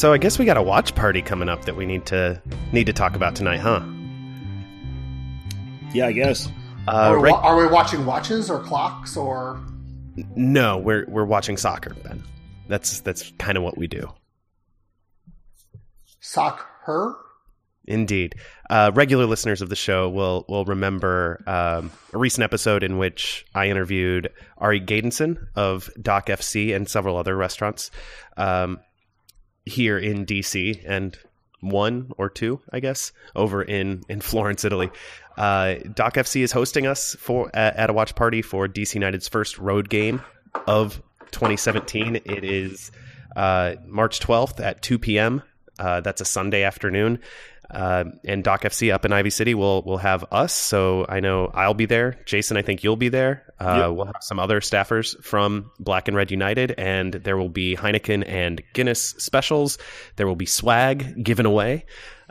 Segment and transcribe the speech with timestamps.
[0.00, 2.40] So I guess we got a watch party coming up that we need to
[2.72, 3.82] need to talk about tonight, huh?
[5.92, 6.48] Yeah, I guess.
[6.88, 9.60] Uh, are, we, right- are we watching watches or clocks or?
[10.34, 12.24] no, we're we're watching soccer, Ben.
[12.66, 14.10] That's that's kind of what we do.
[16.20, 17.18] Soccer?
[17.86, 18.36] Indeed.
[18.70, 23.44] Uh, regular listeners of the show will will remember um, a recent episode in which
[23.54, 27.90] I interviewed Ari Gejdenson of Dock FC and several other restaurants
[28.38, 28.80] um,
[29.66, 31.16] here in DC and
[31.60, 34.90] one or two, I guess, over in, in Florence, Italy.
[35.36, 39.58] Uh, Dock FC is hosting us for at, a watch party for DC United's first
[39.58, 40.22] road game
[40.66, 42.16] of 2017.
[42.16, 42.90] It is
[43.36, 45.42] uh, March 12th at 2 p.m.
[45.78, 47.18] Uh, that's a Sunday afternoon.
[47.70, 50.52] Uh, and Dock FC up in Ivy City will will have us.
[50.52, 52.18] So I know I'll be there.
[52.26, 53.44] Jason, I think you'll be there.
[53.60, 53.96] Uh, Yep.
[53.96, 58.24] We'll have some other staffers from Black and Red United, and there will be Heineken
[58.26, 59.78] and Guinness specials.
[60.16, 61.84] There will be swag given away.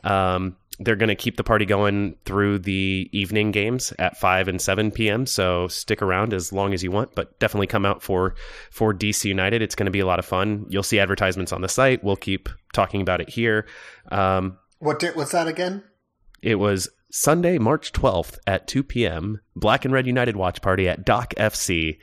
[0.03, 4.61] Um, they're going to keep the party going through the evening games at 5 and
[4.61, 5.25] 7 p.m.
[5.25, 8.35] So stick around as long as you want, but definitely come out for
[8.71, 9.61] for DC United.
[9.61, 10.65] It's going to be a lot of fun.
[10.69, 12.01] You'll see advertisements on the site.
[12.01, 13.65] We'll keep talking about it here.
[14.09, 15.83] Um, What date was that again?
[16.41, 19.41] it was Sunday, March 12th at 2 p.m.
[19.55, 21.97] Black and Red United watch party at Dock FC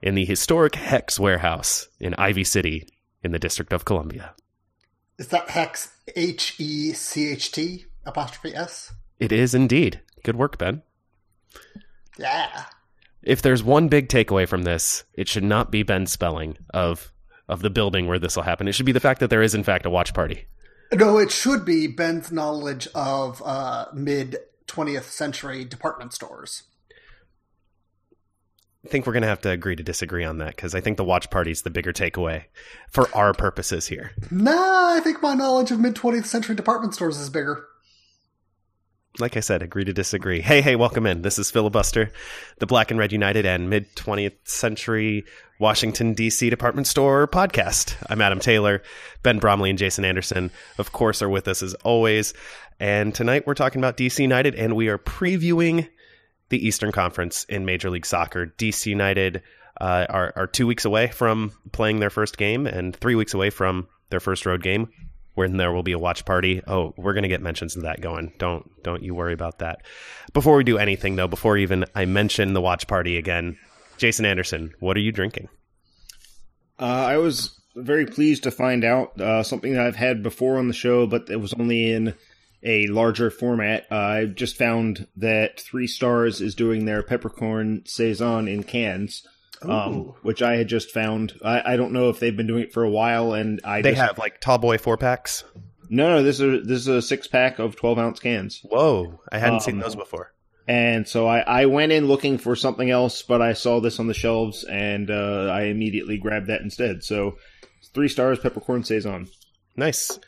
[0.00, 2.88] in the historic Hecht's warehouse in Ivy City
[3.22, 4.34] in the District of Columbia.
[5.18, 8.92] Is that Hecht's H E C H T apostrophe S?
[9.18, 10.00] It is indeed.
[10.24, 10.82] Good work, Ben.
[12.18, 12.64] Yeah.
[13.22, 17.12] If there's one big takeaway from this, it should not be Ben's spelling of
[17.48, 18.68] of the building where this will happen.
[18.68, 20.46] It should be the fact that there is in fact a watch party.
[20.94, 24.36] No, it should be Ben's knowledge of uh, mid
[24.66, 26.64] 20th century department stores.
[28.84, 30.96] I think we're going to have to agree to disagree on that because I think
[30.96, 32.44] the watch party is the bigger takeaway
[32.90, 34.10] for our purposes here.
[34.30, 37.64] Nah, I think my knowledge of mid 20th century department stores is bigger.
[39.18, 40.40] Like I said, agree to disagree.
[40.40, 41.22] Hey, hey, welcome in.
[41.22, 42.10] This is Filibuster,
[42.58, 45.24] the Black and Red United and mid 20th century
[45.58, 46.48] Washington, D.C.
[46.48, 47.94] department store podcast.
[48.08, 48.82] I'm Adam Taylor.
[49.22, 52.32] Ben Bromley and Jason Anderson, of course, are with us as always.
[52.80, 55.88] And tonight we're talking about DC United and we are previewing
[56.48, 58.46] the Eastern Conference in Major League Soccer.
[58.46, 59.42] DC United
[59.80, 63.50] uh, are, are two weeks away from playing their first game and three weeks away
[63.50, 64.88] from their first road game
[65.34, 66.62] when there will be a watch party.
[66.66, 68.32] Oh, we're going to get mentions of that going.
[68.38, 69.82] Don't don't you worry about that.
[70.32, 73.58] Before we do anything though, before even I mention the watch party again,
[73.96, 75.48] Jason Anderson, what are you drinking?
[76.78, 80.68] Uh, I was very pleased to find out uh, something that I've had before on
[80.68, 82.14] the show, but it was only in
[82.62, 83.86] a larger format.
[83.90, 89.26] Uh, I just found that Three Stars is doing their peppercorn saison in cans,
[89.64, 91.38] um, which I had just found.
[91.44, 93.92] I, I don't know if they've been doing it for a while, and I They
[93.92, 95.44] just, have like tall boy four packs.
[95.88, 96.22] no, no.
[96.22, 98.60] This is this is a six pack of twelve ounce cans.
[98.64, 100.32] Whoa, I hadn't seen Um, those before.
[100.68, 104.06] And so I, I went in looking for something else, but I saw this on
[104.06, 107.02] the shelves and uh, I immediately grabbed that instead.
[107.02, 107.36] So
[107.92, 109.26] three stars, peppercorn saison.
[109.76, 110.20] Nice.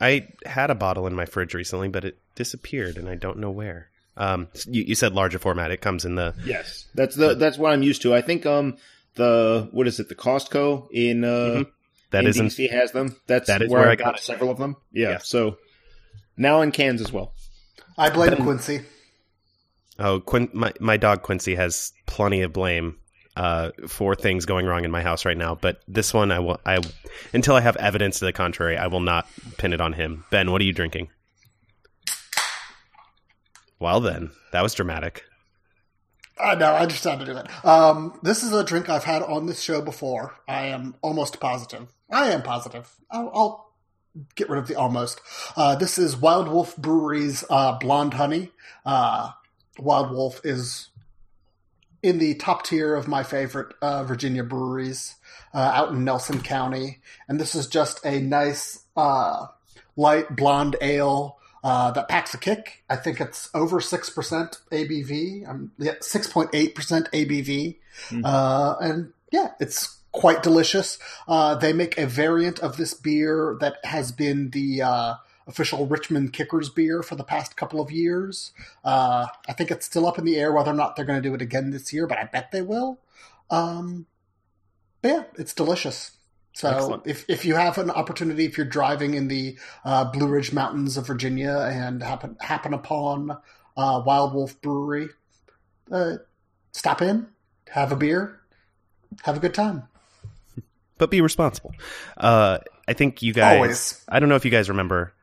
[0.00, 3.50] I had a bottle in my fridge recently, but it disappeared, and I don't know
[3.50, 3.88] where.
[4.18, 5.70] Um, you, you said larger format.
[5.70, 8.14] It comes in the Yes, that's the that's what I'm used to.
[8.14, 8.76] I think um
[9.14, 11.66] the what is it the Costco in uh Mhm.
[12.10, 13.16] that in isn't DC has them.
[13.26, 14.76] That's that is where, where I I got got several of them.
[14.92, 15.18] Yeah, Yeah.
[15.18, 15.56] So
[16.36, 17.32] now in cans as well.
[17.96, 18.80] I blame Quincy.
[19.98, 22.96] Oh, Quin- my my dog Quincy has plenty of blame
[23.36, 25.54] uh, for things going wrong in my house right now.
[25.54, 26.60] But this one, I will.
[26.66, 26.78] I
[27.32, 29.28] until I have evidence to the contrary, I will not
[29.58, 30.24] pin it on him.
[30.30, 31.08] Ben, what are you drinking?
[33.80, 35.24] Well, then that was dramatic.
[36.40, 37.64] I know, I just had to do it.
[37.64, 40.36] Um, this is a drink I've had on this show before.
[40.46, 41.88] I am almost positive.
[42.10, 42.94] I am positive.
[43.10, 43.74] I'll, I'll
[44.36, 45.20] get rid of the almost.
[45.56, 48.52] Uh, this is Wild Wolf Brewery's uh, Blonde Honey.
[48.84, 49.32] Uh,
[49.78, 50.88] Wild Wolf is
[52.02, 55.16] in the top tier of my favorite uh, Virginia breweries
[55.52, 57.00] uh, out in Nelson County.
[57.28, 59.46] And this is just a nice uh,
[59.96, 61.37] light blonde ale.
[61.68, 62.82] Uh, that packs a kick.
[62.88, 65.46] I think it's over six percent ABV.
[65.46, 67.76] I'm yeah, six point eight percent ABV,
[68.08, 68.22] mm.
[68.24, 70.98] uh, and yeah, it's quite delicious.
[71.26, 75.14] Uh, they make a variant of this beer that has been the uh,
[75.46, 78.52] official Richmond Kickers beer for the past couple of years.
[78.82, 81.28] Uh, I think it's still up in the air whether or not they're going to
[81.28, 82.98] do it again this year, but I bet they will.
[83.50, 84.06] Um,
[85.02, 86.12] but yeah, it's delicious.
[86.58, 90.52] So if, if you have an opportunity, if you're driving in the uh, Blue Ridge
[90.52, 93.30] Mountains of Virginia and happen happen upon
[93.76, 95.08] uh, Wild Wolf Brewery,
[95.92, 96.14] uh,
[96.72, 97.28] stop in,
[97.68, 98.40] have a beer,
[99.22, 99.84] have a good time.
[100.96, 101.74] But be responsible.
[102.16, 102.58] Uh,
[102.88, 103.54] I think you guys.
[103.54, 104.04] Always.
[104.08, 105.14] I don't know if you guys remember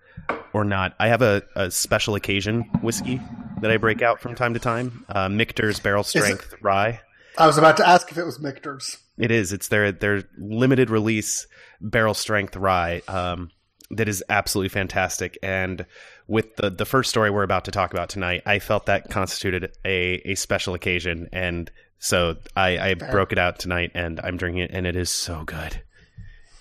[0.53, 0.95] or not.
[1.01, 3.19] I have a, a special occasion whiskey
[3.59, 5.03] that I break out from time to time.
[5.09, 7.01] Uh, Michter's Barrel Strength Rye.
[7.37, 8.99] I was about to ask if it was Michter's.
[9.17, 9.53] It is.
[9.53, 11.47] It's their their limited release
[11.81, 13.49] barrel strength rye um,
[13.91, 15.37] that is absolutely fantastic.
[15.41, 15.85] And
[16.27, 19.71] with the the first story we're about to talk about tonight, I felt that constituted
[19.85, 24.63] a a special occasion, and so I, I broke it out tonight, and I'm drinking
[24.63, 25.81] it, and it is so good.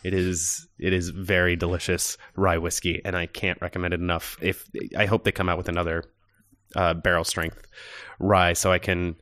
[0.05, 4.37] It is it is very delicious rye whiskey, and I can't recommend it enough.
[4.41, 6.05] If I hope they come out with another
[6.77, 7.67] uh, barrel strength
[8.19, 9.17] rye, so I can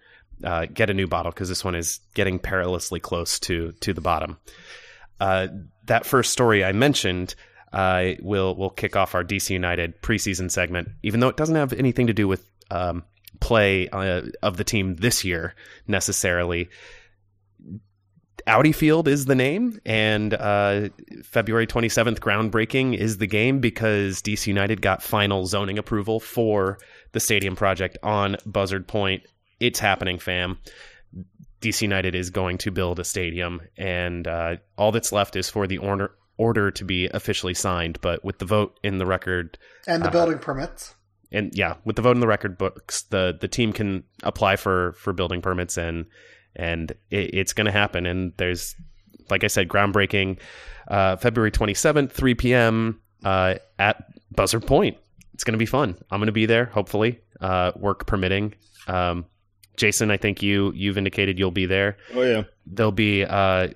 [0.44, 4.00] uh, get a new bottle because this one is getting perilously close to to the
[4.00, 4.39] bottom.
[5.21, 5.49] Uh,
[5.87, 7.35] that first story I mentioned
[7.73, 11.73] uh, will will kick off our DC United preseason segment, even though it doesn't have
[11.73, 13.05] anything to do with um,
[13.41, 15.55] play uh, of the team this year
[15.87, 16.69] necessarily.
[18.47, 20.89] Audi Field is the name, and uh,
[21.23, 26.79] February 27th, groundbreaking is the game because DC United got final zoning approval for
[27.12, 29.23] the stadium project on Buzzard Point
[29.62, 30.59] it's happening, fam.
[31.61, 35.67] DC United is going to build a stadium, and uh, all that's left is for
[35.67, 38.00] the order order to be officially signed.
[38.00, 39.56] But with the vote in the record
[39.87, 40.94] and the uh, building permits,
[41.31, 44.93] and yeah, with the vote in the record books, the the team can apply for
[44.94, 46.06] for building permits, and
[46.56, 48.06] and it, it's going to happen.
[48.06, 48.75] And there's,
[49.31, 50.41] like I said, groundbreaking,
[50.88, 53.00] uh, February twenty seventh, three p.m.
[53.25, 54.05] Uh, at
[54.35, 54.99] Buzzard Point.
[55.35, 55.97] It's going to be fun.
[56.11, 58.55] I'm going to be there, hopefully, uh, work permitting.
[58.87, 59.25] Um,
[59.77, 61.97] Jason, I think you you've indicated you'll be there.
[62.15, 63.69] Oh yeah, there'll be uh,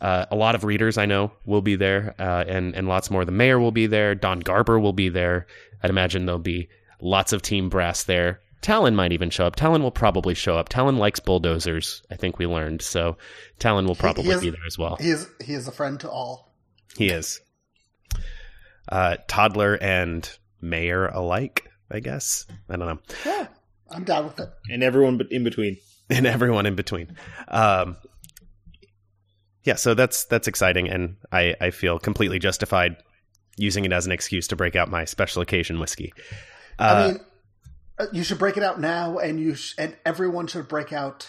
[0.00, 3.24] uh, a lot of readers I know will be there, uh, and and lots more.
[3.24, 4.14] The mayor will be there.
[4.14, 5.46] Don Garber will be there.
[5.82, 6.68] I'd imagine there'll be
[7.00, 8.40] lots of team brass there.
[8.62, 9.54] Talon might even show up.
[9.54, 10.68] Talon will probably show up.
[10.68, 12.02] Talon likes bulldozers.
[12.10, 13.16] I think we learned, so
[13.58, 14.96] Talon will probably he, he is, be there as well.
[14.96, 16.52] He is he is a friend to all.
[16.96, 17.40] He is.
[18.88, 20.28] Uh, toddler and
[20.60, 22.46] mayor alike, I guess.
[22.68, 22.98] I don't know.
[23.24, 23.46] Yeah.
[23.90, 24.48] I'm down with it.
[24.70, 25.78] And everyone but in between.
[26.08, 27.16] And everyone in between.
[27.48, 27.96] Um,
[29.64, 32.96] yeah, so that's that's exciting, and I, I feel completely justified
[33.56, 36.12] using it as an excuse to break out my special occasion whiskey.
[36.78, 37.20] Uh, I mean,
[37.98, 41.28] uh, you should break it out now, and you sh- and everyone should break out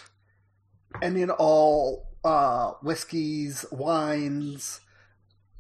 [1.01, 4.81] any and all uh, whiskeys, wines,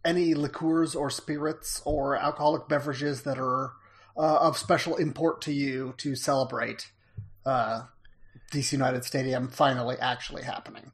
[0.05, 3.71] any liqueurs or spirits or alcoholic beverages that are
[4.17, 6.91] uh, of special import to you to celebrate
[7.45, 7.83] uh,
[8.51, 10.91] DC United Stadium finally actually happening.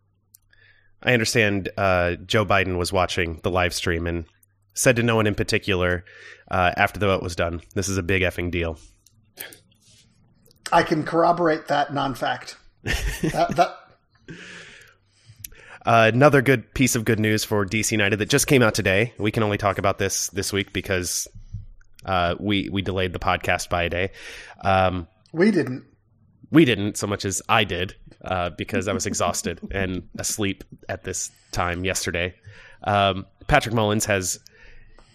[1.01, 4.25] I understand uh, Joe Biden was watching the live stream and
[4.73, 6.05] said to no one in particular
[6.49, 8.77] uh, after the vote was done, "This is a big effing deal."
[10.71, 12.57] I can corroborate that non-fact.
[12.83, 13.75] that, that...
[15.85, 19.13] Uh, another good piece of good news for DC United that just came out today.
[19.19, 21.27] We can only talk about this this week because
[22.05, 24.11] uh, we we delayed the podcast by a day.
[24.61, 25.85] Um, we didn't.
[26.51, 31.03] We didn't so much as I did uh, because I was exhausted and asleep at
[31.03, 32.35] this time yesterday.
[32.83, 34.39] Um, Patrick Mullins has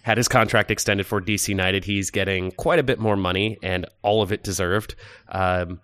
[0.01, 1.83] had his contract extended for DC United.
[1.83, 4.95] He's getting quite a bit more money and all of it deserved.
[5.29, 5.79] Um,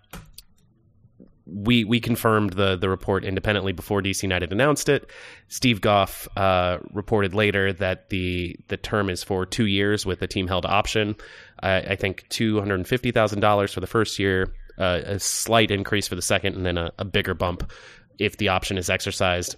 [1.46, 5.08] we we confirmed the the report independently before DC United announced it.
[5.48, 10.26] Steve Goff uh, reported later that the the term is for two years with a
[10.26, 11.14] team held option.
[11.62, 15.70] I think two hundred and fifty thousand dollars for the first year, uh, a slight
[15.70, 17.72] increase for the second, and then a, a, bigger bump
[18.18, 19.56] if the option is exercised.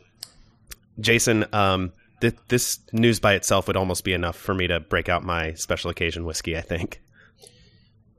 [1.00, 5.08] Jason, um, th- this news by itself would almost be enough for me to break
[5.08, 6.56] out my special occasion whiskey.
[6.56, 7.00] I think.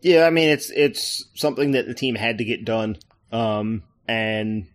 [0.01, 2.97] Yeah, I mean it's it's something that the team had to get done.
[3.31, 4.67] Um, and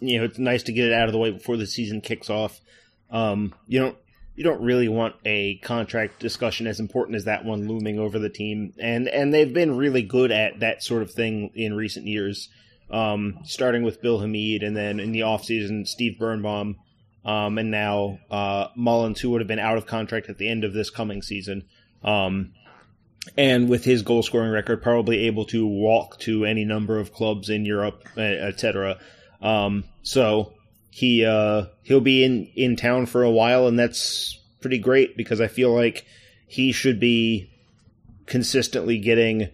[0.00, 2.30] you know, it's nice to get it out of the way before the season kicks
[2.30, 2.60] off.
[3.10, 3.96] Um, you don't
[4.34, 8.30] you don't really want a contract discussion as important as that one looming over the
[8.30, 12.48] team, and and they've been really good at that sort of thing in recent years.
[12.90, 16.76] Um, starting with Bill Hamid, and then in the offseason, Steve Birnbaum,
[17.24, 20.64] um, and now uh, Mullins, who would have been out of contract at the end
[20.64, 21.64] of this coming season.
[22.02, 22.52] Um,
[23.36, 27.48] and with his goal scoring record, probably able to walk to any number of clubs
[27.48, 28.98] in Europe, etc.
[29.40, 30.54] Um, so
[30.90, 35.40] he uh, he'll be in in town for a while, and that's pretty great because
[35.40, 36.04] I feel like
[36.46, 37.50] he should be
[38.26, 39.48] consistently getting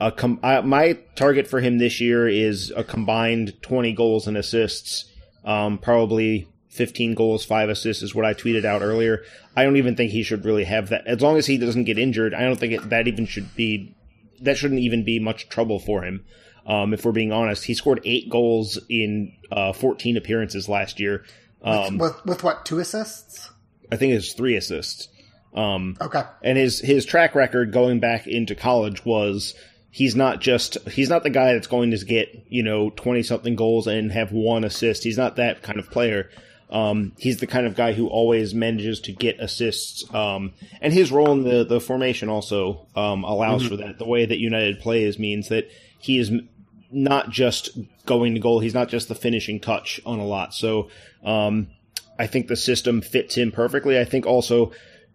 [0.00, 4.36] a com- I, my target for him this year is a combined 20 goals and
[4.36, 5.04] assists.
[5.44, 9.22] Um, probably 15 goals, 5 assists is what I tweeted out earlier.
[9.56, 11.06] I don't even think he should really have that.
[11.06, 13.94] As long as he doesn't get injured, I don't think it, that even should be
[14.40, 16.24] that shouldn't even be much trouble for him.
[16.66, 21.24] Um, if we're being honest, he scored 8 goals in uh, 14 appearances last year.
[21.62, 23.50] Um, with, with, with what, two assists?
[23.92, 25.08] I think it's 3 assists.
[25.54, 26.22] Um, okay.
[26.42, 29.54] And his his track record going back into college was
[29.90, 33.56] he's not just he's not the guy that's going to get you know 20 something
[33.56, 36.30] goals and have one assist he's not that kind of player
[36.70, 41.10] um, he's the kind of guy who always manages to get assists um, and his
[41.10, 43.70] role in the, the formation also um, allows mm-hmm.
[43.70, 46.32] for that the way that united plays means that he is
[46.90, 50.88] not just going to goal he's not just the finishing touch on a lot so
[51.24, 51.68] um,
[52.18, 54.72] i think the system fits him perfectly i think also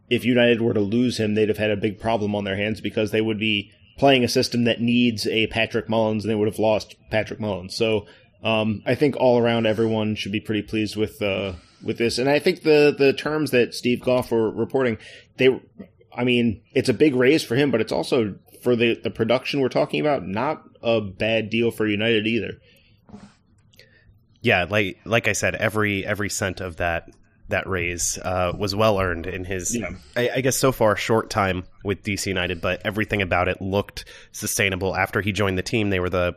[0.10, 2.82] if united were to lose him they'd have had a big problem on their hands
[2.82, 6.48] because they would be playing a system that needs a Patrick Mullins, and they would
[6.48, 7.76] have lost Patrick Mullins.
[7.76, 8.06] So
[8.46, 12.20] um, I think all around, everyone should be pretty pleased with uh, with this.
[12.20, 15.00] And I think the the terms that Steve Goff were reporting,
[15.38, 15.60] they,
[16.16, 19.62] I mean, it's a big raise for him, but it's also for the the production
[19.62, 22.62] we're talking about, not a bad deal for United either.
[24.42, 27.10] Yeah, like like I said, every every cent of that
[27.48, 29.92] that raise uh, was well earned in his, yeah.
[30.16, 32.60] I, I, guess, so far short time with DC United.
[32.60, 34.96] But everything about it looked sustainable.
[34.96, 36.36] After he joined the team, they were the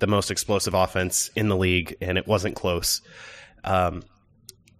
[0.00, 3.00] the most explosive offense in the league, and it wasn't close.
[3.64, 4.02] Um,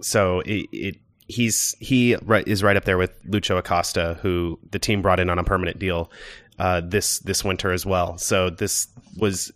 [0.01, 0.97] so it, it
[1.29, 5.31] he's he right, is right up there with Lucho Acosta, who the team brought in
[5.31, 6.11] on a permanent deal
[6.59, 8.19] uh, this this winter as well.
[8.19, 9.53] So this was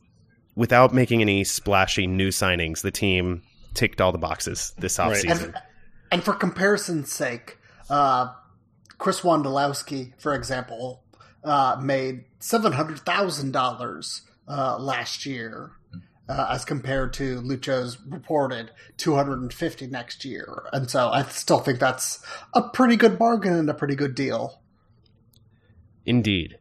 [0.54, 2.82] without making any splashy new signings.
[2.82, 3.42] The team
[3.74, 5.52] ticked all the boxes this offseason.
[5.52, 5.62] Right.
[6.12, 7.58] And for comparison's sake,
[7.90, 8.32] uh,
[8.98, 11.02] Chris Wondolowski, for example,
[11.42, 13.52] uh, made seven hundred thousand
[14.48, 15.72] uh, last year,
[16.28, 20.64] uh, as compared to Lucho's reported two hundred and fifty next year.
[20.72, 24.60] And so I still think that's a pretty good bargain and a pretty good deal.
[26.06, 26.58] Indeed.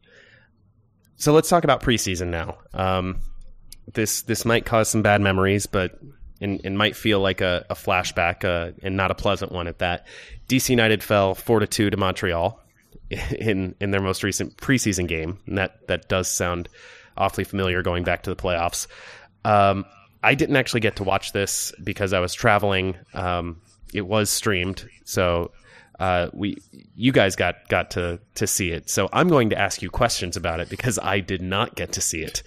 [1.15, 2.57] So let's talk about preseason now.
[2.73, 3.19] Um,
[3.93, 5.99] this this might cause some bad memories, but
[6.41, 9.79] and, and might feel like a, a flashback uh, and not a pleasant one at
[9.79, 10.05] that.
[10.47, 12.59] DC United fell four to two to Montreal
[13.09, 16.69] in in their most recent preseason game, and that that does sound
[17.17, 18.87] awfully familiar going back to the playoffs.
[19.45, 19.85] Um,
[20.23, 22.95] I didn't actually get to watch this because I was traveling.
[23.13, 23.61] Um,
[23.93, 25.51] it was streamed, so
[25.99, 26.57] uh, we
[26.95, 28.89] you guys got got to to see it.
[28.89, 32.01] So I'm going to ask you questions about it because I did not get to
[32.01, 32.41] see it.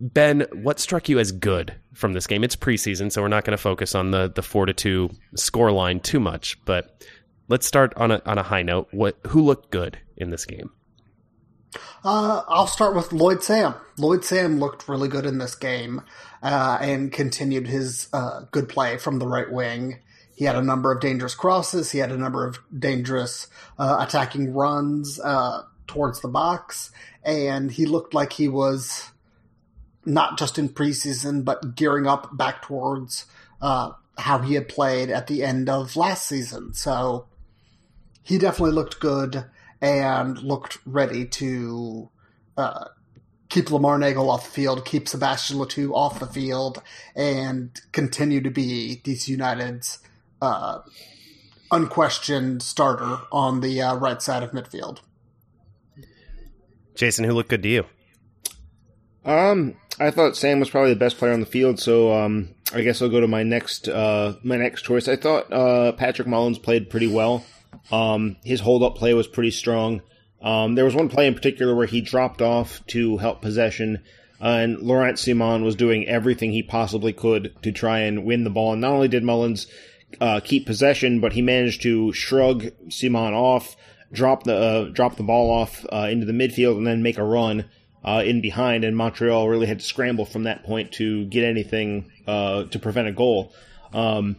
[0.00, 2.42] Ben, what struck you as good from this game?
[2.42, 5.70] It's preseason, so we're not going to focus on the the four to two score
[5.70, 6.62] line too much.
[6.64, 7.04] But
[7.48, 8.88] let's start on a on a high note.
[8.92, 10.70] What who looked good in this game?
[12.04, 13.74] Uh, I'll start with Lloyd Sam.
[13.98, 16.02] Lloyd Sam looked really good in this game
[16.42, 19.98] uh, and continued his uh, good play from the right wing.
[20.34, 21.90] He had a number of dangerous crosses.
[21.90, 23.46] He had a number of dangerous
[23.78, 26.90] uh, attacking runs uh, towards the box,
[27.22, 29.10] and he looked like he was
[30.06, 33.26] not just in preseason, but gearing up back towards
[33.60, 36.72] uh, how he had played at the end of last season.
[36.72, 37.26] So
[38.22, 39.44] he definitely looked good
[39.80, 42.10] and looked ready to
[42.56, 42.86] uh,
[43.48, 46.82] keep Lamar Neagle off the field, keep Sebastian Le Toux off the field,
[47.14, 49.98] and continue to be DC United's
[50.40, 50.80] uh,
[51.70, 55.00] unquestioned starter on the uh, right side of midfield.
[56.94, 57.84] Jason, who looked good to you?
[59.24, 62.82] Um, I thought Sam was probably the best player on the field, so um, I
[62.82, 65.08] guess I'll go to my next uh, my next choice.
[65.08, 67.44] I thought uh, Patrick Mullins played pretty well.
[67.90, 70.02] Um, his hold up play was pretty strong.
[70.42, 74.02] Um, there was one play in particular where he dropped off to help possession,
[74.40, 78.50] uh, and Laurent Ciman was doing everything he possibly could to try and win the
[78.50, 78.72] ball.
[78.72, 79.66] And not only did Mullins
[80.20, 83.76] uh, keep possession, but he managed to shrug Simon off,
[84.12, 87.24] drop the uh, drop the ball off uh, into the midfield, and then make a
[87.24, 87.66] run
[88.04, 92.10] uh, in behind, and Montreal really had to scramble from that point to get anything
[92.26, 93.52] uh, to prevent a goal.
[93.92, 94.36] Um,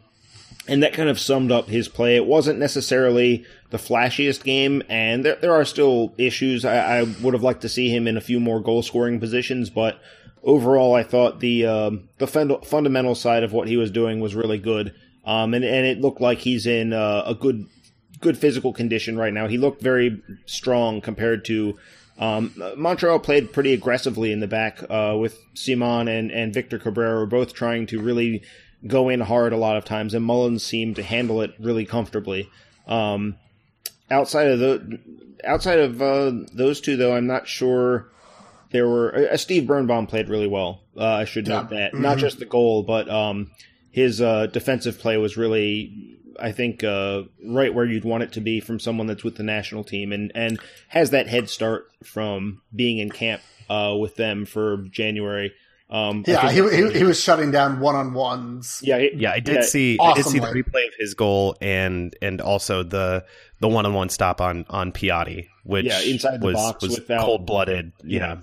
[0.68, 2.16] and that kind of summed up his play.
[2.16, 6.66] It wasn't necessarily the flashiest game, and there, there are still issues.
[6.66, 9.70] I, I would have liked to see him in a few more goal scoring positions,
[9.70, 10.00] but
[10.44, 14.36] overall, I thought the uh, the fund- fundamental side of what he was doing was
[14.36, 14.94] really good.
[15.26, 17.66] Um, and, and it looked like he's in uh, a good
[18.20, 19.48] good physical condition right now.
[19.48, 21.78] He looked very strong compared to
[22.20, 27.26] Um, Montreal played pretty aggressively in the back uh, with Ciman and, and Victor Cabrera
[27.26, 28.44] both trying to really
[28.88, 32.50] go in hard a lot of times, and Mullins seemed to handle it really comfortably.
[32.88, 33.36] Um,
[34.10, 35.00] outside of the
[35.44, 38.10] outside of uh, those two, though, I'm not sure
[38.72, 39.30] there were.
[39.32, 40.82] Uh, Steve Birnbaum played really well.
[40.98, 41.78] Uh, I should note Yeah.
[41.80, 42.00] that Mhm.
[42.02, 43.52] not just the goal, but um,
[43.92, 48.42] his uh, defensive play was really, I think, uh, right where you'd want it to
[48.42, 50.60] be from someone that's with the national team and and
[50.90, 55.54] has that head start from being in camp uh, with them for January.
[55.92, 58.80] Um, Yeah, he, he, he was shutting down one on ones.
[58.82, 61.58] yeah, it- Yeah, I did yeah, see I did see the replay of his goal
[61.62, 63.26] and and also the
[63.60, 67.00] the one on one stop on on Piatti, which Yeah, inside the was box was
[67.00, 67.92] without- cold blooded.
[68.04, 68.38] Yeah.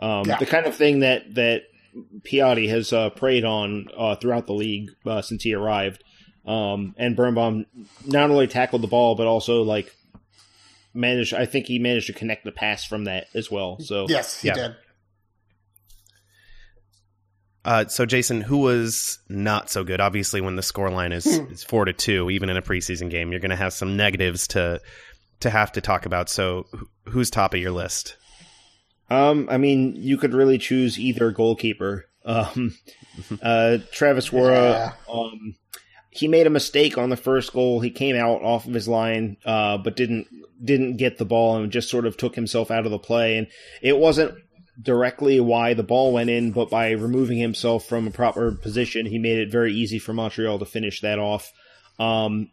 [0.00, 0.18] Yeah.
[0.20, 0.36] Um, Yeah.
[0.38, 1.62] The kind of thing that that
[2.22, 6.04] Piatti has uh, preyed on uh, throughout the league uh, since he arrived.
[6.44, 7.66] Um, and Birnbaum
[8.04, 9.94] not only tackled the ball, but also like
[10.94, 11.32] managed.
[11.34, 13.78] I think he managed to connect the pass from that as well.
[13.80, 14.54] So Yes, he Yeah.
[14.54, 14.76] did.
[17.64, 20.00] Uh, so Jason, who was not so good?
[20.00, 21.52] Obviously, when the scoreline is Hmm.
[21.52, 24.48] is four to two, even in a preseason game, you're going to have some negatives
[24.48, 24.80] to
[25.40, 26.28] to have to talk about.
[26.28, 26.66] So,
[27.06, 28.16] who's top of your list?
[29.10, 32.06] Um, I mean, you could really choose either goalkeeper.
[32.24, 32.74] Um,
[33.42, 35.54] uh, Travis Worra, um,
[36.10, 37.80] he made a mistake on the first goal.
[37.80, 40.26] He came out off of his line, uh, but didn't
[40.64, 43.36] didn't get the ball and just sort of took himself out of the play.
[43.36, 43.46] And
[43.82, 44.34] it wasn't
[44.80, 49.18] directly why the ball went in, but by removing himself from a proper position, he
[49.18, 51.52] made it very easy for Montreal to finish that off.
[51.98, 52.50] Um,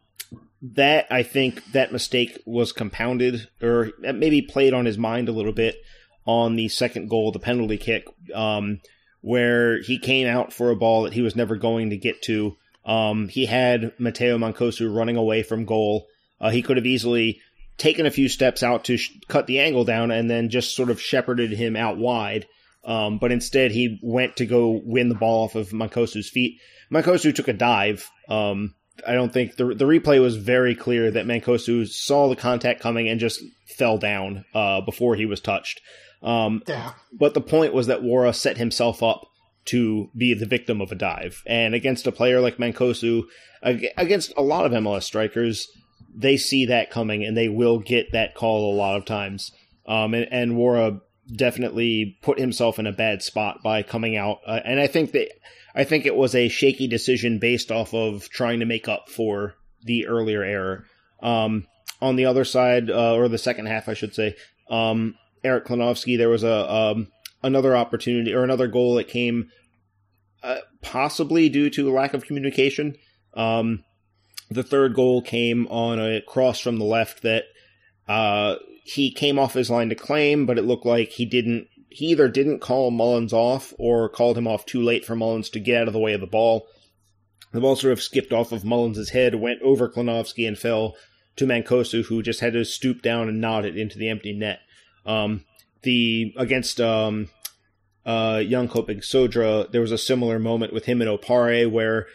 [0.62, 5.54] that I think that mistake was compounded or maybe played on his mind a little
[5.54, 5.78] bit
[6.26, 8.82] on the second goal, the penalty kick, um,
[9.22, 12.58] where he came out for a ball that he was never going to get to.
[12.86, 16.08] Um, he had Matteo Mancosu running away from goal.
[16.42, 17.42] Uh, he could have easily
[17.80, 20.90] taken a few steps out to sh- cut the angle down and then just sort
[20.90, 22.46] of shepherded him out wide.
[22.84, 26.60] Um, but instead, he went to go win the ball off of Mancosu's feet.
[26.92, 28.10] Mancosu took a dive.
[28.30, 28.76] Um,
[29.08, 33.08] I don't think the the replay was very clear that Mancosu saw the contact coming
[33.10, 33.42] and just
[33.78, 35.82] fell down uh, before he was touched.
[36.22, 36.92] Um, Yeah.
[37.18, 39.22] but the point was that Worra set himself up
[39.66, 41.42] to be the victim of a dive.
[41.46, 43.24] And against a player like Mancosu,
[43.64, 45.68] ag- against a lot of MLS strikers,
[46.16, 49.52] they see that coming and they will get that call a lot of times.
[49.86, 51.02] Um, and, and Worra
[51.36, 54.40] definitely put himself in a bad spot by coming out.
[54.46, 55.30] Uh, and I think that
[55.76, 59.56] I think it was a shaky decision based off of trying to make up for
[59.84, 60.86] the earlier error.
[61.22, 61.68] Um,
[62.02, 64.36] on the other side, uh, or the second half, I should say,
[64.70, 67.08] um, Eric Klenofsky, there was a um,
[67.44, 69.50] another opportunity or another goal that came
[70.44, 72.96] uh, possibly due to lack of communication.
[73.34, 73.84] Um,
[74.50, 77.46] the third goal came on a cross from the left that
[78.08, 81.68] uh, he came off his line to claim, but it looked like he didn't.
[81.90, 85.60] He either didn't call Mullins off or called him off too late for Mullins to
[85.60, 86.68] get out of the way of the ball.
[87.52, 90.96] The ball sort of skipped off of Mullins' head, went over Klenofsky, and fell
[91.36, 94.60] to Mancosu, who just had to stoop down and nod it into the empty net.
[95.06, 95.46] Um,
[95.82, 97.30] the against um,
[98.06, 102.08] uh, Jönköpings Södra, there was a similar moment with him and Opare where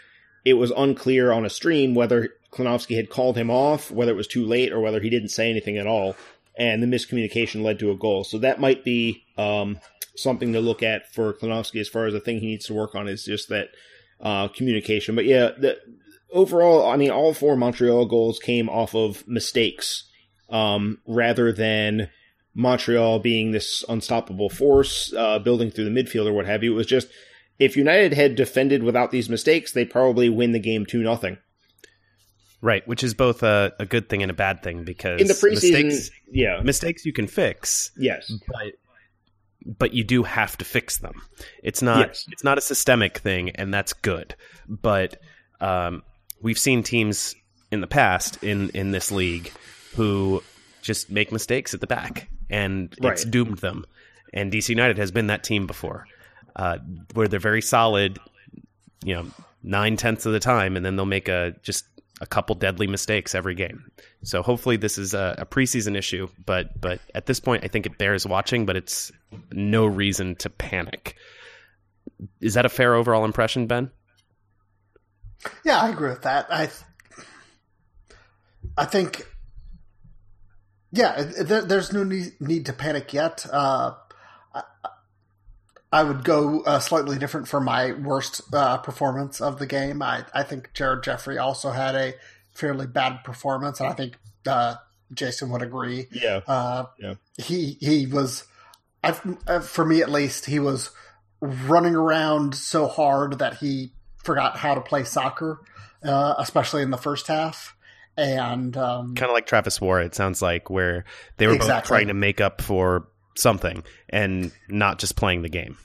[0.45, 4.27] it was unclear on a stream whether Klenofsky had called him off, whether it was
[4.27, 6.17] too late, or whether he didn't say anything at all.
[6.57, 8.23] And the miscommunication led to a goal.
[8.23, 9.81] So that might be um,
[10.15, 12.95] something to look at for Klenofsky as far as the thing he needs to work
[12.95, 13.69] on is just that
[14.21, 15.17] uh, communication.
[15.17, 15.79] But yeah, the,
[16.31, 20.05] overall, I mean, all four Montreal goals came off of mistakes
[20.51, 22.09] um, rather than
[22.55, 26.73] Montreal being this unstoppable force, uh, building through the midfield or what have you.
[26.73, 27.09] It was just
[27.59, 31.39] if United had defended without these mistakes, they probably win the game two nothing.
[32.61, 35.35] Right, which is both a, a good thing and a bad thing because In the
[35.35, 38.73] preseason, mistakes, yeah, mistakes you can fix, yes, but
[39.79, 41.23] but you do have to fix them.
[41.63, 42.27] It's not Yes.
[42.33, 44.35] it's not a systemic thing, and that's good.
[44.67, 45.21] But
[45.61, 46.03] um,
[46.41, 47.35] we've seen teams
[47.71, 49.53] in the past in in this league
[49.95, 50.43] who
[50.81, 53.85] just make mistakes at the back, and it's doomed them.
[54.33, 56.07] And DC United has been that team before,
[56.57, 56.79] uh,
[57.15, 58.19] where they're very solid,
[59.05, 59.27] you know,
[59.63, 61.85] nine tenths of the time, and then they'll make a just
[62.21, 63.91] a couple deadly mistakes every game.
[64.23, 67.87] So hopefully this is a, a preseason issue, but but at this point I think
[67.87, 69.11] it bears watching, but it's
[69.53, 71.17] no reason to panic.
[72.41, 73.91] Is that a fair overall impression, Ben?
[75.65, 76.47] Yeah, I agree with that.
[76.51, 76.71] I,
[78.79, 79.27] I think,
[80.93, 83.45] yeah, there, there's no need, need to panic yet.
[83.51, 83.95] Uh,
[85.95, 90.03] I would go uh, slightly different for my worst uh, performance of the game.
[90.03, 92.15] I, I think Jared Jeffrey also had a
[92.53, 94.75] fairly bad performance, and I think uh,
[95.13, 96.09] Jason would agree.
[96.11, 96.41] Yeah.
[96.49, 97.15] Uh, Yeah.
[97.39, 98.43] He he was,
[99.05, 100.91] I've, uh, for me at least, he was
[101.41, 105.61] running around so hard that he forgot how to play soccer,
[106.03, 107.77] uh, especially in the first half.
[108.17, 111.05] And um, Kind of like Travis War, it sounds like, where
[111.37, 115.77] they were both trying to make up for something and not just playing the game.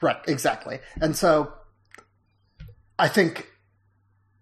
[0.00, 0.80] Right, exactly.
[1.00, 1.52] And so
[2.98, 3.48] I think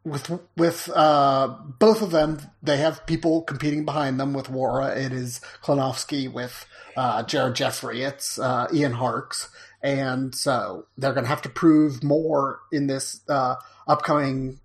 [0.05, 4.33] with with uh, both of them, they have people competing behind them.
[4.33, 6.33] With Worra, it is Klenofsky.
[6.33, 9.49] With uh, Jared Jeffrey, it's uh, Ian Harkes.
[9.83, 13.55] And so they're going to have to prove more in this uh,
[13.87, 14.59] upcoming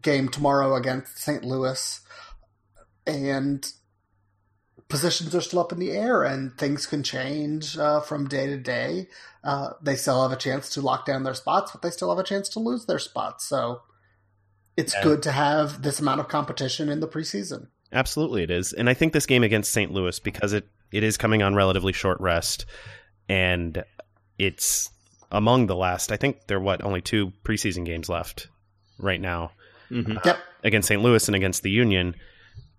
[0.00, 1.44] game tomorrow against St.
[1.44, 2.00] Louis.
[3.06, 3.70] And
[4.88, 8.56] positions are still up in the air and things can change uh, from day to
[8.56, 9.08] day.
[9.42, 12.18] Uh, they still have a chance to lock down their spots, but they still have
[12.18, 13.44] a chance to lose their spots.
[13.46, 13.82] So
[14.76, 15.02] it's Yeah.
[15.02, 17.68] good to have this amount of competition in the preseason.
[17.92, 18.72] Absolutely, it is.
[18.72, 19.92] And I think this game against St.
[19.92, 22.66] Louis, because it, it is coming on relatively short rest,
[23.28, 23.84] and
[24.38, 24.90] it's
[25.30, 28.48] among the last, I think there are, what, only two preseason games left
[28.98, 29.52] right now
[29.88, 30.38] hmm Yep.
[30.62, 31.02] against St.
[31.02, 32.14] Louis and against the Union.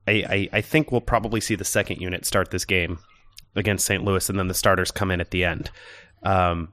[0.08, 3.00] I, I, I think we'll probably see the second unit start this game
[3.56, 4.04] against St.
[4.04, 5.72] Louis, and then the starters come in at the end.
[6.24, 6.70] Um,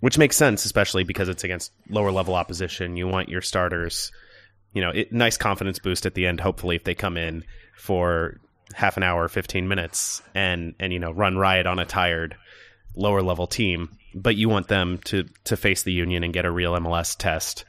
[0.00, 2.96] which makes sense, especially because it's against lower level opposition.
[2.96, 4.10] You want your starters,
[4.72, 6.40] you know, it, nice confidence boost at the end.
[6.40, 7.44] Hopefully, if they come in
[7.76, 8.40] for
[8.74, 12.36] half an hour, fifteen minutes, and and you know run riot on a tired
[12.96, 16.50] lower level team, but you want them to to face the Union and get a
[16.50, 17.64] real MLS test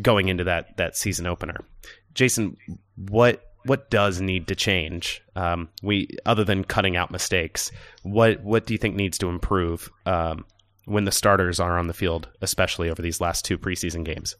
[0.00, 1.64] going into that that season opener.
[2.14, 2.56] Jason,
[2.96, 5.22] what what does need to change?
[5.36, 7.70] Um, we other than cutting out mistakes,
[8.02, 10.44] what what do you think needs to improve um,
[10.84, 14.36] when the starters are on the field, especially over these last two preseason games?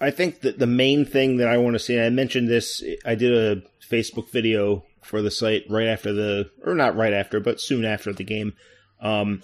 [0.00, 3.14] I think that the main thing that I want to see, I mentioned this, I
[3.14, 7.60] did a Facebook video for the site right after the, or not right after, but
[7.60, 8.52] soon after the game.
[9.00, 9.42] Um,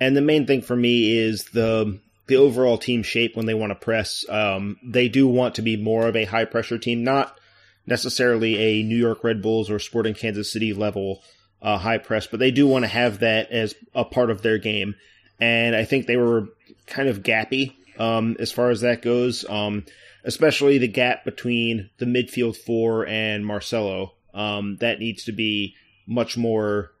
[0.00, 3.70] and the main thing for me is the the overall team shape when they want
[3.70, 4.24] to press.
[4.28, 7.38] Um, they do want to be more of a high pressure team, not
[7.88, 11.22] necessarily a New York Red Bulls or Sporting Kansas City level
[11.60, 14.58] uh, high press, but they do want to have that as a part of their
[14.58, 14.94] game.
[15.40, 16.48] And I think they were
[16.86, 19.84] kind of gappy um, as far as that goes, um,
[20.24, 24.12] especially the gap between the midfield four and Marcelo.
[24.34, 25.74] Um, that needs to be
[26.06, 26.92] much more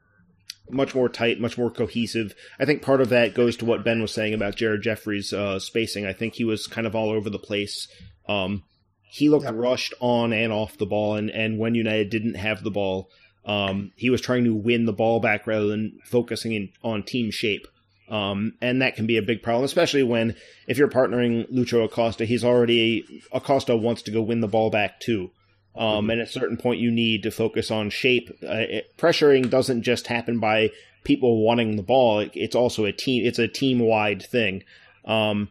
[0.70, 2.34] much more tight, much more cohesive.
[2.58, 5.58] I think part of that goes to what Ben was saying about Jared Jeffrey's uh,
[5.58, 6.04] spacing.
[6.04, 7.88] I think he was kind of all over the place.
[8.28, 8.64] Um,
[9.08, 12.70] he looked rushed on and off the ball, and, and when United didn't have the
[12.70, 13.10] ball,
[13.44, 17.30] um, he was trying to win the ball back rather than focusing in, on team
[17.30, 17.66] shape.
[18.10, 20.34] Um, and that can be a big problem, especially when
[20.66, 25.00] if you're partnering Lucho Acosta, he's already Acosta wants to go win the ball back
[25.00, 25.30] too.
[25.76, 28.30] Um, and at a certain point, you need to focus on shape.
[28.42, 30.70] Uh, it, pressuring doesn't just happen by
[31.04, 33.24] people wanting the ball; it, it's also a team.
[33.24, 34.64] It's a team wide thing.
[35.04, 35.50] Um,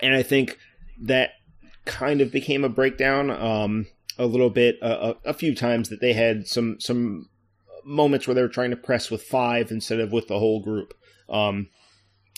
[0.00, 0.58] and I think
[1.02, 1.30] that
[1.86, 3.86] kind of became a breakdown um,
[4.18, 7.28] a little bit uh, a, few times that they had some some
[7.84, 10.92] moments where they were trying to press with five instead of with the whole group.
[11.28, 11.68] Um,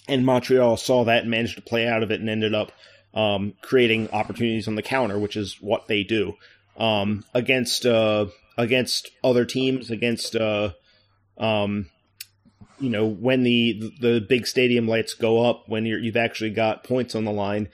[0.07, 2.73] and Montreal saw that and managed to play out of it and ended up
[3.15, 6.35] um, creating opportunities on the counter, which is what they do
[6.79, 10.71] um, against uh, against other teams, against uh,
[11.37, 11.91] um,
[12.79, 16.85] you know when the the big stadium lights go up, when you're, you've actually got
[16.85, 17.69] points on the line.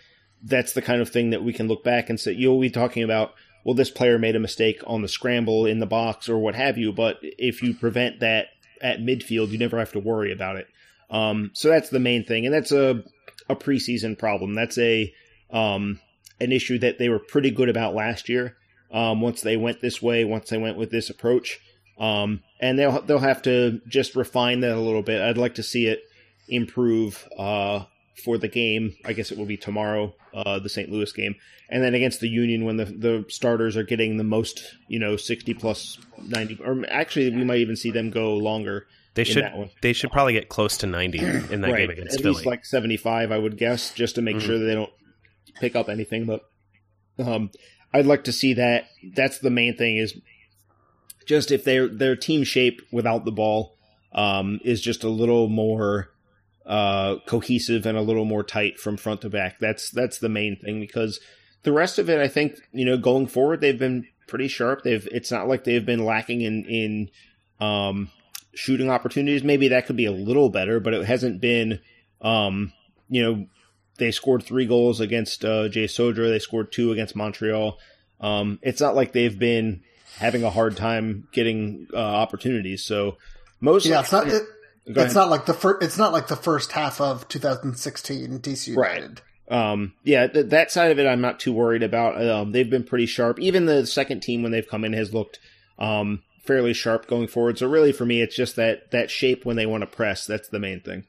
[0.46, 3.02] That's the kind of thing that we can look back and say you'll be talking
[3.02, 3.34] about.
[3.64, 6.76] Well, this player made a mistake on the scramble in the box or what have
[6.76, 6.92] you.
[6.92, 8.48] But if you prevent that
[8.82, 10.68] at midfield, you never have to worry about it.
[11.10, 13.02] Um, so that's the main thing, and that's a
[13.48, 14.54] a preseason problem.
[14.54, 15.12] That's a
[15.50, 16.00] um,
[16.40, 18.56] an issue that they were pretty good about last year.
[18.92, 21.60] Um, once they went this way, once they went with this approach,
[21.98, 25.20] um, and they'll they'll have to just refine that a little bit.
[25.20, 26.02] I'd like to see it
[26.48, 27.84] improve uh,
[28.22, 28.94] for the game.
[29.04, 30.90] I guess it will be tomorrow, uh, the St.
[30.90, 31.34] Louis game,
[31.68, 35.16] and then against the Union when the the starters are getting the most, you know,
[35.16, 38.86] sixty plus ninety, or actually we might even see them go longer.
[39.14, 39.70] They should that one.
[39.80, 42.34] they should probably get close to ninety in that game against At Philly.
[42.34, 44.40] least like 75, I would guess, just to make Mhm.
[44.42, 44.90] sure that they don't
[45.60, 46.24] pick up anything.
[46.26, 46.40] But
[47.18, 47.50] um,
[47.92, 48.86] I'd like to see that.
[49.14, 50.14] That's the main thing is
[51.26, 53.76] just if their their team shape without the ball
[54.12, 56.10] um, is just a little more
[56.66, 59.58] uh, cohesive and a little more tight from front to back.
[59.58, 61.20] That's that's the main thing because
[61.62, 64.82] the rest of it, I think, you know, going forward, they've been pretty sharp.
[64.82, 67.10] They've it's not like they've been lacking in in
[67.60, 68.10] um,
[68.54, 69.42] shooting opportunities.
[69.42, 71.80] Maybe that could be a little better, but it hasn't been.
[72.20, 72.72] Um,
[73.10, 73.46] you know,
[73.98, 76.30] they scored three goals against uh, Jay Sodra.
[76.30, 77.78] They scored two against Montreal.
[78.20, 79.82] Um, it's not like they've been
[80.18, 82.82] having a hard time getting uh, opportunities.
[82.84, 83.18] So
[83.60, 84.28] most Yeah, it's not.
[84.28, 84.42] It,
[84.86, 85.14] Go it's ahead.
[85.14, 85.82] not like the first.
[85.82, 88.96] It's not like the first half of 2016 DC Right.
[88.96, 89.22] United.
[89.48, 92.22] Um, yeah, th- that side of it, I'm not too worried about.
[92.26, 93.38] Um, they've been pretty sharp.
[93.40, 95.38] Even the second team when they've come in has looked
[95.78, 97.58] um, fairly sharp going forward.
[97.58, 100.26] So really, for me, it's just that that shape when they want to press.
[100.26, 101.04] That's the main thing.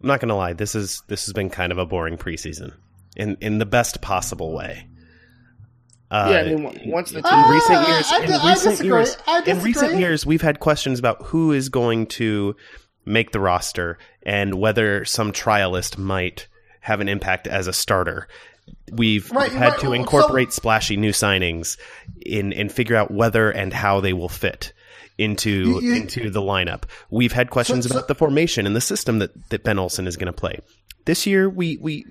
[0.00, 0.52] I'm not gonna lie.
[0.52, 2.72] This is this has been kind of a boring preseason
[3.16, 4.86] in in the best possible way.
[6.10, 8.70] Uh, yeah, I mean, once the in team, Ah, recent years, I- in I recent
[8.78, 8.88] disagree.
[8.98, 9.16] years,
[9.46, 12.56] in recent years, we've had questions about who is going to
[13.04, 16.46] make the roster and whether some trialist might
[16.80, 18.26] have an impact as a starter.
[18.92, 21.76] We've Right, had right, to so- incorporate splashy new signings
[22.24, 24.72] in and figure out whether and how they will fit
[25.18, 26.84] into You- you- into the lineup.
[27.10, 30.06] We've had questions So- so- about the formation and the system that, that Ben Olsen
[30.06, 30.58] is going to play.
[31.06, 32.04] This year, we we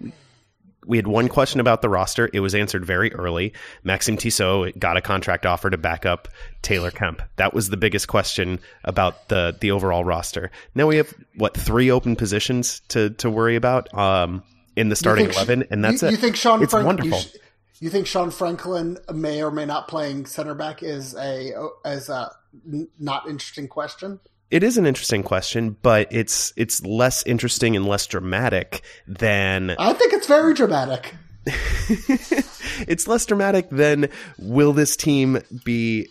[0.87, 2.29] we had one question about the roster.
[2.33, 3.53] It was answered very early.
[3.83, 6.27] Maxime Tissot got a contract offer to back up
[6.61, 7.21] Taylor Kemp.
[7.35, 10.49] That was the biggest question about the the overall roster.
[10.73, 14.43] Now we have what three open positions to to worry about um,
[14.75, 16.11] in the starting think- eleven, and that's you, it.
[16.11, 17.17] You think Sean it's Frank- wonderful.
[17.17, 17.35] You, sh-
[17.79, 21.51] you think Sean Franklin may or may not playing center back is a
[21.85, 22.31] as a
[22.65, 24.19] n- not interesting question?
[24.49, 29.93] It is an interesting question, but it's it's less interesting and less dramatic than I
[29.93, 31.13] think it's very dramatic.
[31.45, 36.07] it's less dramatic than will this team be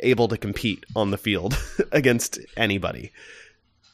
[0.00, 1.56] able to compete on the field
[1.92, 3.12] against anybody,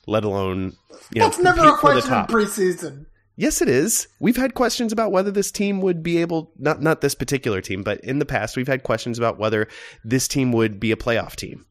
[0.06, 0.72] let alone
[1.12, 2.30] you know That's never a the question in top.
[2.30, 3.06] preseason.
[3.36, 4.06] Yes, it is.
[4.18, 7.82] We've had questions about whether this team would be able not not this particular team,
[7.82, 9.66] but in the past we've had questions about whether
[10.04, 11.64] this team would be a playoff team.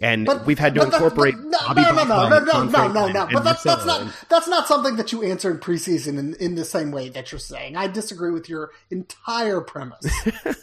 [0.00, 2.64] And But we've had to but incorporate but no, Bobby no, no, no, no, no,
[2.64, 3.28] no, no, no.
[3.30, 6.64] But that's that's not that's not something that you answer in preseason in, in the
[6.64, 7.76] same way that you're saying.
[7.76, 10.06] I disagree with your entire premise.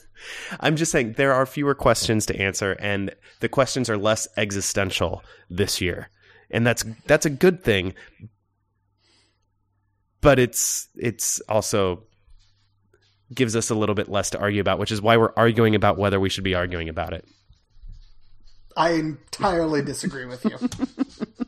[0.60, 5.24] I'm just saying there are fewer questions to answer, and the questions are less existential
[5.50, 6.10] this year,
[6.50, 7.94] and that's that's a good thing.
[10.22, 12.04] But it's it's also
[13.34, 15.98] gives us a little bit less to argue about, which is why we're arguing about
[16.00, 17.26] whether we should be arguing about it.
[18.80, 20.58] I entirely disagree with you.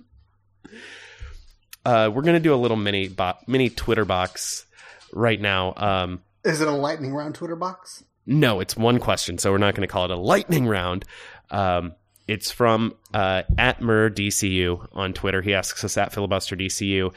[1.84, 4.68] Uh, we're gonna do a little mini bo- mini Twitter box
[5.14, 5.74] right now.
[5.76, 8.04] Um, Is it a lightning round Twitter box?
[8.28, 11.06] No, it's one question, so we're not going to call it a lightning round.
[11.50, 11.96] Um,
[12.28, 15.42] it's from uh, at DCU on Twitter.
[15.42, 17.14] He asks us at filibuster DCU.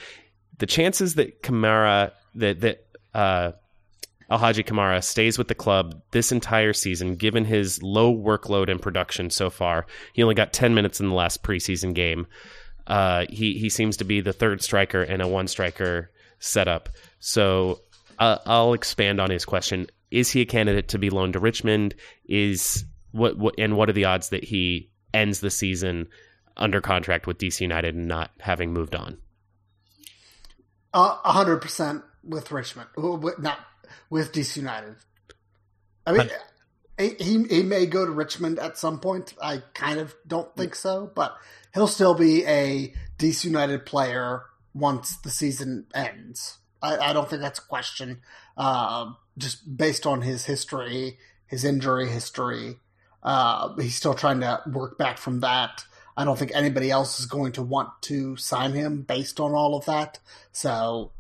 [0.59, 3.53] The chances that Kamara that that uh,
[4.30, 9.30] Alhaji Kamara stays with the club this entire season, given his low workload and production
[9.30, 12.26] so far, he only got ten minutes in the last preseason game.
[12.87, 16.88] Uh, he he seems to be the third striker in a one striker setup.
[17.18, 17.80] So
[18.18, 19.88] uh, I'll expand on his question.
[20.10, 21.94] Is he a candidate to be loaned to Richmond?
[22.26, 26.08] Is what, what and what are the odds that he ends the season
[26.56, 29.18] under contract with DC United and not having moved on?
[30.92, 32.88] A hundred percent with Richmond,
[33.38, 33.58] not
[34.11, 34.97] with DC United.
[36.07, 36.31] I mean,
[36.99, 39.35] he he- he may go to Richmond at some point.
[39.42, 41.37] I kind of don't think so, but
[41.73, 44.42] he'll still be a DC United player
[44.75, 46.59] once the season ends.
[46.83, 48.20] I, I don't think that's a question.
[48.57, 52.77] Uh, just based on his history, his injury history,
[53.23, 55.85] uh, he's still trying to work back from that.
[56.16, 59.77] I don't think anybody else is going to want to sign him based on all
[59.77, 60.20] of that.
[60.53, 61.11] So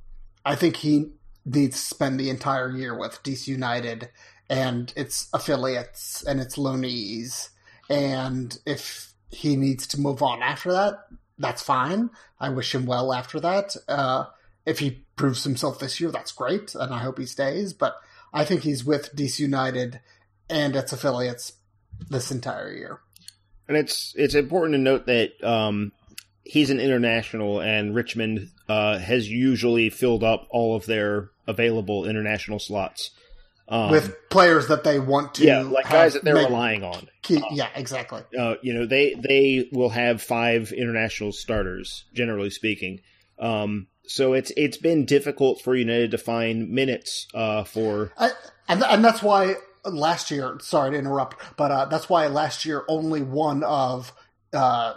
[0.44, 1.10] I think he
[1.44, 4.08] needs to spend the entire year with DC United
[4.48, 7.50] and its affiliates and its loanees.
[7.88, 11.06] And if he needs to move on after that,
[11.38, 12.10] that's fine.
[12.38, 13.76] I wish him well after that.
[13.88, 14.26] Uh,
[14.64, 17.72] if he proves himself this year, that's great, and I hope he stays.
[17.72, 17.96] But
[18.32, 20.00] I think he's with DC United
[20.48, 21.54] and its affiliates
[22.08, 23.00] this entire year.
[23.68, 25.92] And it's it's important to note that um,
[26.44, 32.58] he's an international, and Richmond uh, has usually filled up all of their available international
[32.58, 33.10] slots
[33.68, 37.08] um, with players that they want to yeah, like guys that they're make- relying on.
[37.22, 38.22] key- yeah, exactly.
[38.38, 43.00] Uh, you know, they they will have five international starters, generally speaking.
[43.38, 48.30] Um, so it's it's been difficult for United to find minutes uh, for I,
[48.68, 49.54] and and that's why
[49.86, 50.58] last year.
[50.60, 54.12] Sorry to interrupt, but uh, that's why last year only one of
[54.52, 54.94] uh,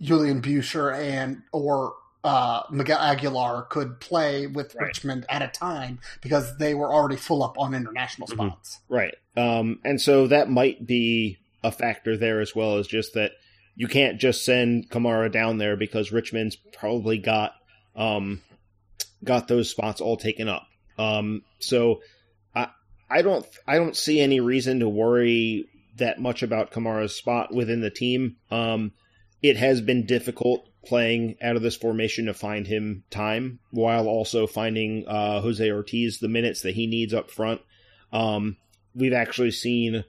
[0.00, 1.94] Julian Buscher and or
[2.28, 4.86] uh, Miguel Aguilar could play with Right.
[4.88, 8.32] Richmond at a time because they were already full up on international Mhm.
[8.34, 8.80] spots.
[8.88, 9.14] Right.
[9.36, 13.32] Um, and so that might be a factor there as well as just that
[13.76, 17.52] you can't just send Kamara down there because Richmond's probably got
[17.96, 18.42] um,
[19.24, 20.66] got those spots all taken up.
[20.98, 22.00] Um, so
[22.54, 22.68] I
[23.10, 25.64] I don't I don't see any reason to worry
[25.96, 28.36] that much about Kamara's spot within the team.
[28.50, 28.92] Um,
[29.42, 34.46] it has been difficult playing out of this formation to find him time while also
[34.46, 37.60] finding uh, Jose Ortiz the minutes that he needs up front.
[38.12, 38.56] Um,
[38.94, 40.04] we've actually seen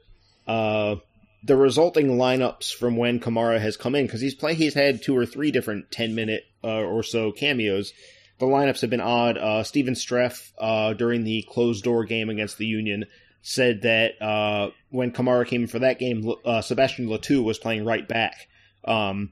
[0.47, 0.95] uh,
[1.43, 5.15] the resulting lineups from when Kamara has come in because he's play he's had two
[5.15, 7.93] or three different ten minute uh, or so cameos.
[8.39, 9.37] The lineups have been odd.
[9.37, 13.05] Uh, Steven Streff uh, during the closed door game against the Union
[13.41, 17.57] said that uh, when Kamara came in for that game, uh, Sebastian Le Toux was
[17.57, 18.47] playing right back,
[18.85, 19.31] um,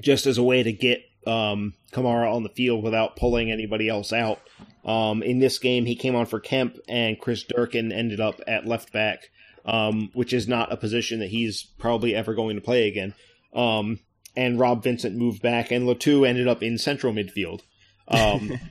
[0.00, 4.12] just as a way to get um, Kamara on the field without pulling anybody else
[4.12, 4.40] out.
[4.84, 8.66] Um, in this game, he came on for Kemp, and Chris Durkin ended up at
[8.66, 9.30] left back,
[9.64, 13.14] um, which is not a position that he's probably ever going to play again.
[13.52, 13.98] Um,
[14.36, 17.62] and Rob Vincent moved back, and Le Toux ended up in central midfield.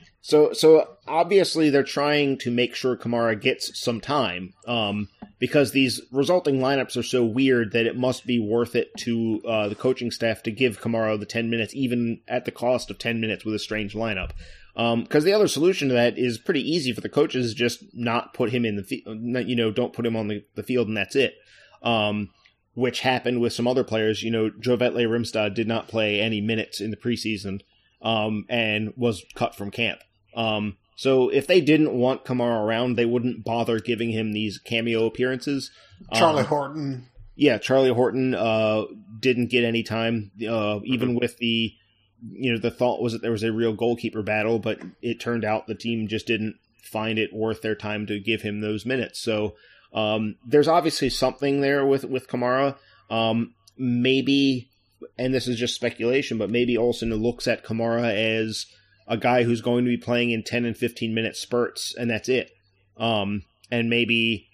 [0.26, 5.08] So, so obviously they're trying to make sure Kamara gets some time, um,
[5.38, 9.68] because these resulting lineups are so weird that it must be worth it to uh,
[9.68, 13.20] the coaching staff to give Kamara the ten minutes, even at the cost of ten
[13.20, 14.32] minutes with a strange lineup.
[14.74, 18.34] Because um, the other solution to that is pretty easy for the coaches, just not
[18.34, 19.06] put him in the field,
[19.48, 21.36] you know, don't put him on the, the field, and that's it.
[21.84, 22.30] Um,
[22.74, 24.24] which happened with some other players.
[24.24, 27.60] You know, Joe Vetle Rimstad did not play any minutes in the preseason
[28.02, 30.00] um, and was cut from camp.
[30.36, 35.06] Um, so if they didn't want Kamara around, they wouldn't bother giving him these cameo
[35.06, 35.70] appearances.
[36.14, 37.08] Charlie um, Horton.
[37.34, 38.84] Yeah, Charlie Horton uh,
[39.18, 41.74] didn't get any time, uh, even with the,
[42.32, 45.44] you know, the thought was that there was a real goalkeeper battle, but it turned
[45.44, 49.20] out the team just didn't find it worth their time to give him those minutes.
[49.20, 49.54] So
[49.92, 52.76] um, there's obviously something there with with Kamara.
[53.10, 54.70] Um, maybe,
[55.18, 58.66] and this is just speculation, but maybe Olsen looks at Kamara as
[59.06, 62.28] a guy who's going to be playing in 10 and 15 minute spurts, and that's
[62.28, 62.50] it.
[62.96, 64.48] Um, and maybe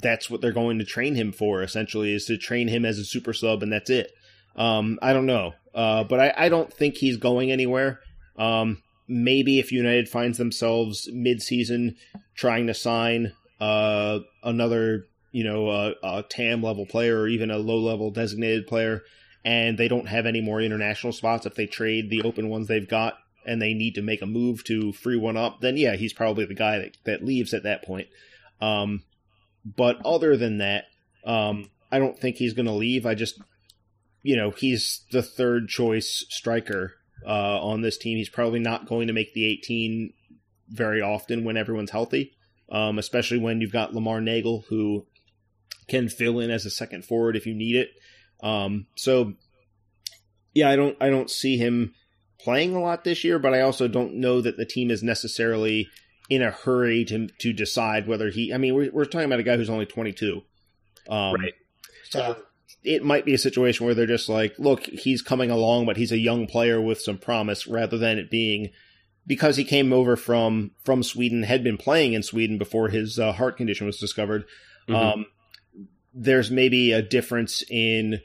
[0.00, 3.04] that's what they're going to train him for, essentially, is to train him as a
[3.04, 4.12] super sub, and that's it.
[4.56, 5.52] Um, I don't know.
[5.74, 8.00] Uh, but I, I, don't think he's going anywhere.
[8.36, 11.96] Um, maybe if United finds themselves mid-season
[12.34, 17.56] trying to sign uh, another, you know, uh, a TAM level player or even a
[17.56, 19.02] low-level designated player,
[19.46, 22.88] and they don't have any more international spots if they trade the open ones they've
[22.88, 23.14] got,
[23.46, 26.44] and they need to make a move to free one up, then yeah, he's probably
[26.44, 28.08] the guy that, that leaves at that point.
[28.60, 29.02] Um,
[29.64, 30.84] but other than that,
[31.24, 33.06] um, I don't think he's going to leave.
[33.06, 33.40] I just,
[34.22, 36.94] you know, he's the third choice striker
[37.26, 38.16] uh, on this team.
[38.16, 40.12] He's probably not going to make the 18
[40.68, 42.32] very often when everyone's healthy,
[42.70, 45.06] um, especially when you've got Lamar Neagle who
[45.88, 47.90] can fill in as a second forward if you need it.
[48.42, 49.34] Um, so,
[50.54, 51.94] yeah, I don't, I don't see him
[52.42, 55.88] playing a lot this year, but I also don't know that the team is necessarily
[56.28, 58.52] in a hurry to to decide whether he.
[58.52, 60.42] I mean, we're, we're talking about a guy who's only 22,
[61.08, 61.54] um, right?
[62.10, 62.36] So
[62.84, 66.12] it might be a situation where they're just like, look, he's coming along, but he's
[66.12, 68.70] a young player with some promise, rather than it being
[69.26, 73.32] because he came over from from Sweden, had been playing in Sweden before his uh,
[73.32, 74.44] heart condition was discovered.
[74.88, 74.94] Mm-hmm.
[74.94, 75.26] Um,
[76.14, 78.20] there's maybe a difference in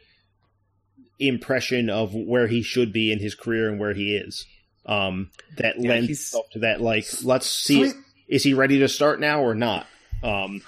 [1.20, 4.46] impression of where he should be in his career and where he is.
[4.86, 6.82] Um, that yeah, lends itself to that.
[6.82, 7.96] Like, let's see, Sweet.
[8.28, 9.86] is he ready to start now or not?
[10.24, 10.62] Um,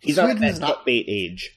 [0.00, 1.56] he's Sweden's not at that not, bait age.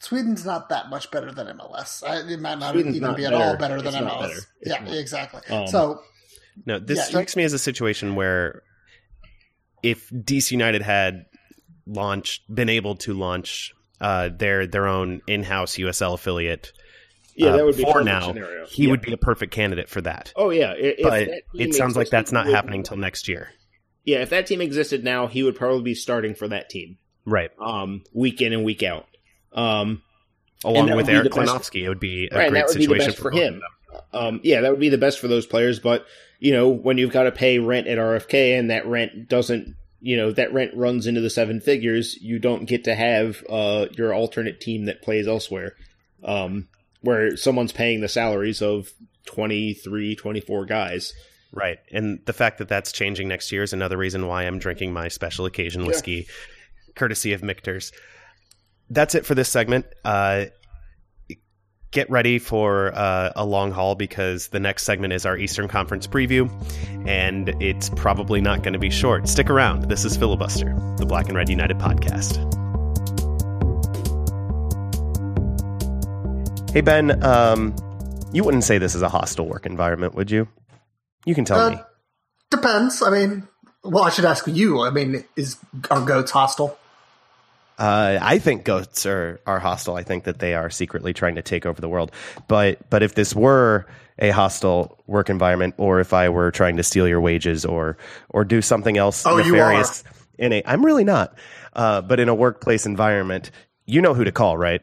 [0.00, 2.02] Sweden's not that much better than MLS.
[2.30, 3.36] it might not Sweden's even not be better.
[3.36, 4.20] at all better than MLS.
[4.20, 4.40] Better.
[4.62, 4.94] Yeah, not.
[4.94, 5.40] exactly.
[5.48, 6.02] Um, so,
[6.66, 8.62] no, this yeah, strikes me as a situation where
[9.82, 11.24] if DC United had
[11.86, 16.72] launched, been able to launch uh, their their own in house USL affiliate
[17.38, 18.28] yeah, that would be for now.
[18.28, 18.66] Scenario.
[18.66, 18.90] He yeah.
[18.90, 20.32] would be a perfect candidate for that.
[20.36, 23.50] Oh yeah, if but it sounds like that's not happening till next year.
[24.04, 26.96] Yeah, if that team existed now, he would probably be starting for that team.
[27.26, 27.50] Right.
[27.60, 29.06] Um, week in and week out.
[29.52, 30.02] Um,
[30.64, 33.60] along with Eric Klenofsky, it would be a right, great situation for, for him.
[34.12, 35.78] Um, yeah, that would be the best for those players.
[35.78, 36.06] But
[36.38, 40.16] you know, when you've got to pay rent at RFK and that rent doesn't, you
[40.16, 44.14] know, that rent runs into the seven figures, you don't get to have uh, your
[44.14, 45.74] alternate team that plays elsewhere.
[46.24, 46.68] Um,
[47.00, 48.92] where someone's paying the salaries of
[49.26, 51.12] 23, 24 guys.
[51.52, 51.78] Right.
[51.92, 55.08] And the fact that that's changing next year is another reason why I'm drinking my
[55.08, 56.92] special occasion whiskey, yeah.
[56.94, 57.92] courtesy of Michter's.
[58.90, 59.86] That's it for this segment.
[60.04, 60.46] Uh,
[61.90, 66.06] get ready for uh, a long haul because the next segment is our Eastern Conference
[66.06, 66.50] preview,
[67.06, 69.28] and it's probably not going to be short.
[69.28, 69.88] Stick around.
[69.88, 72.57] This is Filibuster, the Black and Red United podcast.
[76.72, 77.74] Hey Ben, um,
[78.30, 80.48] you wouldn't say this is a hostile work environment, would you?
[81.24, 81.78] You can tell uh, me.
[82.50, 83.02] Depends.
[83.02, 83.48] I mean,
[83.82, 84.82] well, I should ask you.
[84.82, 85.56] I mean, is
[85.90, 86.78] are goats hostile?
[87.78, 89.94] Uh, I think goats are, are hostile.
[89.94, 92.12] I think that they are secretly trying to take over the world.
[92.48, 93.86] But but if this were
[94.18, 97.96] a hostile work environment, or if I were trying to steal your wages, or
[98.28, 100.04] or do something else Oh, nefarious
[100.38, 101.34] in a, I'm really not.
[101.72, 103.52] Uh, but in a workplace environment,
[103.86, 104.82] you know who to call, right?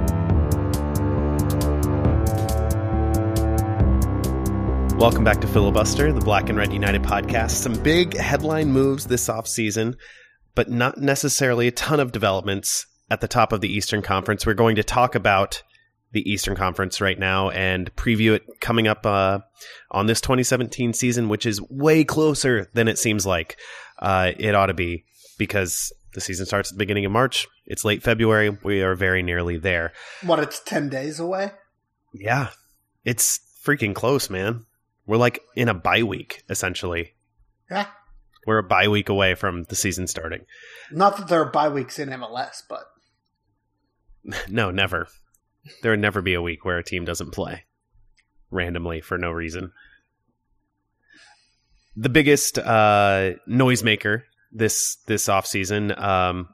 [5.01, 7.53] Welcome back to Filibuster, the Black and Red United podcast.
[7.53, 9.95] Some big headline moves this offseason,
[10.53, 14.45] but not necessarily a ton of developments at the top of the Eastern Conference.
[14.45, 15.63] We're going to talk about
[16.11, 19.39] the Eastern Conference right now and preview it coming up uh,
[19.89, 23.57] on this 2017 season, which is way closer than it seems like
[23.97, 25.05] uh, it ought to be
[25.39, 27.47] because the season starts at the beginning of March.
[27.65, 28.55] It's late February.
[28.63, 29.93] We are very nearly there.
[30.21, 31.53] What, it's 10 days away?
[32.13, 32.49] Yeah,
[33.03, 34.67] it's freaking close, man.
[35.11, 37.15] We're like in a bye week, essentially.
[37.69, 37.87] Yeah.
[38.47, 40.45] We're a bye week away from the season starting.
[40.89, 42.85] Not that there are bye weeks in MLS, but
[44.49, 45.09] No, never.
[45.81, 47.65] There would never be a week where a team doesn't play
[48.51, 49.73] randomly for no reason.
[51.97, 54.21] The biggest uh, noisemaker
[54.53, 56.47] this this offseason um,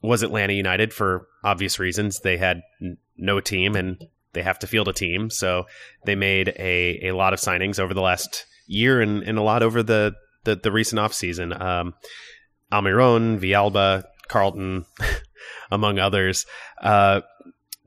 [0.00, 2.20] was Atlanta United for obvious reasons.
[2.20, 4.00] They had n- no team and
[4.32, 5.64] they have to field a team, so
[6.04, 9.62] they made a, a lot of signings over the last year and, and a lot
[9.62, 10.14] over the
[10.44, 11.60] the, the recent offseason.
[11.60, 11.94] Um,
[12.72, 14.86] Almiron, Villalba, Carleton,
[15.70, 16.46] among others.
[16.80, 17.20] Uh,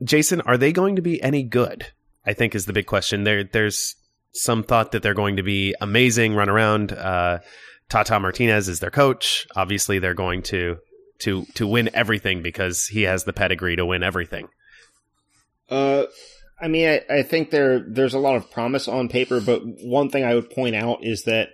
[0.02, 1.86] Jason, are they going to be any good?
[2.26, 3.24] I think is the big question.
[3.24, 3.96] There, there's
[4.32, 6.92] some thought that they're going to be amazing, run around.
[6.92, 7.40] Uh,
[7.88, 9.46] Tata Martinez is their coach.
[9.56, 10.78] Obviously, they're going to
[11.20, 14.48] to to win everything because he has the pedigree to win everything.
[15.70, 16.04] Uh,
[16.64, 20.08] I mean, I, I think there there's a lot of promise on paper, but one
[20.08, 21.50] thing I would point out is that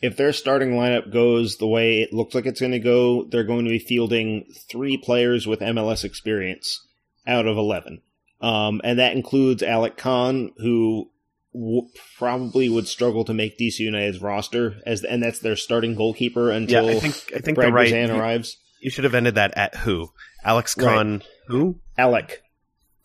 [0.00, 3.42] if their starting lineup goes the way it looks like it's going to go, they're
[3.42, 6.86] going to be fielding three players with MLS experience
[7.26, 8.02] out of eleven,
[8.40, 11.10] um, and that includes Alec Kann, who
[11.52, 16.52] w- probably would struggle to make DC United's roster, as and that's their starting goalkeeper
[16.52, 18.58] until I think I think Brad right Guzan you, arrives.
[18.80, 20.12] you should have ended that at who?
[20.44, 21.24] Alex Kann.
[21.48, 21.80] Who?
[21.98, 22.42] Alec,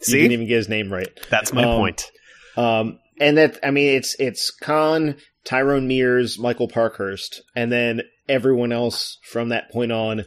[0.08, 1.08] you See, didn't even get his name right.
[1.30, 2.12] that's my Um, point.
[2.58, 8.72] Um, and that I mean, it's it's Kann, Tyrone Mears, Michael Parkhurst, and then everyone
[8.72, 10.26] else from that point on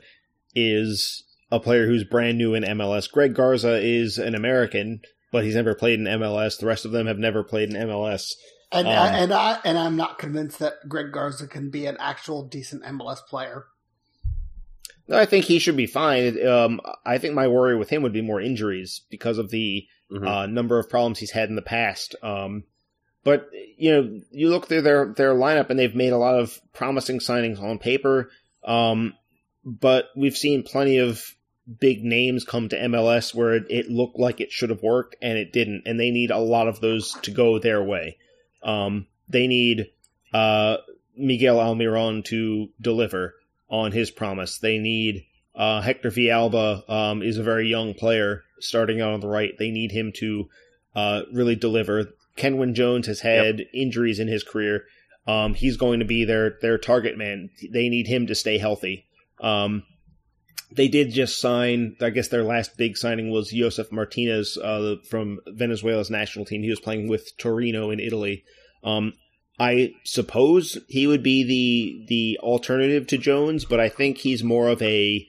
[0.54, 3.10] is a player who's brand new in MLS.
[3.10, 5.00] Greg Garza is an American,
[5.32, 6.58] but he's never played in MLS.
[6.58, 8.32] The rest of them have never played in MLS.
[8.72, 11.96] and Um, I, and I and I'm not convinced that Greg Garza can be an
[12.00, 13.66] actual decent MLS player.
[15.06, 16.46] No, I think he should be fine.
[16.46, 20.26] Um, I think my worry with him would be more injuries because of the Mhm.
[20.26, 22.14] uh, number of problems he's had in the past.
[22.22, 22.64] Um,
[23.22, 26.60] but you know, you look through their their lineup, and they've made a lot of
[26.72, 28.30] promising signings on paper.
[28.64, 29.14] Um,
[29.64, 31.34] but we've seen plenty of
[31.80, 35.38] big names come to MLS where it, it looked like it should have worked and
[35.38, 38.18] it didn't, and they need a lot of those to go their way.
[38.62, 39.86] Um, they need
[40.34, 40.76] uh,
[41.16, 43.34] Miguel Almiron to deliver
[43.74, 44.58] on his promise.
[44.58, 49.28] They need uh, Hector Villalba um, is a very young player starting out on the
[49.28, 49.52] right.
[49.58, 50.48] They need him to
[50.94, 52.12] uh, really deliver.
[52.36, 54.84] Kenwyne Jones has had injuries in his career.
[55.26, 57.50] Um, he's going to be their their target man.
[57.72, 59.06] They need him to stay healthy.
[59.40, 59.84] Um,
[60.70, 61.96] they did just sign.
[62.00, 66.62] I guess their last big signing was Josef Martinez uh, from Venezuela's national team.
[66.62, 68.44] He was playing with Torino in Italy.
[68.82, 69.14] Um,
[69.58, 74.68] I suppose he would be the the alternative to Jones, but I think he's more
[74.68, 75.26] of a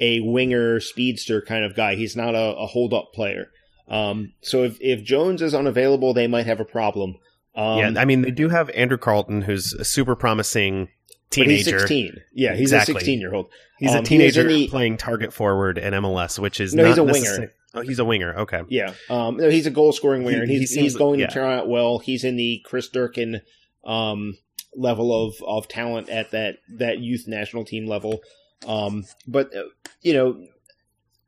[0.00, 1.94] a winger speedster kind of guy.
[1.94, 3.50] He's not a, a hold up player.
[3.88, 7.16] Um, so if if Jones is unavailable, they might have a problem.
[7.54, 10.88] Um, yeah, I mean they do have Andrew Carleton, who's a super promising
[11.36, 11.78] but he's teenager.
[11.80, 12.20] 16.
[12.32, 12.94] Yeah, he's Exactly.
[12.94, 13.48] a 16 year old.
[13.78, 16.98] He's Um, a teenager the- playing target forward in MLS, which is No, not he's
[16.98, 17.52] a winger.
[17.74, 18.34] Oh, he's a winger.
[18.40, 18.62] Okay.
[18.70, 21.26] Yeah, um, no, he's a goal scoring winger, He- he's seems- he's going yeah.
[21.26, 21.98] to turn out well.
[21.98, 23.42] He's in the Chris Durkin
[23.88, 24.36] um,
[24.76, 28.20] level of, of talent at that, that youth national team level.
[28.66, 29.64] Um, but, uh,
[30.02, 30.46] you know,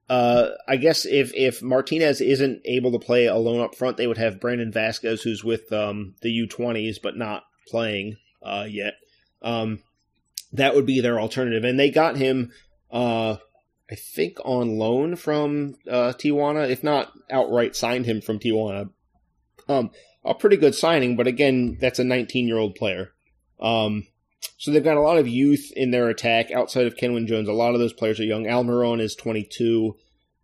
[0.09, 4.19] uh, I guess if, if Martinez isn't able to play alone up front, they would
[4.19, 8.95] have Brandon Vazquez, who's with um, the U20s, but not playing uh, yet.
[9.43, 9.81] Um,
[10.53, 11.65] that would be their alternative.
[11.65, 12.53] And they got him,
[12.91, 13.37] uh,
[13.91, 18.91] I think, on loan from uh, Tijuana, if not outright signed him from Tijuana.
[19.69, 19.91] Um,
[20.25, 23.13] a pretty good signing, but again, that's a 19 year old player.
[23.61, 24.07] Um,
[24.59, 27.49] so they've got a lot of youth in their attack outside of Kenwyne Jones.
[27.49, 28.45] A lot of those players are young.
[28.45, 29.97] Almiron is 22.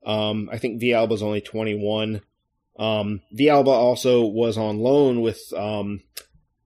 [0.05, 2.21] Um, I think Villalba is only 21.
[2.79, 6.03] Um, Villalba also was on loan with um,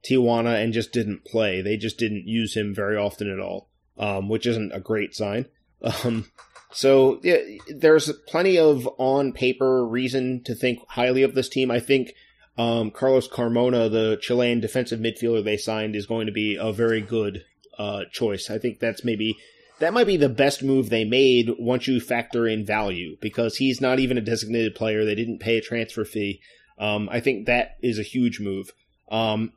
[0.09, 1.63] Tijuana and just didn't play.
[1.63, 5.47] They just didn't use him very often at all, um, which isn't a great sign.
[6.05, 6.27] Um,
[6.73, 7.39] so yeah,
[7.69, 11.71] there's plenty of on paper reason to think highly of this team.
[11.71, 12.13] I think
[12.59, 17.01] um, Carlos Carmona, the Chilean defensive midfielder they signed, is going to be a very
[17.01, 17.45] good
[17.79, 18.51] uh, choice.
[18.51, 19.37] I think that's maybe
[19.79, 23.81] that might be the best move they made once you factor in value because he's
[23.81, 25.05] not even a designated player.
[25.05, 26.41] They didn't pay a transfer fee.
[26.79, 28.73] Um, I think that is a huge move.
[29.11, 29.53] Um,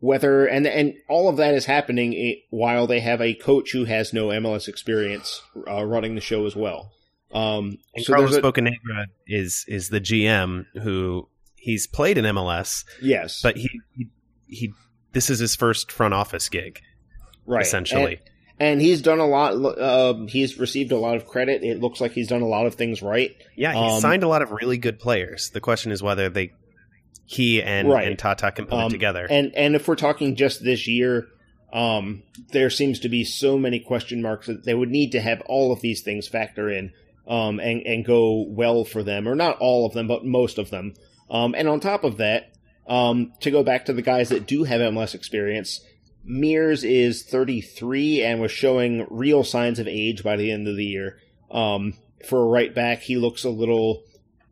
[0.00, 4.12] whether and and all of that is happening while they have a coach who has
[4.12, 6.92] no MLS experience uh, running the show as well.
[7.32, 11.28] Um, and so Carlos a, Bocanegra is is the GM who
[11.60, 12.84] he's played in MLS.
[13.02, 14.08] Yes, but he he,
[14.46, 14.72] he
[15.12, 16.80] this is his first front office gig,
[17.46, 17.62] right?
[17.62, 18.20] Essentially,
[18.58, 19.52] and, and he's done a lot.
[19.54, 21.62] Uh, he's received a lot of credit.
[21.62, 23.34] It looks like he's done a lot of things right.
[23.56, 25.50] Yeah, he um, signed a lot of really good players.
[25.50, 26.52] The question is whether they
[27.28, 28.08] he and right.
[28.08, 29.26] and Tata can put um, it together.
[29.28, 31.26] And and if we're talking just this year,
[31.72, 35.42] um, there seems to be so many question marks that they would need to have
[35.42, 36.92] all of these things factor in
[37.28, 40.70] um, and and go well for them, or not all of them, but most of
[40.70, 40.94] them.
[41.30, 42.52] Um, and on top of that,
[42.86, 45.80] um, to go back to the guys that do have MLS experience,
[46.24, 50.84] Mears is 33 and was showing real signs of age by the end of the
[50.84, 51.18] year.
[51.50, 51.94] Um,
[52.26, 54.02] for a right back, he looks a little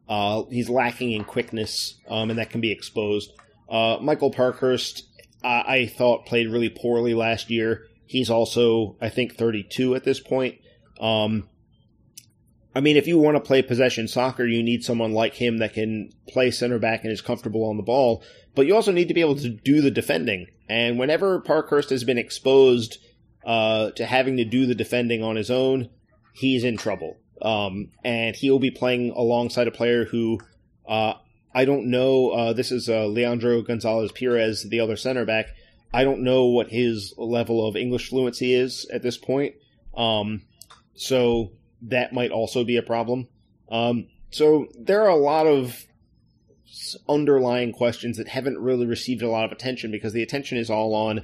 [0.08, 3.32] uh, he's lacking in quickness, um, and that can be exposed.
[3.68, 5.04] Uh, Michael Parkhurst,
[5.42, 7.86] I-, I thought played really poorly last year.
[8.06, 10.58] He's also, I think, 32 at this point.
[11.00, 11.48] Um,
[12.76, 15.72] I mean, if you want to play possession soccer, you need someone like him that
[15.72, 18.22] can play center back and is comfortable on the ball.
[18.54, 20.48] But you also need to be able to do the defending.
[20.68, 22.98] And whenever Parkhurst has been exposed
[23.46, 25.88] uh, to having to do the defending on his own,
[26.34, 27.16] he's in trouble.
[27.40, 30.38] Um, and he'll be playing alongside a player who
[30.86, 31.14] uh,
[31.54, 32.28] I don't know.
[32.28, 35.46] Uh, this is uh, Leandro Gonzalez Pirez, the other center back.
[35.94, 39.54] I don't know what his level of English fluency is at this point.
[39.96, 40.42] Um,
[40.94, 41.52] so
[41.82, 43.28] that might also be a problem.
[43.70, 45.86] Um, so there are a lot of
[47.08, 50.94] underlying questions that haven't really received a lot of attention because the attention is all
[50.94, 51.22] on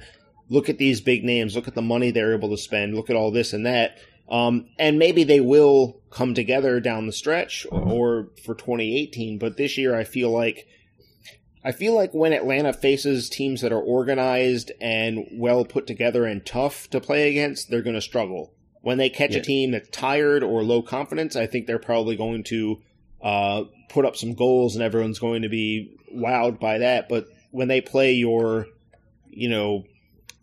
[0.49, 3.15] look at these big names, look at the money they're able to spend, look at
[3.15, 3.97] all this and that.
[4.29, 9.37] Um, and maybe they will come together down the stretch or for 2018.
[9.37, 10.67] But this year, I feel like
[11.65, 16.45] I feel like when Atlanta faces teams that are organized and well put together and
[16.45, 18.53] tough to play against, they're going to struggle.
[18.83, 19.39] When they catch yeah.
[19.39, 22.81] a team that's tired or low confidence, I think they're probably going to
[23.21, 27.07] uh, put up some goals and everyone's going to be wowed by that.
[27.07, 28.67] But when they play your,
[29.29, 29.85] you know,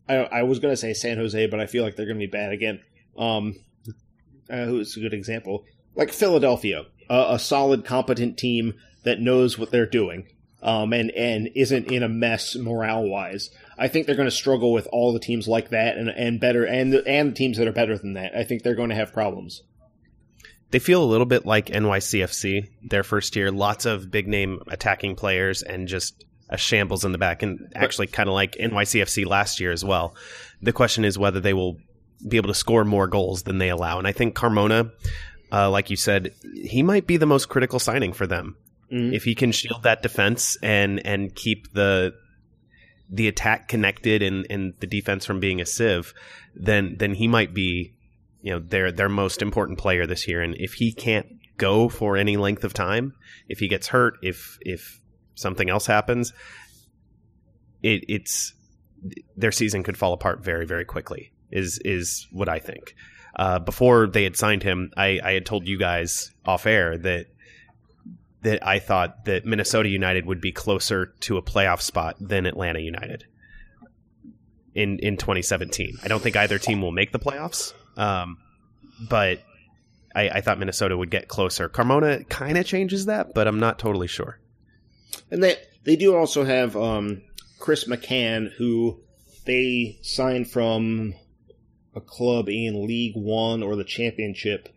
[0.09, 2.26] I, I was going to say San Jose, but I feel like they're going to
[2.26, 2.80] be bad again.
[3.16, 3.57] Um,
[4.51, 5.64] uh, who's a good example,
[5.95, 8.74] like Philadelphia, uh, a solid, competent team
[9.05, 10.26] that knows what they're doing,
[10.62, 13.51] um, and and isn't in a mess morale wise.
[13.81, 16.64] I think they're going to struggle with all the teams like that, and and better,
[16.64, 18.37] and and the teams that are better than that.
[18.37, 19.62] I think they're going to have problems.
[20.70, 23.51] They feel a little bit like NYCFC their first year.
[23.51, 28.07] Lots of big name attacking players and just a shambles in the back, and actually
[28.07, 30.14] kind of like NYCFC last year as well.
[30.61, 31.78] The question is whether they will
[32.28, 33.99] be able to score more goals than they allow.
[33.99, 34.93] And I think Carmona,
[35.51, 38.57] uh, like you said, he might be the most critical signing for them.
[38.93, 39.14] Mm-hmm.
[39.14, 42.12] If he can shield that defense and and keep the
[43.11, 46.15] the attack connected and, and the defense from being a sieve,
[46.55, 47.95] then then he might be,
[48.41, 50.41] you know, their their most important player this year.
[50.41, 53.15] And if he can't go for any length of time,
[53.49, 55.01] if he gets hurt, if if
[55.35, 56.33] something else happens,
[57.83, 58.55] it, it's
[59.37, 62.95] their season could fall apart very very quickly is is what I think.
[63.37, 67.27] Uh, before they had signed him, I, I had told you guys off air that
[68.43, 72.80] that I thought that Minnesota United would be closer to a playoff spot than Atlanta
[72.80, 73.26] United
[74.74, 75.99] in in 2017.
[76.03, 78.38] I don't think either team will make the playoffs, um,
[79.09, 79.43] but
[80.14, 81.68] I, I, thought Minnesota would get closer.
[81.68, 84.38] Carmona kind of changes that, but I'm not totally sure.
[85.30, 87.22] And they they do also have um,
[87.59, 89.01] Chris McCann, who
[89.45, 91.14] they signed from
[91.95, 94.68] a club in League One or the Championship,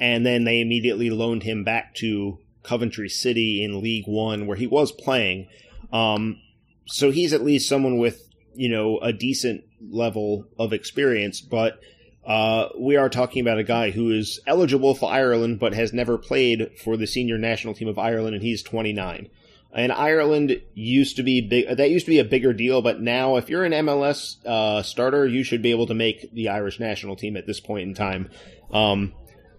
[0.00, 4.66] and then they immediately loaned him back to Coventry City in League One, where he
[4.66, 5.48] was playing.
[5.92, 6.40] Um,
[6.86, 11.80] so he's at least someone with you know a decent level of experience, but
[12.24, 16.18] uh, we are talking about a guy who is eligible for Ireland but has never
[16.18, 19.28] played for the senior national team of Ireland, and he's 29.
[19.74, 21.76] And Ireland used to be big.
[21.76, 25.26] That used to be a bigger deal, but now if you're an MLS uh, starter,
[25.26, 28.30] you should be able to make the Irish national team at this point in time.
[28.70, 29.14] Um,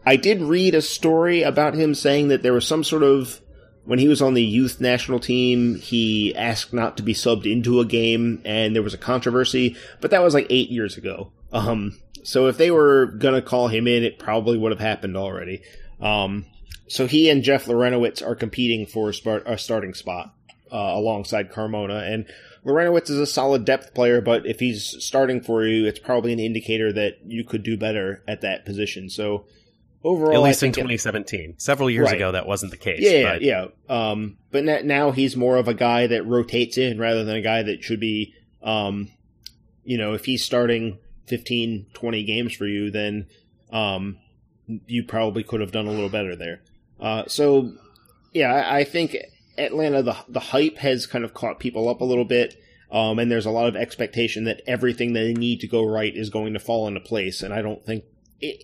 [0.06, 3.42] I did read a story about him saying that there was some sort of
[3.86, 7.80] when he was on the youth national team, he asked not to be subbed into
[7.80, 9.76] a game, and there was a controversy.
[10.00, 11.32] But that was like eight years ago.
[11.52, 15.64] Um, so if they were gonna call him in, it probably would have happened already.
[16.00, 16.46] Um,
[16.88, 20.34] so he and Jeff Larentowicz are competing for a, starting spot
[20.72, 22.26] uh, alongside Carmona, and
[22.66, 26.40] Lorenowitz is a solid depth player, but if he's starting for you, it's probably an
[26.40, 29.10] indicator that you could do better at that position.
[29.10, 29.46] So
[30.04, 32.16] overall, at least in 2017, it, several years right.
[32.16, 33.00] ago, that wasn't the case.
[33.02, 33.42] Yeah, but.
[33.42, 33.68] yeah.
[33.90, 37.64] Um, but now he's more of a guy that rotates in rather than a guy
[37.64, 39.10] that should be, um,
[39.84, 43.28] you know, if he's starting 15, 20 games for you, then
[43.72, 44.18] um,
[44.88, 46.62] you probably could have done a little better there.
[47.00, 47.74] Uh, so,
[48.34, 49.18] yeah, I, I, think
[49.58, 52.56] Atlanta, the the hype has kind of caught people up a little bit.
[52.92, 56.30] Um, and there's a lot of expectation that everything they need to go right is
[56.30, 57.42] going to fall into place.
[57.42, 58.04] And I don't think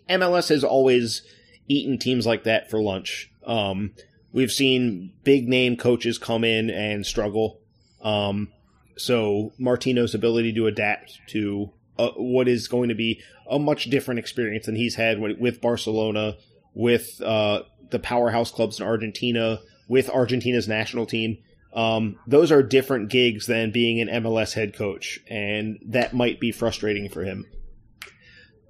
[0.10, 1.22] MLS has always
[1.68, 3.32] eaten teams like that for lunch.
[3.46, 3.92] Um,
[4.32, 7.60] we've seen big name coaches come in and struggle.
[8.02, 8.50] Um,
[8.98, 14.20] so Martino's ability to adapt to uh, what is going to be a much different
[14.20, 16.38] experience than he's had with Barcelona,
[16.74, 21.38] with uh, the powerhouse clubs in Argentina, with Argentina's national team.
[21.74, 26.52] Um, those are different gigs than being an MLS head coach, and that might be
[26.52, 27.46] frustrating for him.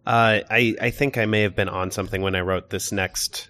[0.10, 3.48] Uh, I I think I may have been on something when I wrote this next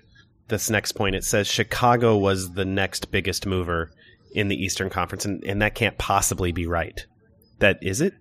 [0.50, 1.16] this next point.
[1.16, 3.94] It says Chicago was the next biggest mover
[4.34, 7.06] in the Eastern Conference, and, and that can't possibly be right.
[7.60, 8.14] That is it.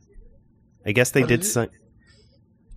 [0.87, 1.71] I guess they but did sign.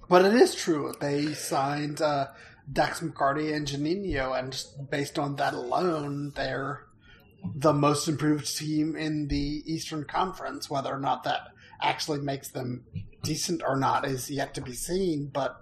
[0.09, 0.95] But it is true.
[0.99, 2.29] They signed uh,
[2.73, 6.87] Dax McCarty and Juninho, and just based on that alone, they're
[7.53, 10.71] the most improved team in the Eastern Conference.
[10.71, 11.49] Whether or not that
[11.81, 12.85] actually makes them
[13.23, 15.29] decent or not is yet to be seen.
[15.33, 15.55] But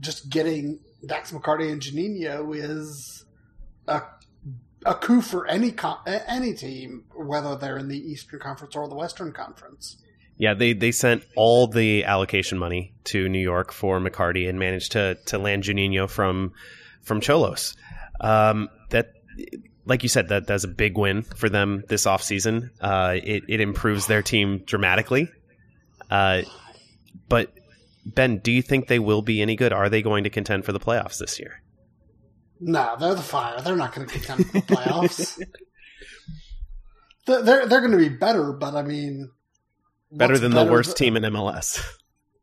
[0.00, 3.24] just getting Dax McCarty and Juninho is
[3.86, 4.02] a
[4.84, 5.74] a coup for any
[6.26, 9.96] any team, whether they're in the Eastern Conference or the Western Conference.
[10.36, 14.92] Yeah, they, they sent all the allocation money to New York for McCarty and managed
[14.92, 16.52] to to land Juninho from
[17.02, 17.76] from Xolos.
[18.20, 19.12] Um, that,
[19.84, 22.70] like you said, that that's a big win for them this offseason.
[22.80, 25.28] Uh, it it improves their team dramatically.
[26.10, 26.42] Uh,
[27.28, 27.52] but
[28.04, 29.72] Ben, do you think they will be any good?
[29.72, 31.62] Are they going to contend for the playoffs this year?
[32.60, 33.60] No, they're the Fire.
[33.60, 35.42] They're not going to contend for the playoffs.
[37.26, 39.30] they're they're going to be better, but I mean,
[40.10, 41.84] better than better the worst team in MLS.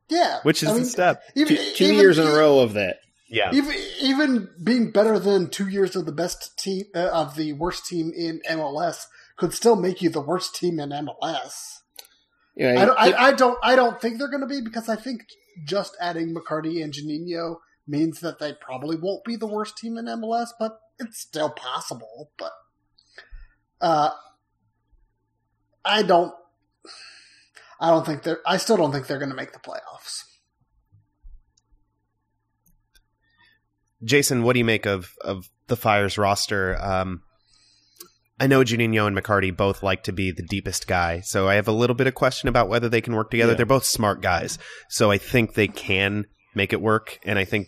[0.09, 1.21] Yeah, which is I mean, a step.
[1.35, 2.97] Even, two, two even, years in a row of that.
[3.30, 7.53] Yeah, even, even being better than two years of the best team uh, of the
[7.53, 9.05] worst team in MLS
[9.38, 11.82] could still make you the worst team in MLS.
[12.55, 13.57] Yeah, I don't, I, I don't.
[13.63, 15.21] I don't think they're going to be because I think
[15.65, 17.57] just adding McCarty and Juninho
[17.88, 22.32] means that they probably won't be the worst team in MLS, but it's still possible.
[22.38, 22.51] But
[23.80, 24.09] uh,
[25.86, 26.34] I don't
[27.80, 28.39] I don't think they're.
[28.45, 30.23] I still don't think they're going to make the playoffs.
[34.03, 36.77] Jason, what do you make of of the Fire's roster?
[36.81, 37.21] Um,
[38.39, 41.67] I know Juninho and McCarty both like to be the deepest guy, so I have
[41.67, 43.51] a little bit of question about whether they can work together.
[43.51, 43.57] Yeah.
[43.57, 44.57] They're both smart guys,
[44.89, 46.25] so I think they can
[46.55, 47.67] make it work, and I think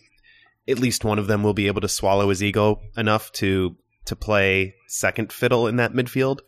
[0.68, 3.76] at least one of them will be able to swallow his ego enough to
[4.06, 6.40] to play second fiddle in that midfield.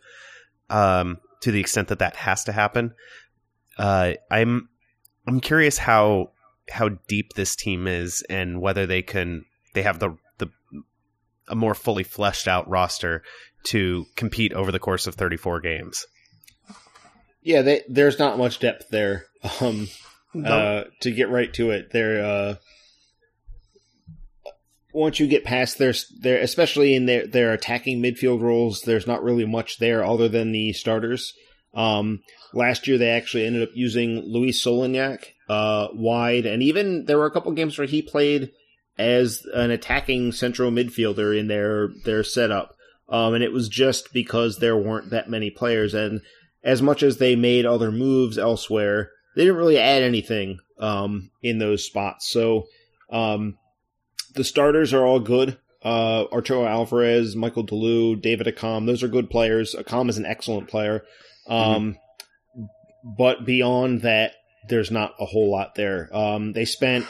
[0.70, 2.94] Um, to the extent that that has to happen,
[3.76, 4.70] uh, I'm
[5.26, 6.32] I'm curious how
[6.70, 9.44] how deep this team is and whether they can
[9.74, 10.48] they have the the
[11.48, 13.22] a more fully fleshed out roster
[13.64, 16.06] to compete over the course of 34 games.
[17.42, 19.26] Yeah, they, there's not much depth there.
[19.60, 19.88] Um,
[20.32, 20.48] no.
[20.48, 22.24] uh, to get right to it, there.
[22.24, 22.54] Uh,
[24.92, 29.22] once you get past their, their, especially in their their attacking midfield roles, there's not
[29.22, 31.34] really much there other than the starters.
[31.74, 32.22] Um,
[32.54, 37.26] last year, they actually ended up using Luis Solignac uh, wide, and even there were
[37.26, 38.50] a couple games where he played
[38.98, 42.76] as an attacking central midfielder in their their setup.
[43.08, 45.94] Um, and it was just because there weren't that many players.
[45.94, 46.22] And
[46.62, 51.58] as much as they made other moves elsewhere, they didn't really add anything um, in
[51.58, 52.28] those spots.
[52.28, 52.66] So
[53.10, 53.58] um,
[54.34, 55.58] the starters are all good.
[55.82, 59.74] Uh, Arturo Alvarez, Michael de Leeuw, David Accam, those are good players.
[59.74, 61.04] Accam is an excellent player.
[61.46, 61.96] Um,
[62.56, 62.64] mm-hmm.
[63.18, 64.32] But beyond that,
[64.70, 66.08] there's not a whole lot there.
[66.16, 67.04] Um, they spent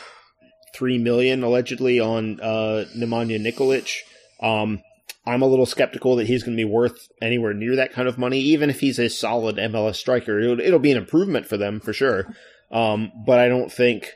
[0.74, 3.98] three million allegedly on uh, Nemanja Nikolic.
[4.40, 4.82] Um,
[5.26, 8.18] I'm a little skeptical that he's going to be worth anywhere near that kind of
[8.18, 10.38] money, even if he's a solid MLS striker.
[10.38, 12.26] It'll, it'll be an improvement for them for sure.
[12.70, 14.12] Um, but I don't think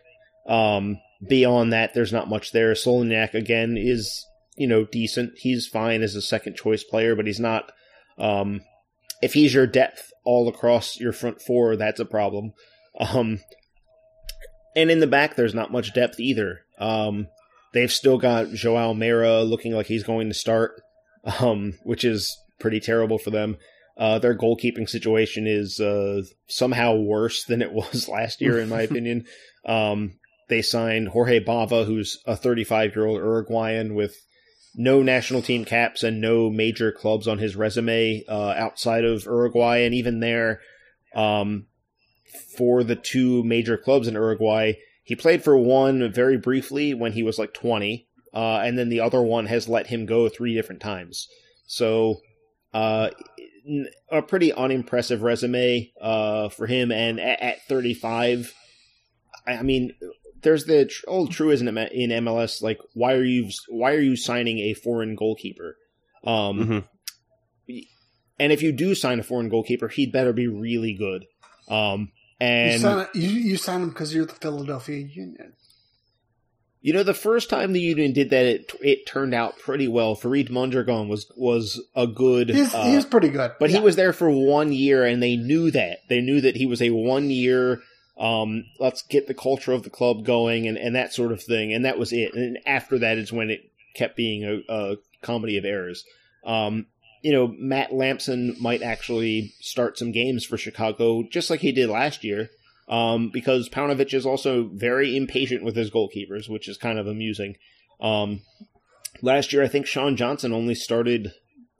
[0.47, 2.73] um, beyond that, there's not much there.
[2.73, 5.39] Solignac again is you know decent.
[5.39, 7.73] He's fine as a second choice player, but he's not.
[8.19, 8.63] Um,
[9.23, 12.53] if he's your depth all across your front four, that's a problem.
[12.99, 13.41] Um,
[14.77, 16.61] and in the back, there's not much depth either.
[16.79, 17.29] Um,
[17.73, 20.81] they've still got Joao Almeida looking like he's going to start,
[21.41, 23.57] um, which is pretty terrible for them.
[23.97, 28.83] Uh, their goalkeeping situation is uh, somehow worse than it was last year, in my
[28.83, 29.25] opinion.
[29.67, 34.17] Um, they signed Jorge Bava, who's a 35 year old Uruguayan with
[34.75, 39.79] no national team caps and no major clubs on his resume uh, outside of Uruguay.
[39.79, 40.61] And even there,
[41.15, 41.67] um,
[42.39, 47.23] for the two major clubs in Uruguay, he played for one very briefly when he
[47.23, 50.81] was like 20, uh, and then the other one has let him go three different
[50.81, 51.29] times.
[51.67, 52.21] So,
[52.75, 53.11] uh,
[54.11, 56.91] a pretty unimpressive resume uh, for him.
[56.91, 58.55] And at, at 35,
[59.47, 59.93] I mean,
[60.43, 64.75] there's the old truism in MLS like why are you why are you signing a
[64.75, 65.77] foreign goalkeeper?
[66.25, 66.59] Um,
[67.69, 67.79] mm-hmm.
[68.39, 71.25] and if you do sign a foreign goalkeeper, he'd better be really good.
[71.69, 75.55] Um, and you sign, you, you him because you're the Philadelphia Union.
[76.81, 80.15] You know, the first time the Union did that, it it turned out pretty well.
[80.15, 82.51] Farid Mondragon was was a good.
[82.51, 83.79] He's, uh, he was pretty good, but yeah.
[83.79, 85.99] he was there for one year, and they knew that.
[86.09, 87.83] They knew that he was a one year
[88.19, 91.73] um, let's get the culture of the club going and, and that sort of thing.
[91.73, 92.35] And that was it.
[92.35, 93.61] And after that is when it
[93.95, 96.05] kept being a, a comedy of errors.
[96.45, 96.87] Um,
[97.23, 101.89] you know, Matt Lampson might actually start some games for Chicago just like he did
[101.89, 102.51] last year.
[102.89, 107.57] Um, because Paunovic is also very impatient with his goalkeepers, which is kind of amusing.
[108.01, 108.41] Um,
[109.21, 111.33] last year, I think Sean Johnson only started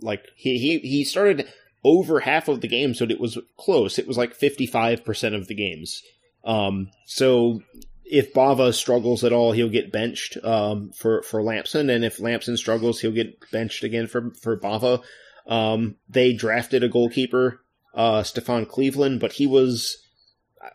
[0.03, 1.49] like he, he, he started
[1.83, 3.99] over half of the games, so it was close.
[3.99, 6.03] It was like 55% of the games.
[6.45, 7.63] Um, so
[8.05, 12.57] if Bava struggles at all, he'll get benched um, for for Lampson, and if Lampson
[12.57, 15.03] struggles, he'll get benched again for for Bava.
[15.49, 17.61] Um, they drafted a goalkeeper,
[17.95, 19.97] uh, Stefan Cleveland, but he was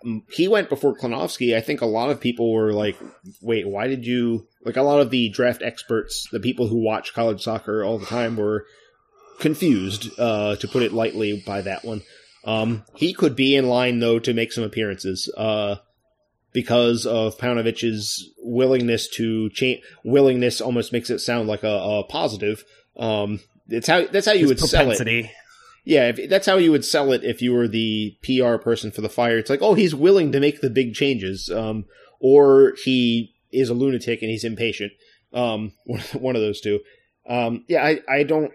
[0.03, 1.55] um, he went before Klenofsky.
[1.55, 2.97] I think a lot of people were like,
[3.41, 7.13] "Wait, why did you?" Like a lot of the draft experts, the people who watch
[7.13, 8.65] college soccer all the time, were
[9.39, 12.01] confused, uh, to put it lightly, by that one.
[12.45, 15.76] Um, he could be in line though to make some appearances, uh,
[16.51, 19.84] because of Paunovic's willingness to change.
[20.03, 22.63] Willingness almost makes it sound like a, a positive.
[22.97, 25.24] Um, it's how that's how you would propensity.
[25.24, 25.36] sell it.
[25.86, 29.01] Yeah, if, that's how you would sell it if you were the PR person for
[29.01, 29.38] the fire.
[29.38, 31.86] It's like, oh, he's willing to make the big changes, um,
[32.22, 34.93] or he is a lunatic and he's impatient.
[35.34, 35.74] Um,
[36.14, 36.80] one of those two.
[37.28, 38.51] Um, yeah, I, I don't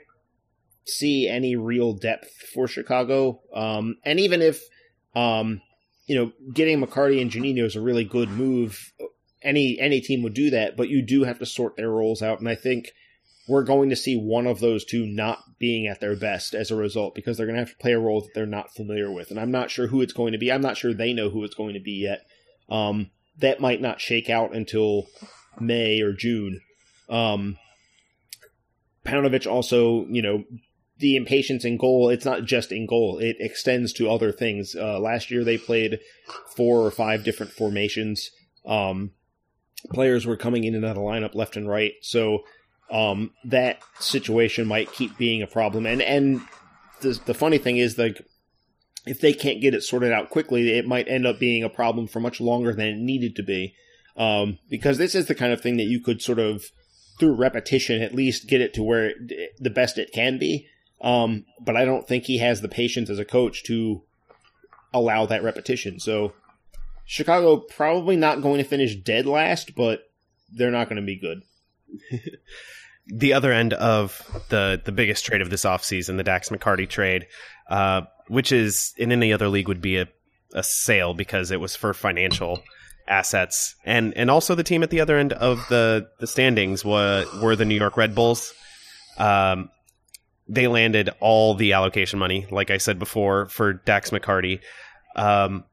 [0.87, 3.41] see any real depth for Chicago.
[3.55, 4.63] Um, and even if,
[5.15, 5.61] um,
[6.07, 8.93] you know, getting McCarty and Juninho is a really good move,
[9.43, 10.77] any any team would do that.
[10.77, 12.93] But you do have to sort their roles out, and I think
[13.49, 16.77] we're going to see one of those two not being at their best as a
[16.77, 19.31] result because they're going to have to play a role that they're not familiar with,
[19.31, 20.53] and I'm not sure who it's going to be.
[20.53, 22.27] I'm not sure they know who it's going to be yet.
[22.69, 25.07] Um, that might not shake out until
[25.59, 26.61] May or June.
[27.09, 27.57] Um,
[29.47, 30.45] also, you know,
[30.99, 33.19] the impatience in goal, it's not just in goal.
[33.19, 34.75] It extends to other things.
[34.75, 36.01] Uh, last year they played
[36.57, 38.31] four or five different formations.
[38.67, 39.13] Um,
[39.93, 41.93] players were coming in and out of lineup left and right.
[42.03, 42.41] So
[42.91, 45.87] um, that situation might keep being a problem.
[45.87, 46.41] And and
[47.01, 48.21] the the funny thing is like
[49.07, 52.07] if they can't get it sorted out quickly, it might end up being a problem
[52.07, 53.75] for much longer than it needed to be.
[54.17, 56.65] Um, because this is the kind of thing that you could sort of
[57.21, 60.69] through repetition at least get it to where it, the best it can be
[61.01, 64.03] um, but I don't think he has the patience as a coach to
[64.93, 66.01] allow that repetition.
[66.01, 66.33] So
[67.05, 70.11] Chicago probably not going to finish dead last, but
[70.53, 71.43] they're not going to be good.
[73.09, 77.27] the other end of the the biggest trade of this offseason, the Dax McCarty trade,
[77.69, 80.09] uh, which is in any other league would be a,
[80.55, 82.63] a sale because it was for financial
[83.09, 83.75] assets.
[83.85, 87.57] And and also the team at the other end of the, the standings were, were
[87.57, 88.53] the New York Red Bulls.
[89.17, 89.71] Um,
[90.47, 94.61] they landed all the allocation money, like I said before, for Dax McCarty.
[95.17, 95.65] Um,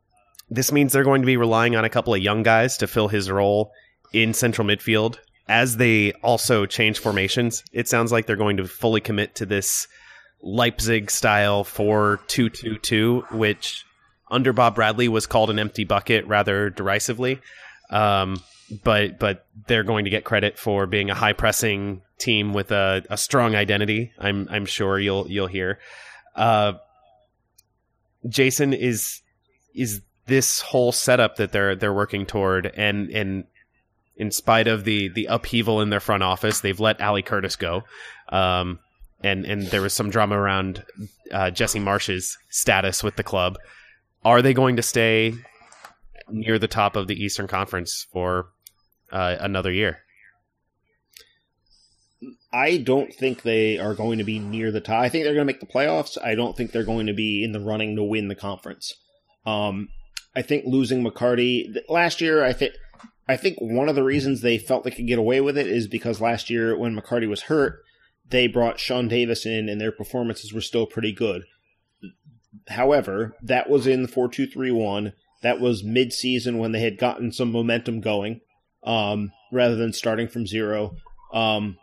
[0.49, 3.07] this means they're going to be relying on a couple of young guys to fill
[3.07, 3.71] his role
[4.13, 5.17] in central midfield.
[5.47, 9.87] As they also change formations, it sounds like they're going to fully commit to this
[10.41, 13.85] Leipzig style 4 2 2 2, which
[14.29, 17.39] under Bob Bradley was called an empty bucket rather derisively.
[17.89, 18.41] Um,
[18.83, 23.03] but but they're going to get credit for being a high pressing team with a,
[23.09, 24.11] a strong identity.
[24.17, 25.79] I'm I'm sure you'll you'll hear.
[26.35, 26.73] Uh,
[28.27, 29.21] Jason is
[29.73, 33.43] is this whole setup that they're they're working toward, and and
[34.17, 37.83] in spite of the the upheaval in their front office, they've let Ali Curtis go.
[38.29, 38.79] Um,
[39.23, 40.83] and and there was some drama around
[41.31, 43.57] uh, Jesse Marsch's status with the club.
[44.23, 45.33] Are they going to stay
[46.29, 48.47] near the top of the Eastern Conference for
[49.11, 49.99] uh, another year?
[52.51, 55.01] I don't think they are going to be near the top.
[55.01, 56.17] I think they're going to make the playoffs.
[56.23, 58.93] I don't think they're going to be in the running to win the conference.
[59.45, 59.89] Um,
[60.35, 62.73] I think losing McCarty last year, I think
[63.27, 65.87] I think one of the reasons they felt they could get away with it is
[65.87, 67.83] because last year when McCarty was hurt,
[68.29, 71.43] they brought Sean Davis in and their performances were still pretty good.
[72.67, 75.13] However, that was in the 4-2-3-1.
[75.41, 78.41] That was mid-season when they had gotten some momentum going,
[78.83, 80.95] um, rather than starting from zero.
[81.33, 81.77] Um,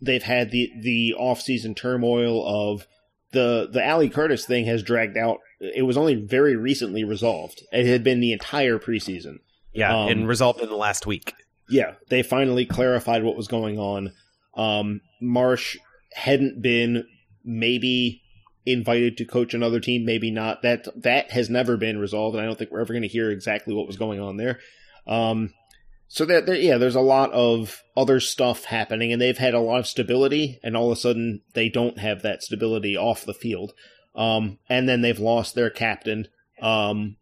[0.00, 2.86] they've had the the off-season turmoil of
[3.32, 5.38] the the Ali Curtis thing has dragged out.
[5.60, 7.62] It was only very recently resolved.
[7.72, 9.38] It had been the entire preseason.
[9.72, 11.34] Yeah, um, and resolved in the last week.
[11.68, 14.12] Yeah, they finally clarified what was going on.
[14.56, 15.76] Um, Marsch
[16.12, 17.04] hadn't been
[17.44, 18.22] maybe
[18.66, 20.62] invited to coach another team, maybe not.
[20.62, 23.30] That that has never been resolved, and I don't think we're ever going to hear
[23.30, 24.58] exactly what was going on there.
[25.06, 25.54] Um,
[26.08, 29.60] so there, there, yeah, there's a lot of other stuff happening, and they've had a
[29.60, 33.34] lot of stability, and all of a sudden they don't have that stability off the
[33.34, 33.72] field.
[34.16, 36.26] Um, and then they've lost their captain.
[36.60, 37.16] Um,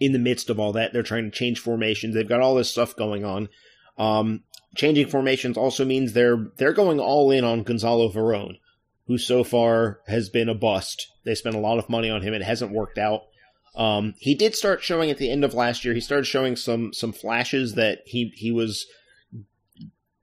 [0.00, 2.14] in the midst of all that, they're trying to change formations.
[2.14, 3.48] They've got all this stuff going on.
[3.96, 4.44] Um,
[4.76, 8.58] changing formations also means they're they're going all in on Gonzalo Veron,
[9.06, 11.08] who so far has been a bust.
[11.24, 13.22] They spent a lot of money on him; it hasn't worked out.
[13.74, 15.94] Um, he did start showing at the end of last year.
[15.94, 18.86] He started showing some some flashes that he he was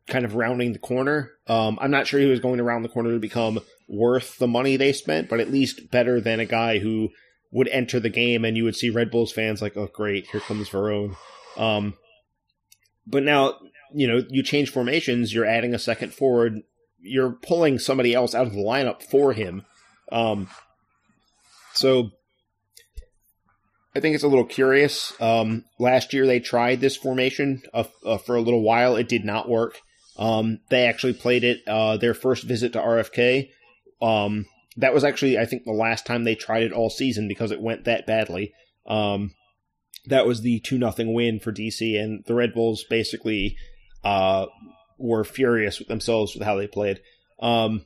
[0.08, 1.32] kind of rounding the corner.
[1.48, 4.48] Um, I'm not sure he was going to round the corner to become worth the
[4.48, 7.10] money they spent, but at least better than a guy who
[7.56, 10.42] would enter the game and you would see Red Bulls fans like, oh great, here
[10.42, 11.16] comes Veron.
[11.56, 11.94] Um,
[13.08, 13.56] but now
[13.94, 16.64] you know you change formations, you're adding a second forward,
[17.00, 19.64] you're pulling somebody else out of the lineup for him.
[20.12, 20.50] Um,
[21.74, 22.12] so
[23.96, 25.14] I think it's a little curious.
[25.22, 28.98] Um, last year they tried this formation uh, uh, for a little while.
[28.98, 29.80] It did not work.
[30.18, 33.50] Um, they actually played it uh, their first visit to RFK.
[34.02, 34.46] Um,
[34.78, 37.62] that was actually, I think, the last time they tried it all season because it
[37.62, 38.54] went that badly.
[38.86, 39.34] Um,
[40.08, 43.58] that was the two nothing win for DC, and the Red Bulls basically
[44.04, 44.46] uh,
[44.98, 47.02] were furious with themselves with how they played.
[47.40, 47.86] Um,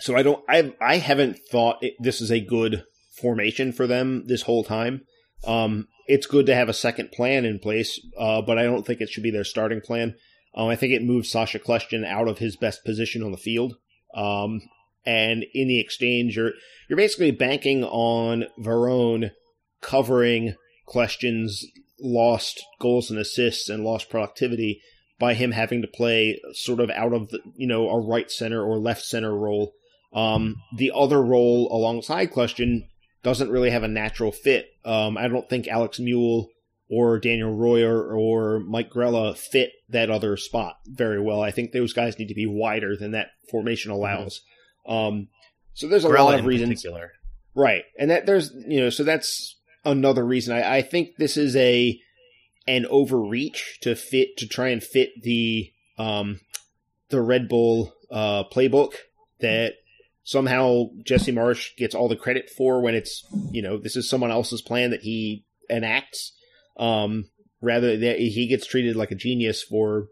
[0.00, 2.84] so I don't, I, I haven't thought it, this is a good
[3.20, 5.02] formation for them this whole time.
[5.44, 9.00] Um, it's good to have a second plan in place, uh, but I don't think
[9.00, 10.14] it should be their starting plan.
[10.54, 13.76] Um, I think it moves Sacha Kljestan out of his best position on the field.
[14.14, 14.62] Um,
[15.08, 16.52] and in the exchange, you're
[16.86, 19.30] you're basically banking on Veron
[19.80, 20.54] covering
[20.86, 21.66] Kljestan's,
[21.98, 24.80] lost goals and assists and lost productivity
[25.18, 28.62] by him having to play sort of out of the you know a right center
[28.62, 29.72] or left center role.
[30.12, 32.86] Um, the other role alongside Kljestan
[33.22, 34.66] doesn't really have a natural fit.
[34.84, 36.48] Um, I don't think Alex Muyl
[36.90, 41.40] or Daniel Royer or Mike Grella fit that other spot very well.
[41.40, 44.36] I think those guys need to be wider than that formation allows.
[44.40, 44.54] Mm-hmm.
[44.88, 45.28] Um,
[45.74, 47.12] so there's a Grella lot of reasons, particular.
[47.54, 47.84] right?
[47.98, 50.56] And that there's you know so that's another reason.
[50.56, 52.00] I, I think this is a
[52.66, 56.40] an overreach to fit to try and fit the um
[57.10, 58.94] the Red Bull uh playbook
[59.40, 59.74] that
[60.24, 64.30] somehow Jesse Marsch gets all the credit for when it's you know this is someone
[64.30, 66.32] else's plan that he enacts.
[66.76, 67.26] Um,
[67.60, 70.06] rather that he gets treated like a genius for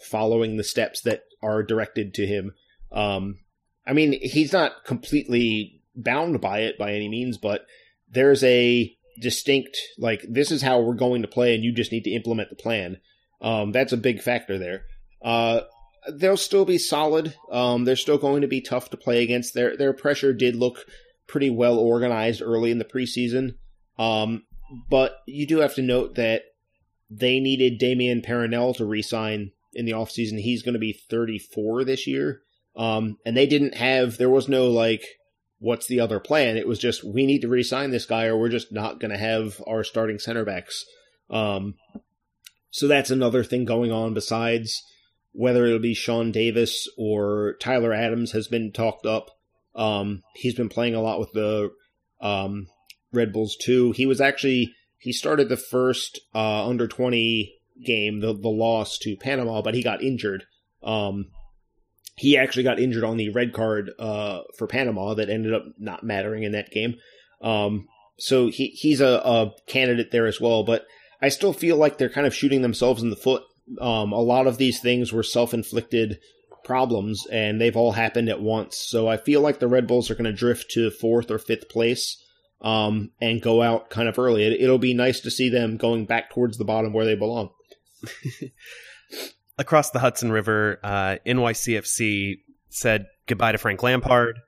[0.00, 2.52] following the steps that are directed to him.
[2.90, 3.38] Um,
[3.88, 7.66] I mean, he's not completely bound by it by any means, but
[8.10, 12.04] there's a distinct like this is how we're going to play, and you just need
[12.04, 12.98] to implement the plan.
[13.40, 14.82] Um, that's a big factor there.
[15.22, 15.62] Uh,
[16.12, 17.34] they'll still be solid.
[17.50, 19.54] Um, they're still going to be tough to play against.
[19.54, 20.84] Their their pressure did look
[21.26, 23.54] pretty well organized early in the preseason.
[23.98, 24.44] Um,
[24.90, 26.42] but you do have to note that
[27.10, 30.40] they needed Damien Perrinelle to resign in the offseason.
[30.40, 32.42] He's going to be 34 this year.
[32.78, 35.02] Um, and they didn't have, there was no like,
[35.58, 36.56] what's the other plan?
[36.56, 39.18] It was just, we need to re-sign this guy or we're just not going to
[39.18, 40.84] have our starting center backs.
[41.28, 41.74] Um,
[42.70, 44.80] so that's another thing going on besides
[45.32, 49.30] whether it'll be Sean Davis or Tyler Adams has been talked up.
[49.74, 51.70] Um, he's been playing a lot with the
[52.20, 52.68] um,
[53.12, 53.92] Red Bulls too.
[53.92, 57.54] He was actually he started the first uh, under twenty
[57.84, 60.44] game, the the loss to Panama, but he got injured.
[60.82, 61.26] Um,
[62.18, 66.02] he actually got injured on the red card uh, for Panama that ended up not
[66.02, 66.96] mattering in that game.
[67.40, 67.86] Um,
[68.18, 70.86] so he he's a, a candidate there as well, but
[71.22, 73.42] I still feel like they're kind of shooting themselves in the foot.
[73.80, 76.18] Um, a lot of these things were self inflicted
[76.64, 78.76] problems, and they've all happened at once.
[78.76, 81.68] So I feel like the Red Bulls are going to drift to fourth or fifth
[81.68, 82.22] place
[82.60, 84.44] um, and go out kind of early.
[84.44, 87.50] It, it'll be nice to see them going back towards the bottom where they belong.
[89.58, 92.38] Across the Hudson River, uh, NYCFC
[92.70, 94.38] said goodbye to Frank Lampard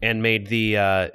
[0.00, 1.08] and made the uh,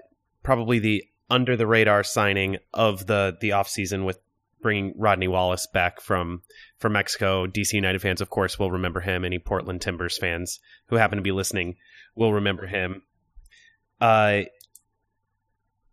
[0.43, 4.19] probably the under the radar signing of the the offseason with
[4.61, 6.41] bringing Rodney Wallace back from
[6.77, 7.47] from Mexico.
[7.47, 9.25] DC United fans, of course, will remember him.
[9.25, 11.75] Any Portland Timbers fans who happen to be listening
[12.15, 13.03] will remember him.
[14.01, 14.41] Uh,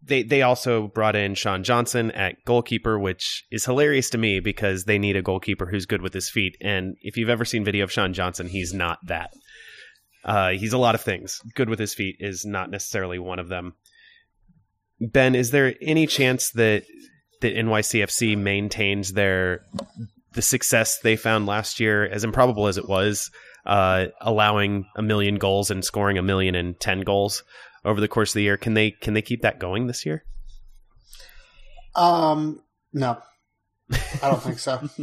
[0.02, 4.84] they they also brought in Sean Johnson at goalkeeper, which is hilarious to me because
[4.84, 6.56] they need a goalkeeper who's good with his feet.
[6.60, 9.32] And if you've ever seen video of Sean Johnson, he's not that.
[10.24, 11.40] Uh, he's a lot of things.
[11.54, 13.74] Good with his feet is not necessarily one of them.
[15.00, 16.84] Ben, is there any chance that
[17.40, 19.64] that NYCFC maintains their
[20.32, 23.30] the success they found last year, as improbable as it was,
[23.66, 27.42] uh, allowing a million goals and scoring a million and ten goals
[27.84, 28.56] over the course of the year?
[28.56, 30.24] Can they can they keep that going this year?
[31.94, 32.62] Um,
[32.92, 33.18] no,
[33.90, 34.88] I don't think so.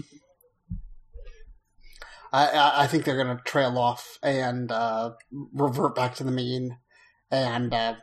[2.33, 5.11] I, I think they're going to trail off and uh,
[5.53, 6.77] revert back to the mean,
[7.31, 7.95] and uh,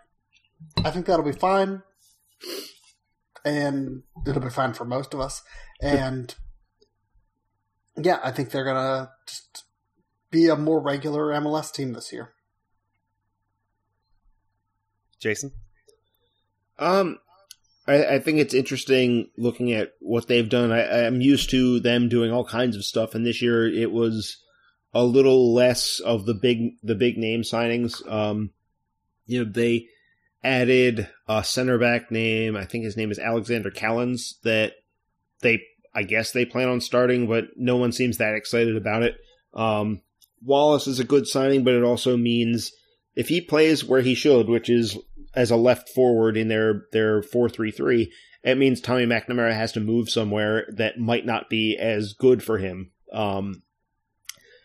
[0.85, 1.83] I think that'll be fine,
[3.45, 5.43] and it'll be fine for most of us.
[5.81, 6.35] And
[7.97, 9.65] yeah, I think they're going to just
[10.31, 12.34] be a more regular MLS team this year.
[15.25, 15.53] Jason,
[16.79, 17.19] um,
[17.89, 20.71] I, I, think it's interesting looking at what they've done.
[20.71, 24.37] I, I'm used to them doing all kinds of stuff, and this year it was
[24.93, 28.07] a little less of the big the big name signings.
[28.11, 28.51] Um,
[29.25, 29.89] you know, they
[30.43, 32.55] added a center back name.
[32.55, 34.41] I think his name is Alexander Callens.
[34.43, 34.75] That
[35.41, 35.63] they,
[35.95, 39.17] I guess, they plan on starting, but no one seems that excited about it.
[39.55, 40.03] Um,
[40.45, 42.73] Wallace is a good signing, but it also means
[43.15, 44.99] if he plays where he should, which is
[45.35, 48.13] as a left forward in their their four three three,
[48.43, 52.59] it means Tommy McNamara has to move somewhere that might not be as good for
[52.59, 52.93] him.
[53.13, 53.63] Um,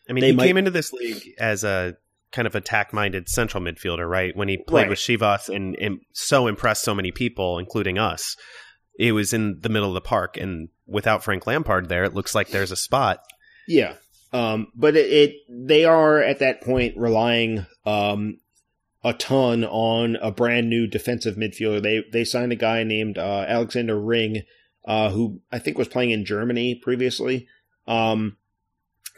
[0.10, 0.48] I mean, he might...
[0.48, 1.96] came into this league as a
[2.32, 4.36] kind of attack minded central midfielder, right?
[4.36, 4.90] When he played right.
[4.90, 8.36] with Chivas and, and so impressed so many people, including us.
[9.00, 12.36] It was in the middle of the park, and without Frank Lampard there, it looks
[12.36, 13.22] like there's a spot.
[13.66, 13.94] Yeah,
[14.34, 18.40] um, but it, it, they are at that point relying um,
[19.04, 21.82] a ton on a brand new defensive midfielder.
[21.82, 24.44] They they signed a guy named uh, Alexander Ring,
[24.86, 27.48] uh, who I think was playing in Germany previously.
[27.88, 28.38] Um,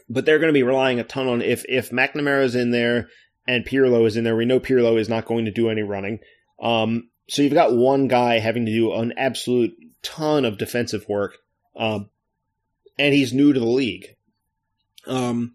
[0.09, 3.09] but they're going to be relying a ton on if if McNamara is in there
[3.47, 4.35] and Pirlo is in there.
[4.35, 6.19] We know Pirlo is not going to do any running.
[6.61, 9.73] Um, so you've got one guy having to do an absolute
[10.03, 11.37] ton of defensive work,
[11.75, 12.09] um,
[12.99, 14.15] and he's new to the league.
[15.07, 15.53] Um,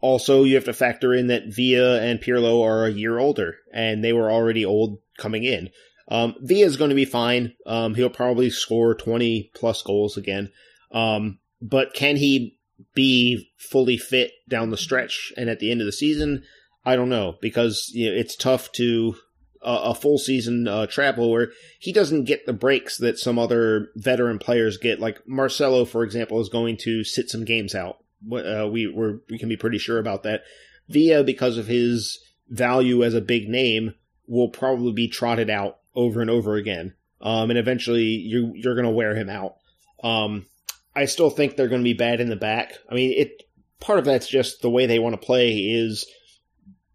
[0.00, 4.02] also, you have to factor in that Villa and Pirlo are a year older, and
[4.02, 5.70] they were already old coming in.
[6.08, 7.54] Um, Villa is going to be fine.
[7.66, 10.50] Um, he'll probably score 20 plus goals again.
[10.90, 12.58] Um, but can he
[12.94, 16.42] be fully fit down the stretch and at the end of the season?
[16.84, 19.14] I don't know because you know, it's tough to
[19.62, 23.90] uh, a full season uh, travel where he doesn't get the breaks that some other
[23.94, 24.98] veteran players get.
[24.98, 27.98] Like Marcelo, for example, is going to sit some games out
[28.32, 30.42] uh, we we we can be pretty sure about that.
[30.88, 32.18] Villa, because of his
[32.48, 33.94] value as a big name,
[34.26, 36.94] will probably be trotted out over and over again.
[37.20, 39.56] Um, and eventually you you're going to wear him out.
[40.02, 40.46] Um,
[40.94, 42.78] I still think they're going to be bad in the back.
[42.90, 43.42] I mean, it
[43.78, 46.06] part of that's just the way they want to play is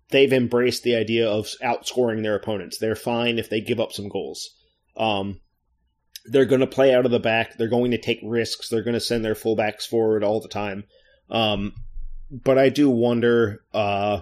[0.09, 2.78] they've embraced the idea of outscoring their opponents.
[2.78, 4.51] They're fine if they give up some goals.
[4.97, 5.41] Um,
[6.26, 7.57] they're going to play out of the back.
[7.57, 8.69] They're going to take risks.
[8.69, 10.86] They're going to send their fullbacks forward all the time.
[11.30, 11.73] Um,
[12.32, 13.63] but I do wonder.
[13.73, 14.21] Uh,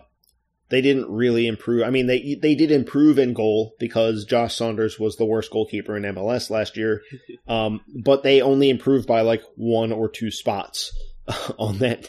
[0.69, 1.83] they didn't really improve.
[1.83, 5.95] I mean, they they did improve in goal because Josh Saunders was the worst goalkeeper
[5.95, 7.01] in MLS last year.
[7.45, 10.93] Um, but they only improved by like one or two spots
[11.59, 12.07] on that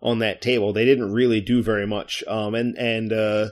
[0.00, 0.72] on that table.
[0.72, 2.22] They didn't really do very much.
[2.28, 3.48] Um, and and uh,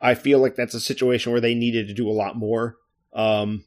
[0.00, 2.76] I feel like that's a situation where they needed to do a lot more.
[3.12, 3.64] Um,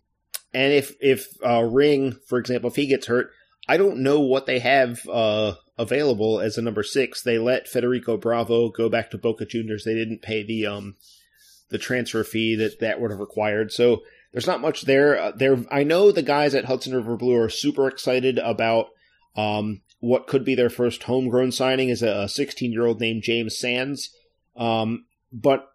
[0.53, 3.31] and if if uh, Ring, for example, if he gets hurt,
[3.67, 7.21] I don't know what they have uh, available as a number six.
[7.21, 9.83] They let Federico Bravo go back to Boca Juniors.
[9.83, 10.95] They didn't pay the um
[11.69, 13.71] the transfer fee that that would have required.
[13.71, 15.19] So there's not much there.
[15.19, 18.87] Uh, there, I know the guys at Hudson River Blue are super excited about
[19.35, 23.57] um, what could be their first homegrown signing is a 16 year old named James
[23.57, 24.15] Sands,
[24.55, 25.67] um, but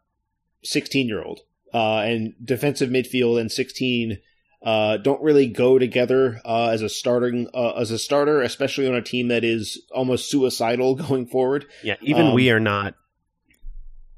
[0.64, 1.40] 16 year old
[1.74, 4.18] uh, and defensive midfield and 16
[4.64, 8.94] uh, don't really go together uh, as a starting uh, as a starter, especially on
[8.94, 11.66] a team that is almost suicidal going forward.
[11.82, 12.94] Yeah, even Um, we are not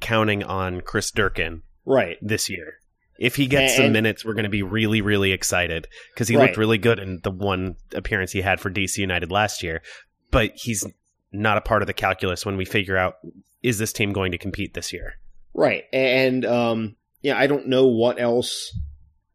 [0.00, 2.18] counting on Chris Durkin Right.
[2.20, 2.74] this year.
[3.18, 6.46] If he gets some minutes, we're going to be really, really excited because he Right.
[6.46, 9.82] looked really good in the one appearance he had for DC United last year.
[10.30, 10.84] But he's
[11.32, 13.14] not a part of the calculus when we figure out
[13.62, 15.14] is this team going to compete this year?
[15.54, 15.84] Right.
[15.92, 18.76] And um yeah, I don't know what else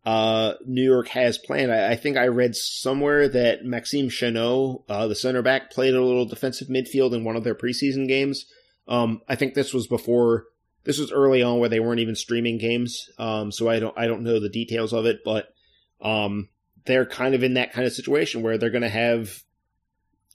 [0.10, 1.72] uh New York has planned.
[1.72, 6.04] I, I think I read somewhere that Maxime Chanot, uh the center back, played a
[6.04, 8.46] little defensive midfield in one of their preseason games.
[8.88, 10.46] Um I think this was before
[10.84, 13.10] this was early on where they weren't even streaming games.
[13.18, 15.48] Um so I don't I don't know the details of it, but
[16.02, 16.50] um
[16.86, 19.44] they're kind of in that kind of situation where they're gonna have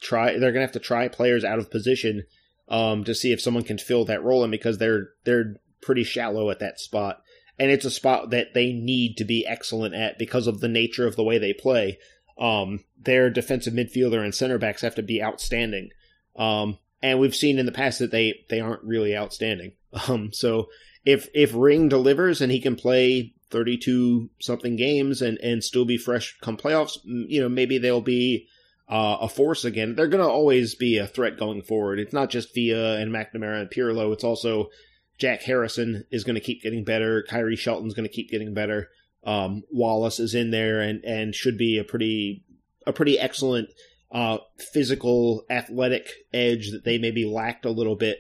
[0.00, 2.24] try they're gonna have to try players out of position
[2.68, 6.50] um, to see if someone can fill that role in because they're they're pretty shallow
[6.50, 7.22] at that spot,
[7.59, 11.07] and it's a spot that they need to be excellent at because of the nature
[11.07, 11.98] of the way they play.
[12.38, 15.90] Um, their defensive midfielder and center backs have to be outstanding,
[16.36, 19.72] um, and we've seen in the past that they they aren't really outstanding.
[20.09, 20.70] Um, so
[21.05, 25.84] if if Ring delivers and he can play thirty two something games and and still
[25.84, 28.48] be fresh come playoffs, you know maybe they'll be
[28.88, 29.94] uh, a force again.
[29.94, 31.98] They're going to always be a threat going forward.
[31.98, 34.12] It's not just Villa and McNamara and Pirlo.
[34.12, 34.70] It's also
[35.18, 37.24] Jack Harrison is going to keep getting better.
[37.28, 38.88] Khiry Shelton's going to keep getting better.
[39.24, 42.44] Um, Wallace is in there and, and should be a pretty
[42.86, 43.70] a pretty excellent
[44.12, 44.38] uh,
[44.72, 48.18] physical athletic edge that they maybe lacked a little bit.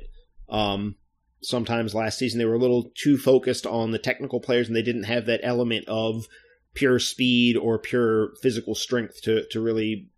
[0.48, 0.96] Um,
[1.44, 4.82] sometimes last season they were a little too focused on the technical players and they
[4.82, 6.26] didn't have that element of
[6.72, 10.08] pure speed or pure physical strength to to really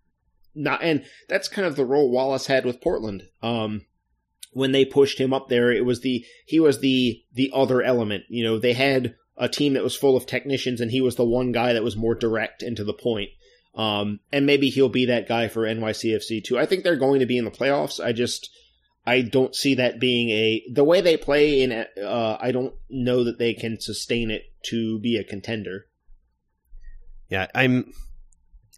[0.54, 3.24] not and that's kind of the role Wallace had with Portland.
[3.42, 3.82] Um
[4.56, 8.24] when they pushed him up there, it was the he was the the other element.
[8.28, 11.26] You know, they had a team that was full of technicians and he was the
[11.26, 13.28] one guy that was more direct and to the point.
[13.74, 16.58] Um and maybe he'll be that guy for NYCFC too.
[16.58, 18.02] I think they're going to be in the playoffs.
[18.02, 18.48] I just
[19.04, 23.24] I don't see that being a the way they play in uh I don't know
[23.24, 25.86] that they can sustain it to be a contender.
[27.28, 27.92] Yeah, I'm.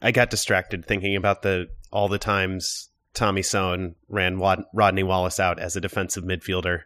[0.03, 5.41] I got distracted thinking about the all the times Tommy Soehn ran Wad- Rodney Wallace
[5.41, 6.83] out as a defensive midfielder,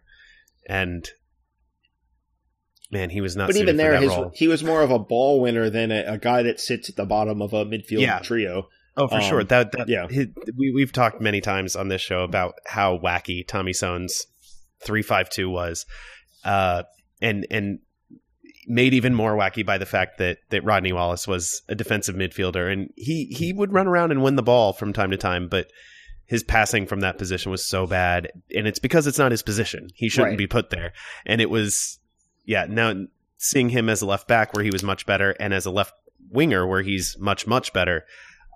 [0.68, 1.08] and
[2.90, 3.48] man, he was not.
[3.48, 4.30] but even there, his, role.
[4.34, 7.04] he was more of a ball winner than a, a guy that sits at the
[7.06, 8.18] bottom of a midfield Yeah.
[8.20, 8.68] trio.
[8.96, 9.44] Oh, for Um, sure.
[9.44, 10.06] That, that yeah.
[10.08, 14.26] his- we we've talked many times on this show about how wacky Tommy Soehn's
[14.84, 15.86] three five two was,
[16.44, 16.82] uh,
[17.20, 17.78] and and
[18.68, 22.70] made even more wacky by the fact that that Rodney Wallace was a defensive midfielder,
[22.70, 25.68] and he he would run around and win the ball from time to time, but
[26.32, 29.90] his passing from that position was so bad, and it's because it's not his position.
[29.94, 30.38] He shouldn't Right.
[30.38, 30.92] be put there,
[31.26, 31.98] and it was
[32.44, 32.64] yeah.
[32.68, 32.94] Now
[33.36, 35.92] seeing him as a left back where he was much better, and as a left
[36.30, 38.04] winger where he's much much better.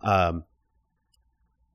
[0.03, 0.45] Um,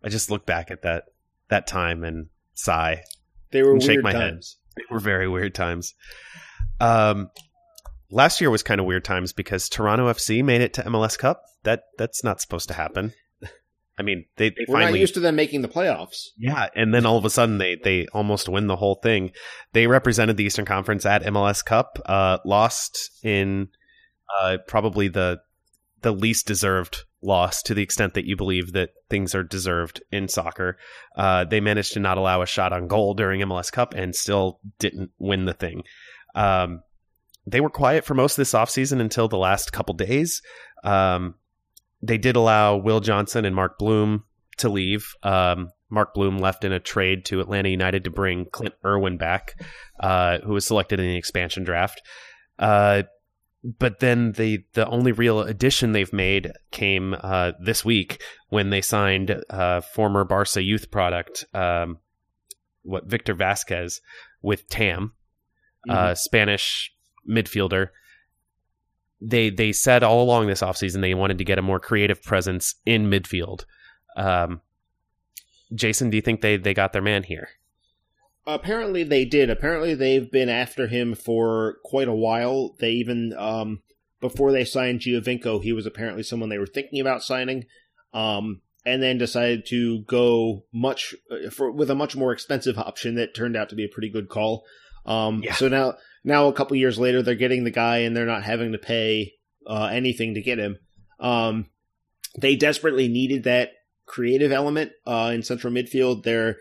[0.03, 1.05] I just look back at that
[1.49, 3.03] that time and sigh.
[3.51, 4.19] They were And shake weird my head.
[4.31, 4.57] times.
[4.75, 5.93] They were very weird times.
[6.79, 7.29] Um,
[8.09, 11.43] last year was kind of weird times because Toronto FC made it to MLS Cup.
[11.63, 13.13] That that's not supposed to happen.
[14.01, 16.29] I mean, they, they We're not finally used to them making the playoffs.
[16.39, 19.29] yeah, and then all of a sudden they they almost win the whole thing.
[19.73, 23.69] They represented the Eastern Conference at MLS Cup, uh, lost in
[24.41, 25.41] uh, probably the
[26.01, 30.27] the least deserved loss to the extent that you believe that things are deserved in
[30.27, 30.79] soccer.
[31.15, 34.59] Uh, they managed to not allow a shot on goal during MLS Cup and still
[34.79, 35.83] didn't win the thing.
[36.33, 36.81] Um,
[37.45, 40.41] they were quiet for most of this offseason until the last couple days.
[40.83, 41.35] Um,
[42.01, 44.23] they did allow Will Johnson and Mark Bloom
[44.57, 45.15] to leave.
[45.23, 49.61] Um, Mark Bloom left in a trade to Atlanta United to bring Clint Irwin back,
[49.99, 52.01] uh, who was selected in the expansion draft.
[52.57, 53.03] Uh,
[53.63, 58.81] but then the the only real addition they've made came uh, this week when they
[58.81, 61.99] signed uh, former Barca youth product, um,
[62.81, 63.99] what Victor Vazquez
[64.41, 65.13] with Tam,
[65.89, 66.91] uh, Spanish
[67.29, 67.89] midfielder.
[69.21, 72.75] They they said all along this offseason they wanted to get a more creative presence
[72.85, 73.65] in midfield.
[74.17, 74.61] Um,
[75.73, 77.49] Jason, do you think they they got their man here?
[78.47, 79.49] Apparently they did.
[79.49, 82.75] Apparently they've been after him for quite a while.
[82.79, 83.83] They even um,
[84.19, 87.65] before they signed Giovinco, he was apparently someone they were thinking about signing.
[88.13, 93.15] Um, and then decided to go much uh, for with a much more expensive option
[93.15, 94.65] that turned out to be a pretty good call.
[95.05, 95.53] Um, Yeah.
[95.53, 98.71] So now, now a couple years later, they're getting the guy and they're not having
[98.73, 99.33] to pay
[99.67, 100.77] uh, anything to get him.
[101.19, 101.67] Um,
[102.39, 103.71] they desperately needed that
[104.05, 106.23] creative element uh, in central midfield.
[106.23, 106.57] Their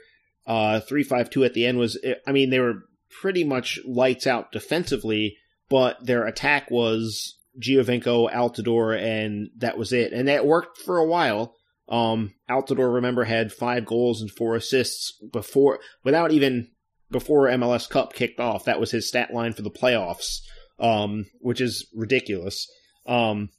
[0.47, 2.85] uh, three five two at the end was, I mean, they were
[3.21, 5.37] pretty much lights out defensively,
[5.69, 10.13] but their attack was Giovinco, Altidore, and that was it.
[10.13, 11.55] And that worked for a while.
[11.89, 16.71] Um, Altidore, remember, had five goals and four assists before, without even
[17.11, 18.65] before MLS Cup kicked off.
[18.65, 20.41] That was his stat line for the playoffs,
[20.79, 22.69] um, which is ridiculous.
[23.07, 23.51] Um,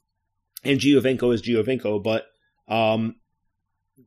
[0.64, 2.26] and Giovinco is Giovinco, but
[2.68, 3.16] um,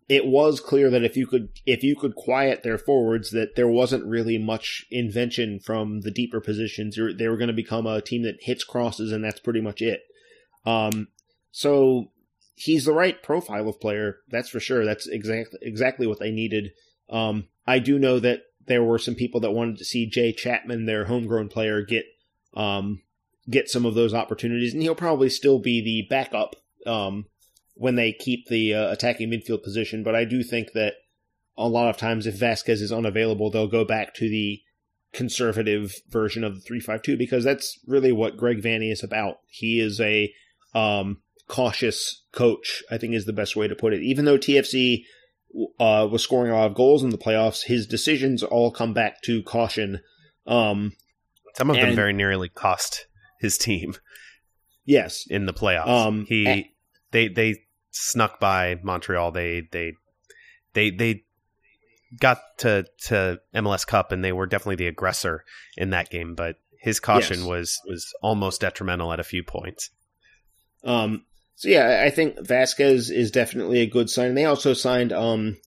[0.07, 3.67] it was clear that if you could if you could quiet their forwards, that there
[3.67, 6.97] wasn't really much invention from the deeper positions.
[7.17, 10.01] They were going to become a team that hits crosses, and that's pretty much it.
[10.65, 11.09] Um,
[11.51, 12.11] so
[12.55, 14.85] he's the right profile of player, that's for sure.
[14.85, 16.71] That's exactly exactly what they needed.
[17.09, 20.85] Um, I do know that there were some people that wanted to see Jay Chapman,
[20.85, 22.05] their homegrown player, get
[22.55, 23.01] um,
[23.49, 26.55] get some of those opportunities, and he'll probably still be the backup
[26.85, 27.25] um,
[27.75, 30.03] when they keep the uh, attacking midfield position.
[30.03, 30.93] But I do think that
[31.57, 34.61] a lot of times, if Vazquez is unavailable, they'll go back to the
[35.13, 39.39] conservative version of the three five two because that's really what Greg Vanney is about.
[39.47, 40.33] He is a
[40.73, 42.83] um, cautious coach.
[42.91, 44.01] I think is the best way to put it.
[44.01, 45.03] Even though TFC
[45.79, 49.21] uh, was scoring a lot of goals in the playoffs, his decisions all come back
[49.23, 50.01] to caution.
[50.47, 50.93] Um,
[51.57, 53.07] Some of them very nearly cost
[53.39, 53.95] his team
[54.85, 55.87] yes, in the playoffs.
[55.87, 56.71] Um, he a-
[57.11, 57.55] they they
[57.91, 59.31] snuck by Montreal.
[59.31, 59.93] They they
[60.73, 61.23] they they
[62.19, 65.43] got to to MLS Cup and they were definitely the aggressor
[65.77, 67.47] in that game, but his caution Yes.
[67.47, 69.89] was was almost detrimental at a few points.
[70.83, 71.25] Um,
[71.55, 74.35] so yeah, I think Vazquez is definitely a good sign.
[74.35, 75.57] They also signed um,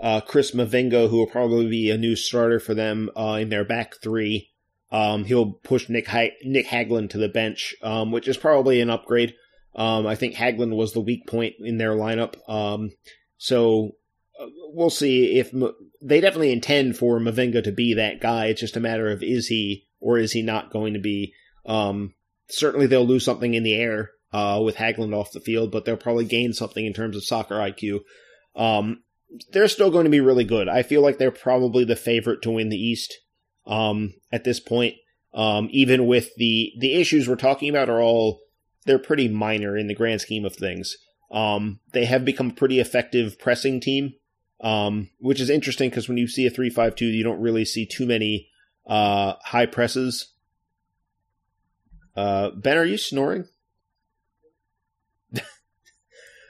[0.00, 3.64] uh, Chris Mavinga, who will probably be a new starter for them uh, in their
[3.64, 4.50] back three.
[4.90, 8.90] Um, he'll push Nick ha- Nick Hagglund to the bench, um, which is probably an
[8.90, 9.34] upgrade.
[9.76, 12.34] Um, I think Hagglund was the weak point in their lineup.
[12.48, 12.90] Um,
[13.36, 13.92] so
[14.40, 15.52] uh, we'll see if
[16.02, 18.46] they definitely intend for Mavinga to be that guy.
[18.46, 21.32] It's just a matter of is he or is he not going to be.
[21.64, 22.14] Um,
[22.48, 25.96] certainly they'll lose something in the air uh, with Hagglund off the field, but they'll
[25.96, 28.00] probably gain something in terms of soccer IQ.
[28.54, 29.02] Um,
[29.52, 30.68] they're still going to be really good.
[30.68, 33.18] I feel like they're probably the favorite to win the East
[33.66, 34.94] um, at this point.
[35.34, 38.40] Um, even with the the issues we're talking about are all
[38.86, 40.96] they're pretty minor in the grand scheme of things.
[41.30, 44.14] Um, they have become a pretty effective pressing team,
[44.62, 48.06] um, which is interesting because when you see a three-five-two, you don't really see too
[48.06, 48.48] many
[48.86, 50.32] uh, high presses.
[52.16, 53.44] Uh, ben, are you snoring?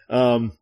[0.08, 0.52] Um,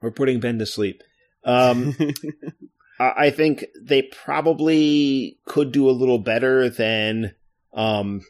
[0.00, 1.02] we're putting Ben to sleep.
[1.44, 1.96] Um,
[2.98, 7.34] I think they probably could do a little better than.
[7.72, 8.22] Um,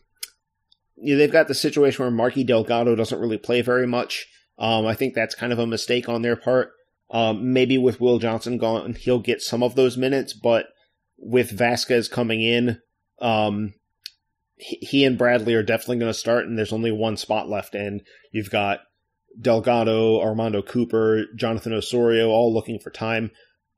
[0.97, 4.27] you know, they've got the situation where Marky Delgado doesn't really play very much.
[4.59, 6.73] Um, I think that's kind of a mistake on their part.
[7.11, 10.66] Um, maybe with Will Johnson gone, he'll get some of those minutes, but
[11.19, 12.81] with Vazquez coming in,
[13.21, 13.75] um,
[14.57, 17.75] he, he and Bradley are definitely going to start, and there's only one spot left,
[17.75, 18.03] and
[18.33, 18.81] you've got
[19.40, 23.31] Delgado, Armando Cooper, Jonathan Osorio, all looking for time.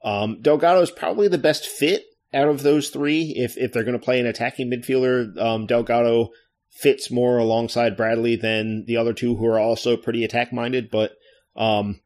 [0.04, 3.34] Um, Delgado is probably the best fit out of those three.
[3.36, 6.30] If if they're going to play an attacking midfielder, um, Delgado
[6.70, 10.90] fits more alongside Bradley than the other two, who are also pretty attack minded.
[10.90, 11.12] But
[11.56, 12.00] um,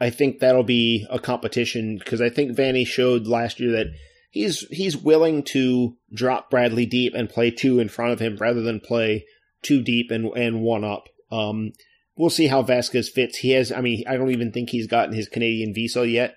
[0.00, 3.86] I think that'll be a competition because I think Vanney showed last year that
[4.30, 8.62] he's he's willing to drop Bradley deep and play two in front of him rather
[8.62, 9.26] than play
[9.62, 11.08] two deep and and one up.
[11.30, 11.72] Um,
[12.18, 13.38] we'll see how Vazquez fits.
[13.38, 16.36] He has, I mean, I don't even think he's gotten his Canadian visa yet.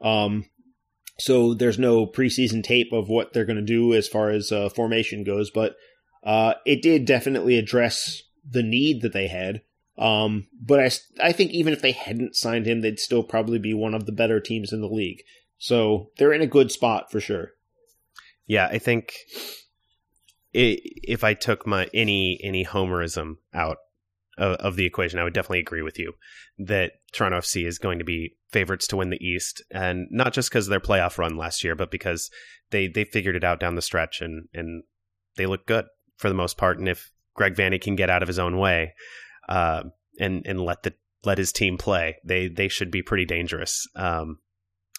[0.00, 0.44] Um,
[1.18, 4.68] so there's no preseason tape of what they're going to do as far as uh,
[4.68, 5.74] formation goes, but
[6.22, 9.62] uh, it did definitely address the need that they had.
[9.98, 13.94] Um, but I think even if they hadn't signed him, they'd still probably be one
[13.94, 15.22] of the better teams in the league.
[15.58, 17.52] So they're in a good spot for sure.
[18.46, 19.14] Yeah, I think
[20.54, 23.78] i if I took my any any homerism out
[24.42, 26.12] of, of the equation, I would definitely agree with you
[26.58, 30.50] that Toronto FC is going to be favorites to win the East, and not just
[30.50, 32.30] because of their playoff run last year, but because
[32.70, 34.82] they they figured it out down the stretch and and
[35.36, 35.86] they look good
[36.16, 36.78] for the most part.
[36.78, 38.94] And if Greg Vanney can get out of his own way,
[39.48, 39.84] uh,
[40.18, 40.94] and and let the
[41.24, 43.86] let his team play, they they should be pretty dangerous.
[43.94, 44.38] Um,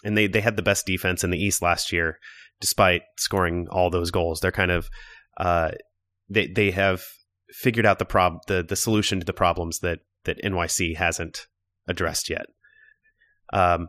[0.02, 2.18] and they they had the best defense in the East last year
[2.60, 4.40] despite scoring all those goals.
[4.40, 4.88] They're kind of
[5.36, 5.72] uh,
[6.28, 7.04] they they have
[7.54, 11.46] figured out the prob the the solution to the problems that that NYC hasn't
[11.86, 12.46] addressed yet.
[13.52, 13.88] Um,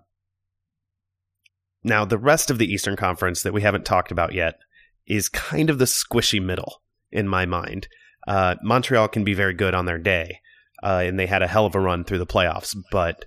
[1.83, 4.59] now, the rest of the Eastern Conference that we haven't talked about yet
[5.07, 6.81] is kind of the squishy middle
[7.11, 7.87] in my mind.
[8.27, 10.39] Uh, Montreal can be very good on their day,
[10.83, 13.25] uh, and they had a hell of a run through the playoffs, but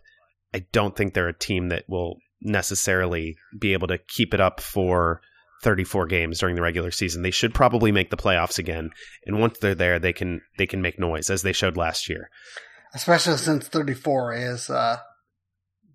[0.54, 4.60] I don't think they're a team that will necessarily be able to keep it up
[4.60, 5.20] for
[5.62, 7.22] 34 games during the regular season.
[7.22, 8.90] They should probably make the playoffs again,
[9.26, 12.30] and once they're there, they can they can make noise as they showed last year.
[12.94, 14.98] Especially since 34 is uh,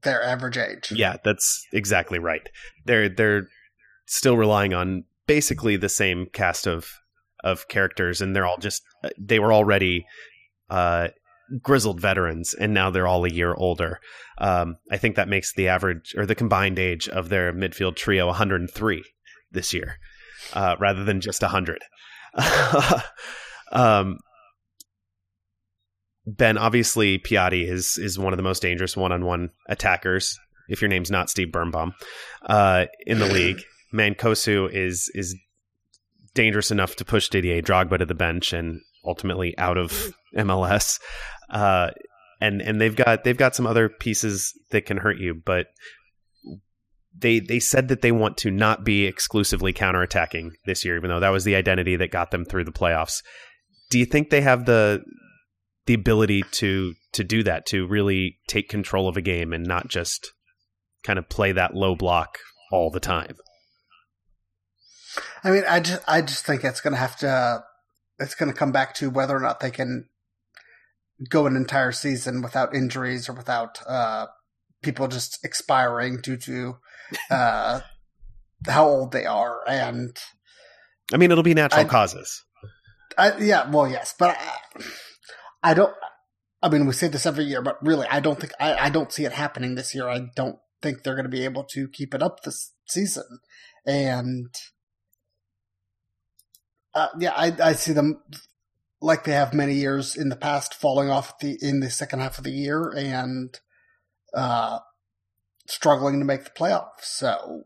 [0.04, 0.92] their average age.
[0.92, 2.48] Yeah, that's exactly right.
[2.86, 3.48] They're they're
[4.06, 6.88] still relying on basically the same cast of
[7.44, 8.84] of characters, and they're all just
[9.18, 10.06] they were already
[10.70, 11.10] uh,
[11.62, 14.00] grizzled veterans, and now they're all a year older.
[14.38, 18.28] Um, I think that makes the average or the combined age of their midfield trio
[18.28, 19.04] 103
[19.54, 19.98] this year,
[20.54, 21.80] uh, rather than just 100.
[23.72, 24.18] um,
[26.26, 30.40] Ben, obviously, Piatti is is one of the most dangerous one on one attackers.
[30.70, 31.94] If your name's not Steve Birnbaum,
[32.46, 33.62] uh, in the league,
[33.94, 35.36] Mancosu is is
[36.34, 41.00] dangerous enough to push Didier Drogba to the bench and ultimately out of MLS.
[41.50, 41.92] Uh,
[42.40, 45.68] and and they've got they've got some other pieces that can hurt you, but
[47.16, 51.20] they they said that they want to not be exclusively counterattacking this year, even though
[51.20, 53.22] that was the identity that got them through the playoffs.
[53.90, 55.04] Do you think they have the
[55.86, 59.88] the ability to to do that to really take control of a game and not
[59.88, 60.34] just
[61.04, 62.40] kind of play that low block
[62.72, 63.36] all the time.
[65.44, 67.64] I mean, I just I just think it's going to have to
[68.20, 70.08] it's going to come back to whether or not they can
[71.30, 74.28] go an entire season without injuries or without uh,
[74.84, 76.78] people just expiring due to
[77.32, 77.80] uh,
[78.68, 80.16] how old they are and
[81.14, 82.44] I mean it'll be natural I, causes.
[83.18, 84.84] I, yeah, well, yes, but I,
[85.72, 85.94] I don't.
[86.62, 89.12] I mean, we say this every year, but really, I don't think I, I don't
[89.12, 90.08] see it happening this year.
[90.08, 93.40] I don't think they're going to be able to keep it up this season,
[93.86, 94.48] and
[96.94, 98.22] uh, yeah, I, I see them
[99.02, 102.38] like they have many years in the past, falling off the in the second half
[102.38, 103.60] of the year and
[104.34, 104.80] uh,
[105.68, 107.04] struggling to make the playoffs.
[107.04, 107.64] So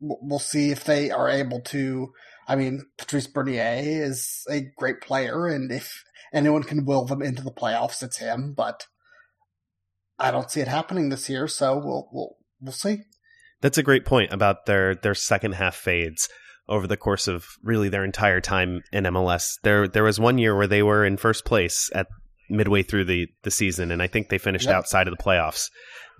[0.00, 2.12] we'll see if they are able to.
[2.48, 7.42] I mean, Patrice Bernier is a great player, and if anyone can will them into
[7.42, 8.02] the playoffs.
[8.02, 8.86] It's him, but
[10.18, 11.48] I don't see it happening this year.
[11.48, 12.98] So we'll we'll we'll see.
[13.60, 16.28] That's a great point about their their second half fades
[16.68, 19.54] over the course of really their entire time in MLS.
[19.62, 22.06] There there was one year where they were in first place at
[22.48, 24.76] midway through the the season, and I think they finished yep.
[24.76, 25.70] outside of the playoffs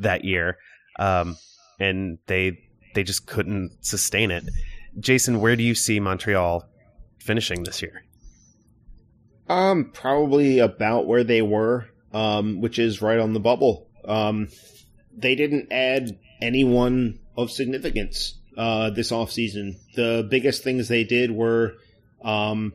[0.00, 0.58] that year.
[0.98, 1.36] Um,
[1.78, 2.58] and they
[2.94, 4.44] they just couldn't sustain it.
[4.98, 6.64] Jason, where do you see Montreal
[7.18, 8.02] finishing this year?
[9.48, 13.88] Um, probably about where they were, um, which is right on the bubble.
[14.04, 14.48] Um,
[15.14, 19.76] they didn't add anyone of significance uh, this offseason.
[19.94, 21.74] The biggest things they did were
[22.24, 22.72] um,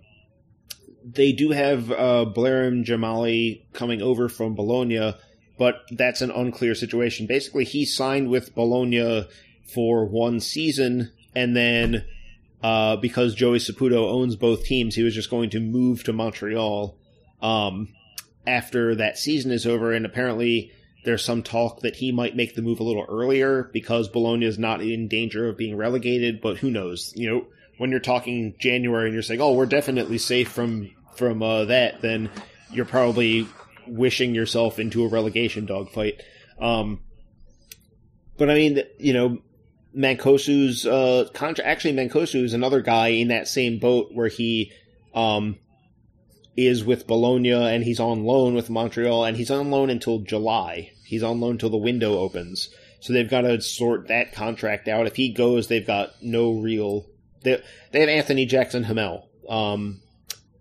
[1.04, 5.14] they do have uh, Blerim Dzemaili coming over from Bologna,
[5.58, 7.28] but that's an unclear situation.
[7.28, 9.28] Basically, he signed with Bologna
[9.74, 12.06] for one season and then
[12.64, 16.96] uh, because Joey Saputo owns both teams, he was just going to move to Montreal
[17.42, 17.90] um,
[18.46, 19.94] after that season is over.
[19.94, 20.72] And apparently,
[21.04, 24.60] there's some talk that he might make the move a little earlier because Bologna is
[24.60, 26.42] not in danger of being relegated.
[26.42, 27.14] But who knows?
[27.16, 27.48] You know,
[27.82, 32.02] when you're talking January and you're saying, "Oh, we're definitely safe from from uh, that,"
[32.02, 32.30] then
[32.72, 33.48] you're probably
[33.88, 36.22] wishing yourself into a relegation dogfight.
[36.60, 37.00] Um,
[38.38, 39.40] but I mean, you know,
[39.98, 41.68] Mancosu's uh, contract.
[41.68, 44.72] Actually, Mancosu is another guy in that same boat where he
[45.16, 45.58] um,
[46.56, 50.92] is with Bologna and he's on loan with Montreal and he's on loan until July.
[51.04, 52.70] He's on loan until the window opens.
[53.00, 55.08] So they've got to sort that contract out.
[55.08, 57.08] If he goes, they've got no real.
[57.42, 57.62] They,
[57.92, 60.02] they have Anthony Jackson Hamel, um,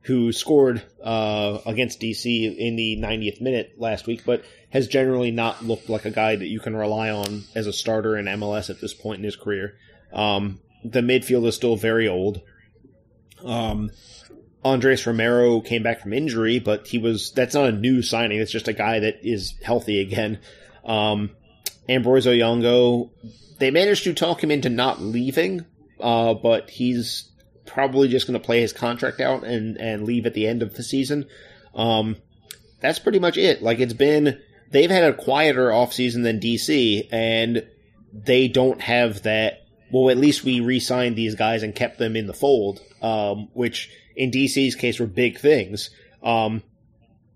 [0.02, 5.64] who scored uh, against DC in the 90th minute last week, but has generally not
[5.64, 8.80] looked like a guy that you can rely on as a starter in MLS at
[8.80, 9.74] this point in his career.
[10.12, 12.40] Um, the midfield is still very old.
[13.44, 13.90] Um,
[14.64, 18.40] Andres Romero came back from injury, but he was that's not a new signing.
[18.40, 20.38] It's just a guy that is healthy again.
[20.84, 21.30] Um,
[21.88, 23.10] Ambroise Oyongo,
[23.58, 25.64] they managed to talk him into not leaving,
[26.02, 27.30] uh, but he's
[27.66, 30.74] probably just going to play his contract out and and leave at the end of
[30.74, 31.26] the season.
[31.74, 32.16] Um,
[32.80, 33.62] that's pretty much it.
[33.62, 34.40] Like it's been
[34.70, 37.66] they've had a quieter offseason than DC, and
[38.12, 39.60] they don't have that
[39.92, 43.90] well, at least we re-signed these guys and kept them in the fold, um, which
[44.14, 45.90] in DC's case were big things.
[46.22, 46.62] Um,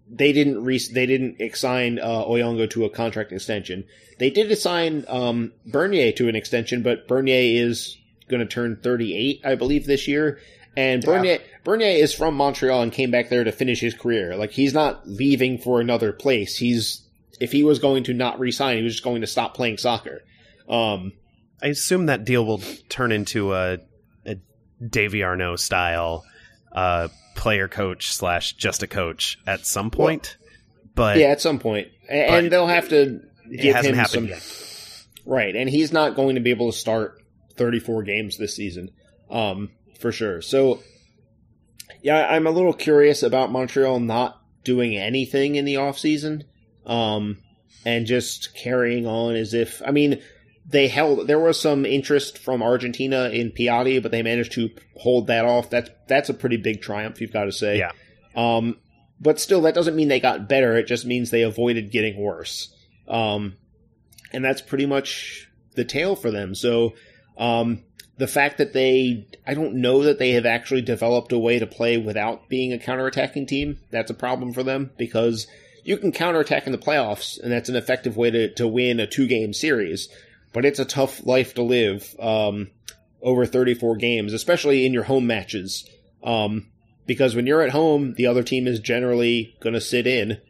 [0.08, 3.84] they didn't re- they didn't assign uh, Oyongo to a contract extension.
[4.18, 7.96] They did assign um, Bernier to an extension, but Bernier is
[8.28, 10.38] going to turn 38, I believe, this year.
[10.76, 11.38] And Yeah.
[11.62, 14.36] Bernier is from Montreal and came back there to finish his career.
[14.36, 16.56] Like he's not leaving for another place.
[16.56, 17.00] He's
[17.40, 20.22] if he was going to not resign, he was just going to stop playing soccer.
[20.68, 21.12] Um,
[21.62, 23.78] I assume that deal will turn into a,
[24.26, 24.36] a
[24.84, 26.24] Davy Arnaud style
[26.72, 30.36] uh, player coach slash just a coach at some point.
[30.94, 33.20] but yeah, at some point, A- and they'll have to
[33.50, 35.06] it give hasn't him happened some yet.
[35.24, 37.20] right, and he's not going to be able to start
[37.56, 38.90] 34 games this season,
[39.30, 40.42] um, for sure.
[40.42, 40.82] So,
[42.02, 46.44] yeah, I'm a little curious about Montreal not doing anything in the off season,
[46.86, 47.38] um,
[47.84, 50.20] and just carrying on as if I mean.
[50.66, 51.26] They held.
[51.26, 55.68] There was some interest from Argentina in Piatti, but they managed to hold that off.
[55.68, 57.76] That's that's a pretty big triumph, you've got to say.
[57.76, 57.90] Yeah.
[58.34, 58.78] Um,
[59.20, 60.76] but still, that doesn't mean they got better.
[60.76, 62.74] It just means they avoided getting worse.
[63.08, 63.56] Um,
[64.32, 66.54] and that's pretty much the tale for them.
[66.54, 66.94] So,
[67.36, 67.82] um,
[68.16, 71.66] the fact that they, I don't know that they have actually developed a way to
[71.66, 73.78] play without being a counterattacking team.
[73.90, 75.46] That's a problem for them because
[75.82, 79.06] you can counterattack in the playoffs, and that's an effective way to, to win a
[79.06, 80.08] two game series.
[80.52, 82.70] But it's a tough life to live um,
[83.20, 85.88] over 34 games, especially in your home matches.
[86.22, 86.68] Um,
[87.06, 90.40] because when you're at home, the other team is generally going to sit in,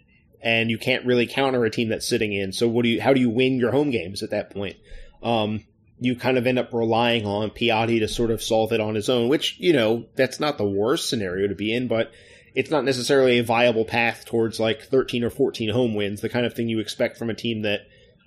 [0.43, 2.53] and you can't really counter a team that's sitting in.
[2.53, 3.01] So what do you?
[3.01, 4.77] How do you win your home games at that point?
[5.23, 5.65] Um,
[6.05, 9.09] you kind of end up relying on Piatti to sort of solve it on his
[9.09, 12.13] own, which you know that's not the worst scenario to be in, but
[12.55, 16.45] it's not necessarily a viable path towards like 13 or 14 home wins, the kind
[16.45, 17.81] of thing you expect from a team that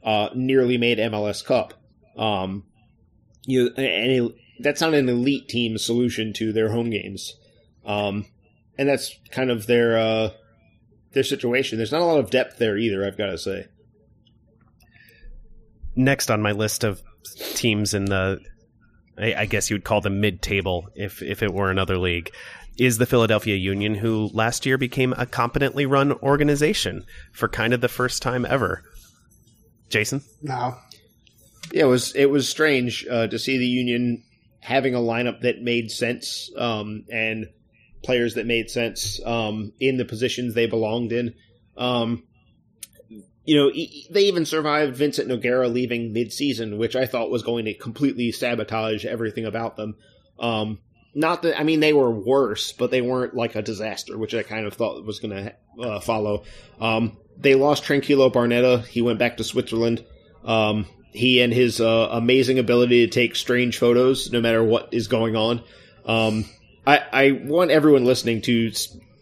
[0.04, 1.76] uh, nearly made MLS Cup.
[2.18, 2.64] Um,
[3.46, 7.36] you and that's not an elite team solution to their home games.
[7.86, 8.26] Um,
[8.78, 10.30] and that's kind of their uh,
[11.14, 11.78] their situation.
[11.78, 13.06] There's not a lot of depth there either.
[13.06, 13.68] I've got to say.
[15.96, 17.02] Next on my list of
[17.36, 18.40] teams in the,
[19.18, 22.32] I, I guess you would call them mid-table if if it were another league,
[22.78, 27.82] is the Philadelphia Union, who last year became a competently run organization for kind of
[27.82, 28.84] the first time ever.
[29.90, 30.76] Jason, No.
[31.72, 34.24] Yeah, it was it was strange uh, to see the Union
[34.60, 37.48] having a lineup that made sense um, and
[38.04, 41.34] players that made sense um, in the positions they belonged in.
[41.78, 42.24] Um,
[43.48, 43.72] you know,
[44.12, 49.06] they even survived Vincent Nogueira leaving mid-season, which I thought was going to completely sabotage
[49.06, 49.96] everything about them.
[50.38, 50.80] Um,
[51.16, 54.44] not that I mean they were worse, but they weren't like a disaster, which I
[54.44, 56.44] kind of thought was going to uh, follow.
[56.82, 60.06] Um, they lost Tranquilo Barnetta; he went back to Switzerland.
[60.44, 65.08] Um, he and his uh, amazing ability to take strange photos, no matter what is
[65.08, 65.64] going on.
[66.06, 66.46] Um,
[66.86, 68.72] I, I want everyone listening to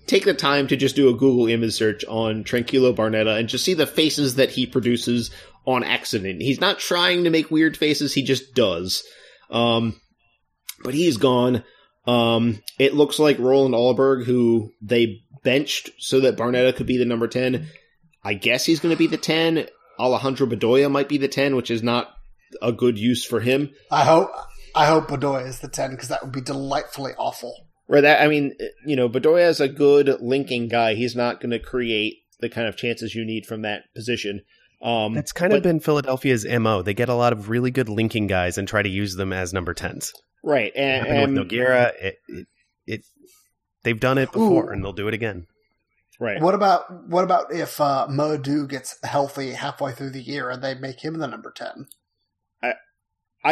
[0.07, 3.65] take the time to just do a Google image search on Tranquilo Barnetta and just
[3.65, 5.31] see the faces that he produces
[5.65, 6.41] on accident.
[6.41, 9.03] He's not trying to make weird faces; he just does.
[9.49, 9.99] Um,
[10.83, 11.63] but he's gone.
[12.07, 17.05] Um, it looks like Roland Alberg, who they benched so that Barnetta could be the
[17.05, 17.67] number 10.
[18.23, 19.67] I guess he's going to be the 10.
[19.99, 22.15] Alejandro Bedoya might be the 10, which is not
[22.61, 23.71] a good use for him.
[23.91, 24.31] I hope
[24.75, 27.64] I hope Bedoya is the ten because that would be delightfully awful.
[27.87, 28.01] Right.
[28.01, 28.53] That, I mean,
[28.85, 30.95] you know, Bedoya is a good linking guy.
[30.95, 34.41] He's not going to create the kind of chances you need from that position.
[34.81, 36.81] Um, that's kind but- of been Philadelphia's mo.
[36.81, 39.53] They get a lot of really good linking guys and try to use them as
[39.53, 40.11] number tens.
[40.43, 40.71] right.
[40.75, 41.91] And, Happened and with Nogueira.
[42.01, 42.47] It, it,
[42.87, 43.01] it,
[43.83, 44.73] they've done it before, Ooh.
[44.73, 45.47] and they'll do it again.
[46.19, 46.41] right.
[46.41, 50.75] What about what about if uh, Modu gets healthy halfway through the year and they
[50.75, 51.87] make him the number ten?
[52.61, 52.73] I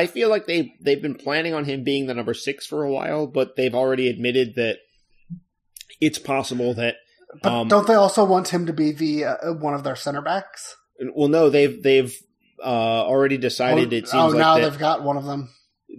[0.08, 3.28] feel like they they've been planning on him being the number six for a while,
[3.28, 4.78] but they've already admitted that
[6.02, 6.96] it's possible that.
[7.42, 10.22] But Um, don't they also want him to be the uh, one of their center
[10.22, 10.76] backs?
[11.16, 12.16] Well, no, they've they've
[12.64, 13.94] uh, already decided.
[13.94, 15.50] oh, it seems oh, like now they've got one of them.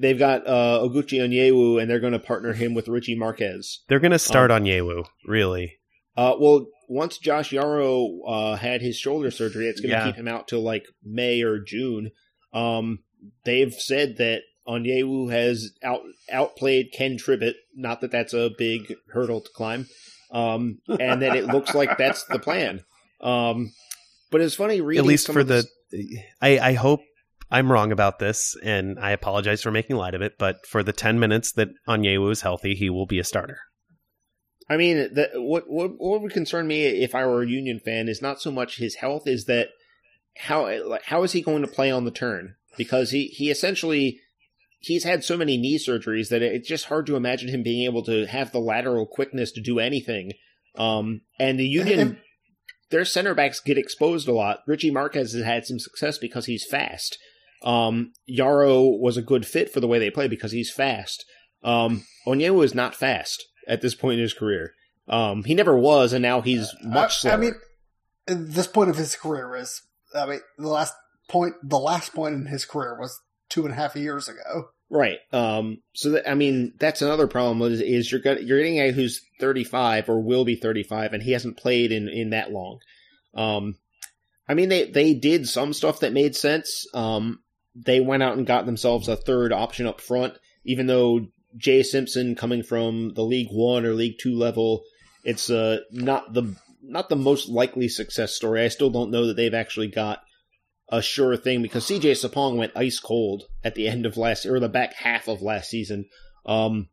[0.01, 3.81] they've got uh, Oguchi Onyewu, and they're going to partner him with Richie Marquez.
[3.89, 5.75] They're going to start Um, Onyewu, really.
[6.17, 10.07] Uh, well, once Josh Yaro uh, had his shoulder surgery, it's going to Yeah.
[10.07, 12.13] keep him out till like May or June.
[12.53, 13.01] Um,
[13.45, 17.55] they've said that Onyewu has out outplayed Ken Tribbett.
[17.75, 19.87] Not that that's a big hurdle to climb,
[20.31, 22.83] um, and that it looks like that's the plan.
[23.21, 23.73] Um,
[24.31, 25.67] but it's funny At least for the.
[26.43, 27.01] I, I hope
[27.51, 30.93] I'm wrong about this, and I apologize for making light of it, but for the
[30.93, 33.61] 10 minutes that Onyewu is healthy, he will be a starter.
[34.69, 38.09] I mean, the, what, what what would concern me if I were a Union fan
[38.09, 39.69] is not so much his health, is that
[40.37, 42.57] how how is he going to play on the turn?
[42.77, 44.21] Because he he essentially
[44.81, 48.03] he's had so many knee surgeries that it's just hard to imagine him being able
[48.05, 50.33] to have the lateral quickness to do anything.
[50.77, 52.19] Um, and the Union,
[52.91, 54.61] their center backs get exposed a lot.
[54.67, 57.19] Richie Marquez has had some success because he's fast.
[57.63, 61.25] Um, Yaro was a good fit for the way they play because he's fast.
[61.63, 64.75] Um, Onyewu is not fast at this point in his career.
[65.09, 67.33] Um, he never was, and now he's much slower.
[67.33, 67.55] I, I mean,
[68.27, 69.83] this point of his career is,
[70.15, 70.95] I mean, the last
[71.29, 74.69] point, the last point in his career was two and a half years ago.
[74.91, 75.19] Right.
[75.33, 78.89] Um, so that, I mean, that's another problem is, is you're got, you're getting a
[78.89, 82.79] guy who's 35 or will be 35 and he hasn't played in, in that long.
[83.35, 83.77] Um,
[84.49, 86.87] I mean, they, they did some stuff that made sense.
[86.95, 87.41] Um,
[87.75, 90.35] they went out and got themselves a third option up front,
[90.65, 91.27] even though
[91.57, 94.83] Jay Simpson coming from the League One or League Two level,
[95.25, 98.63] it's uh, not the not the most likely success story.
[98.63, 100.21] I still don't know that they've actually got
[100.89, 104.61] a sure thing because CJ Sapong went ice cold at the end of last or
[104.61, 106.07] the back half of last season.
[106.47, 106.89] Um,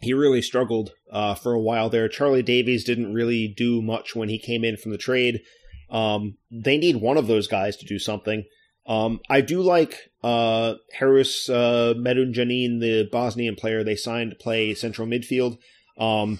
[0.00, 2.08] he really struggled uh, for a while there.
[2.08, 5.40] Charlie Davies didn't really do much when he came in from the trade.
[5.90, 8.44] Um, they need one of those guys to do something.
[8.86, 14.74] Um, I do like uh, Haris uh, Medunjanin, the Bosnian player they signed to play
[14.74, 15.58] central midfield.
[15.98, 16.38] Um,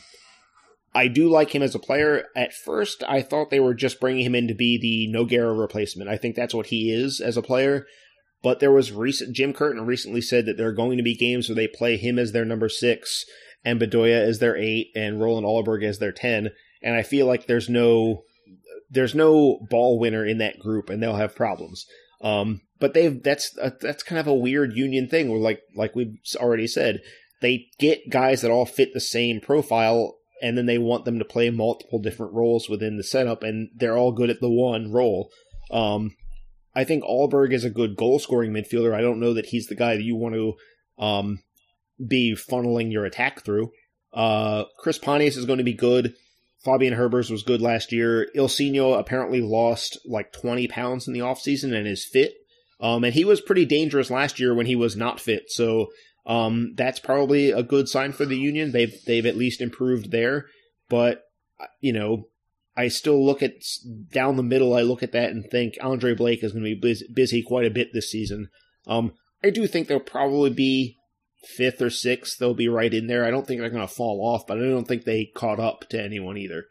[0.94, 2.26] I do like him as a player.
[2.34, 6.10] At first, I thought they were just bringing him in to be the Nogueira replacement.
[6.10, 7.86] I think that's what he is as a player.
[8.42, 11.48] But there was recent Jim Curtin recently said that there are going to be games
[11.48, 13.24] where they play him as their number six
[13.64, 16.50] and Bedoya as their eight and Roland Alberg as their ten.
[16.82, 18.22] And I feel like there's no
[18.90, 21.86] there's no ball winner in that group, and they'll have problems.
[22.20, 25.28] Um, but they've that's a, that's kind of a weird union thing.
[25.28, 27.00] Where like like we've already said,
[27.40, 31.24] they get guys that all fit the same profile, and then they want them to
[31.24, 35.30] play multiple different roles within the setup, and they're all good at the one role.
[35.70, 36.16] Um,
[36.74, 38.94] I think Alberg is a good goal scoring midfielder.
[38.94, 40.54] I don't know that he's the guy that you want to
[41.02, 41.40] um,
[42.06, 43.72] be funneling your attack through.
[44.12, 46.14] Uh, Chris Pontius is going to be good.
[46.64, 48.28] Fabian Herbers was good last year.
[48.36, 52.32] Ilsinho apparently lost like 20 pounds in the offseason and is fit.
[52.80, 55.50] Um, and he was pretty dangerous last year when he was not fit.
[55.50, 55.88] So
[56.28, 58.70] um, that's probably a good sign for the Union.
[58.70, 60.46] They've they've at least improved there.
[60.88, 61.24] But
[61.58, 62.28] uh, you know,
[62.76, 63.54] I still look at
[64.12, 64.74] down the middle.
[64.74, 67.66] I look at that and think Andre Blake is going to be busy, busy quite
[67.66, 68.50] a bit this season.
[68.86, 70.98] Um, I do think they'll probably be
[71.44, 73.24] fifth or sixth, they'll be right in there.
[73.24, 75.88] I don't think they're going to fall off, but I don't think they caught up
[75.90, 76.66] to anyone either.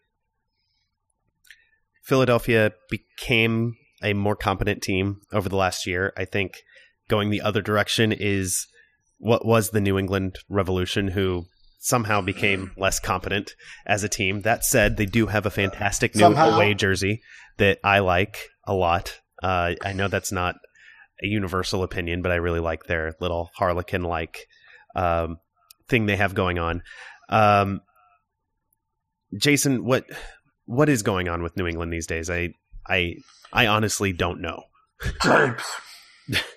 [2.03, 6.13] Philadelphia became a more competent team over the last year.
[6.17, 6.57] I think
[7.09, 8.67] going the other direction is
[9.19, 11.45] what was the New England Revolution, who
[11.79, 14.41] somehow became less competent as a team.
[14.41, 16.55] That said, they do have a fantastic new somehow.
[16.55, 17.21] away jersey
[17.57, 19.19] that I like a lot.
[19.41, 20.55] Uh, I know that's not
[21.23, 24.47] a universal opinion, but I really like their little harlequin like
[24.95, 25.37] um,
[25.87, 26.83] thing they have going on.
[27.29, 27.81] Um,
[29.35, 30.05] Jason, what
[30.65, 32.29] what is going on with New England these days?
[32.29, 32.53] I
[32.87, 33.15] I
[33.51, 34.63] I honestly don't know.
[35.21, 35.61] James.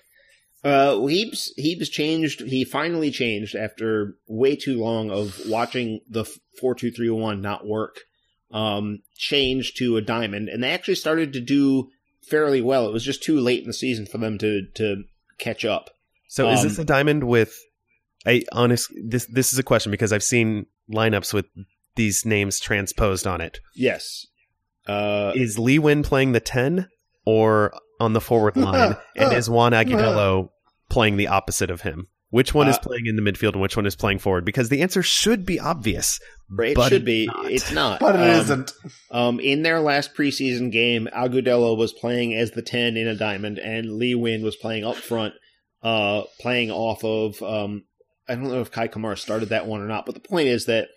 [0.63, 2.43] Uh, Heaps Heaps changed.
[2.43, 6.25] He finally changed after way too long of watching the
[6.61, 8.01] four two three one not work.
[8.53, 11.89] Um, changed to a diamond, and they actually started to do
[12.23, 12.89] fairly well.
[12.89, 15.05] It was just too late in the season for them to to
[15.39, 15.91] catch up.
[16.29, 17.57] So, um, is this um, a diamond with
[18.27, 21.47] I honest this this is a question because I've seen lineups with
[21.97, 23.61] these names transposed on it.
[23.75, 24.27] Yes.
[24.87, 26.89] Uh, is Lee Nguyen playing the ten
[27.25, 30.51] or on the forward line, and is Juan Agudelo
[30.89, 32.09] playing the opposite of him?
[32.31, 34.45] Which one uh, is playing in the midfield and which one is playing forward?
[34.45, 36.21] Because the answer should be obvious.
[36.59, 37.27] It should be.
[37.27, 37.51] Not.
[37.51, 38.01] It's not.
[38.01, 38.73] But it um, not
[39.11, 43.59] Um, in their last preseason game, Agudelo was playing as the 10 in a diamond,
[43.59, 45.35] and Lee Nguyen was playing up front,
[45.83, 47.83] uh, playing off of um,
[48.31, 50.67] I don't know if Kei Kamara started that one or not, but the point is
[50.67, 50.89] that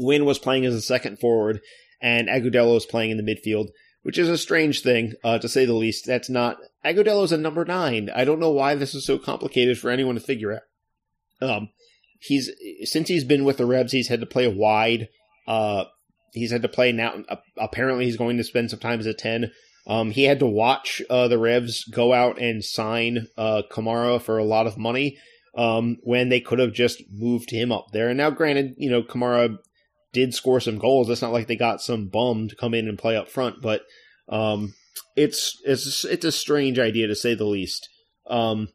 [0.00, 1.60] Nguyen was playing as a second forward
[2.00, 3.70] and Agudelo was playing in the midfield,
[4.06, 6.06] which is a strange thing, uh, to say the least.
[6.06, 8.08] That's not Agudelo's a number nine.
[8.14, 10.62] I don't know why this is so complicated for anyone to figure out.
[11.42, 11.70] Um,
[12.20, 12.48] he's
[12.84, 15.08] since he's been with the Revs, he's had to play wide.
[15.48, 15.86] Uh,
[16.32, 17.14] he's had to play now.
[17.28, 19.50] Uh, apparently, he's going to spend some time as a ten.
[19.88, 24.38] Um, he had to watch uh, the Revs go out and sign uh, Kamara for
[24.38, 25.18] a lot of money
[25.58, 28.06] um, when they could have just moved him up there.
[28.06, 29.58] And now, granted, you know, Kamara
[30.16, 31.10] did score some goals.
[31.10, 33.82] It's not like they got some bum to come in and play up front, but
[34.30, 34.72] um,
[35.14, 37.86] it's it's it's a strange idea to say the least.
[38.26, 38.70] Um,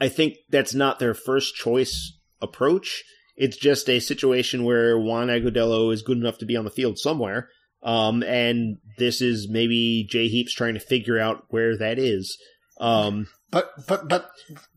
[0.00, 3.04] I think that's not their first choice approach.
[3.36, 6.98] It's just a situation where Juan Agudelo is good enough to be on the field
[6.98, 7.50] somewhere.
[7.82, 12.38] Um, and this is maybe Jay Heaps trying to figure out where that is.
[12.80, 14.30] Um, but but but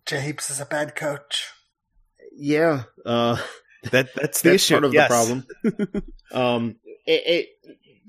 [0.05, 1.47] Jay Heaps is a bad coach.
[2.35, 3.37] Yeah, uh,
[3.91, 4.73] that that's the that's issue.
[4.75, 5.09] part of yes.
[5.09, 6.03] the problem.
[6.31, 7.49] um, it, it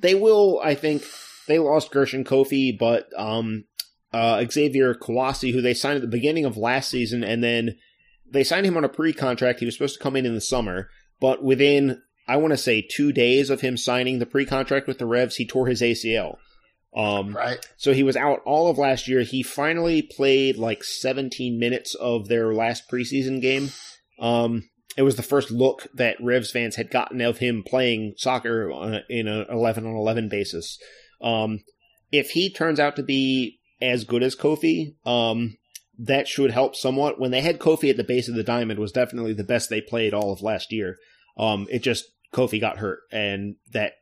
[0.00, 1.05] they will, I think,
[1.46, 3.64] they lost Gershon Koffie, but um,
[4.12, 7.76] uh, Xavier Kouassi, who they signed at the beginning of last season, and then
[8.30, 9.60] they signed him on a pre-contract.
[9.60, 10.88] He was supposed to come in in the summer,
[11.20, 15.06] but within I want to say two days of him signing the pre-contract with the
[15.06, 16.36] Revs, he tore his ACL.
[16.94, 17.59] Um, Right.
[17.76, 19.22] so he was out all of last year.
[19.22, 23.70] He finally played like 17 minutes of their last preseason game.
[24.20, 24.68] Um,
[24.98, 28.68] it was the first look that Revs fans had gotten of him playing soccer
[29.08, 30.76] in an 11 on 11 basis.
[31.22, 31.60] Um,
[32.10, 35.56] if he turns out to be as good as Koffie, um,
[36.00, 37.20] that should help somewhat.
[37.20, 39.80] When they had Koffie at the base of the diamond, was definitely the best they
[39.80, 40.96] played all of last year.
[41.36, 43.92] Um, it just Koffie got hurt, and that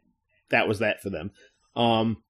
[0.48, 1.31] that was that for them.
[1.77, 2.23] Um,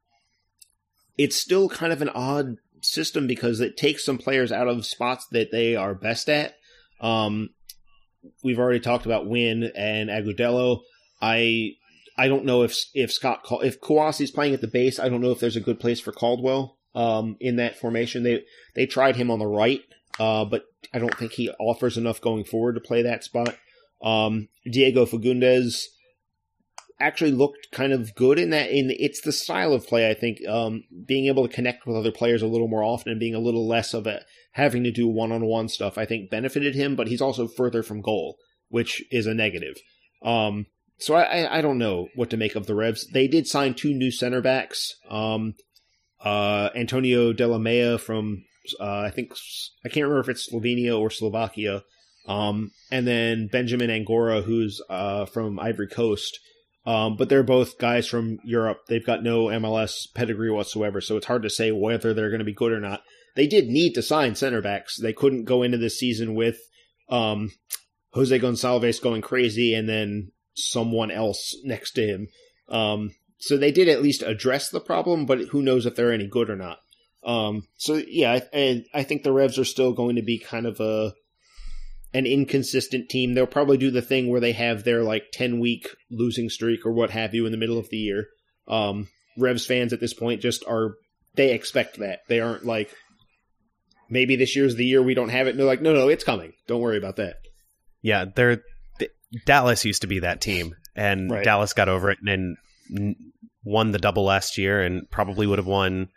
[1.16, 5.24] it's still kind of an odd system because it takes some players out of spots
[5.30, 6.56] that they are best at.
[7.00, 7.50] Um,
[8.42, 10.80] we've already talked about Win and Agudelo.
[11.20, 11.72] I
[12.16, 14.98] I don't know if if Scott Cal- if Kouassi's playing at the base.
[14.98, 18.22] I don't know if there's a good place for Caldwell um, in that formation.
[18.22, 18.44] They
[18.74, 19.82] they tried him on the right,
[20.18, 23.56] uh, but I don't think he offers enough going forward to play that spot.
[24.02, 25.84] Um, Diego Fagundes
[26.98, 28.70] actually looked kind of good in that.
[28.70, 30.10] In it's the style of play.
[30.10, 33.20] I think um, being able to connect with other players a little more often and
[33.20, 34.20] being a little less of a
[34.52, 35.98] having to do one on one stuff.
[35.98, 38.36] I think benefited him, but he's also further from goal,
[38.68, 39.76] which is a negative.
[40.22, 40.66] Um,
[40.98, 43.06] so I, I don't know what to make of the Revs.
[43.12, 44.96] They did sign two new center backs.
[45.10, 45.54] Um,
[46.24, 48.44] uh, Antonio Delamea from
[48.80, 49.32] uh, I think
[49.84, 51.82] I can't remember if it's Slovenia or Slovakia.
[52.26, 56.40] Um, and then Benjamin Angoua, who's uh, from Ivory Coast.
[56.86, 58.82] Um, but they're both guys from Europe.
[58.86, 62.44] They've got no MLS pedigree whatsoever, so it's hard to say whether they're going to
[62.44, 63.02] be good or not.
[63.34, 64.96] They did need to sign center backs.
[64.96, 66.58] They couldn't go into this season with
[67.08, 67.50] um,
[68.12, 72.28] Jose Gonçalves going crazy and then someone else next to him.
[72.68, 76.26] Um, so they did at least address the problem, but who knows if they're any
[76.26, 76.78] good or not.
[77.24, 80.80] Um, so yeah, I, I think the Revs are still going to be kind of
[80.80, 81.12] a
[82.16, 83.34] an inconsistent team.
[83.34, 86.92] They'll probably do the thing where they have their like ten week losing streak or
[86.92, 88.26] what have you in the middle of the year.
[88.66, 90.94] Um, Revs fans at this point just are
[91.34, 92.90] they expect that they aren't like
[94.08, 95.50] maybe this year's the year we don't have it.
[95.50, 96.52] And they're like, no, no, it's coming.
[96.66, 97.36] Don't worry about that.
[98.00, 98.62] Yeah, they're
[98.98, 99.10] th-
[99.44, 101.44] Dallas used to be that team, and Right.
[101.44, 102.56] Dallas got over it and then
[102.96, 103.16] n-
[103.62, 106.08] won the double last year, and probably would have won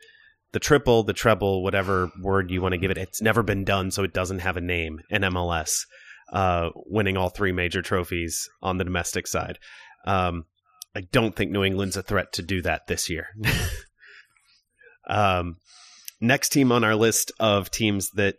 [0.52, 2.98] the triple, the treble, whatever word you want to give it.
[2.98, 5.82] It's never been done, so it doesn't have a name in MLS.
[6.32, 9.58] Uh, winning all three major trophies on the domestic side.
[10.06, 10.46] Um,
[10.96, 13.28] I don't think New England's a threat to do that this year.
[15.08, 15.58] um,
[16.22, 18.36] next team on our list of teams that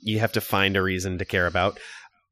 [0.00, 1.78] you have to find a reason to care about.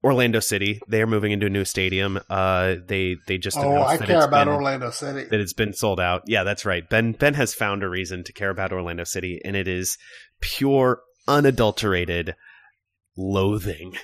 [0.07, 0.81] Orlando City.
[0.87, 2.21] They are moving into a new stadium.
[2.31, 5.25] Uh, they they just Oh, announced I that care it's about been, Orlando City.
[5.25, 6.23] that it's been sold out.
[6.27, 6.89] Yeah, that's right.
[6.89, 9.99] Ben Ben has found a reason to care about Orlando City, and it is
[10.41, 12.37] pure, unadulterated
[13.17, 13.97] loathing.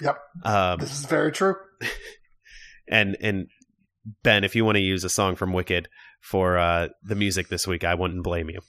[0.00, 0.16] Yep.
[0.44, 1.56] Um, This is very true.
[2.88, 3.48] and and
[4.22, 5.86] Ben, if you want to use a song from Wicked
[6.22, 8.60] for uh, the music this week, I wouldn't blame you.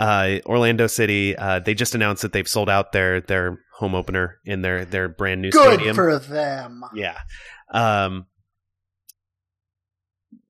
[0.00, 4.38] Uh, Orlando City, uh, they just announced that they've sold out their their home opener
[4.46, 5.94] in their their brand new Good stadium.
[5.94, 6.82] for them.
[6.94, 7.18] yeah,
[7.70, 8.24] um,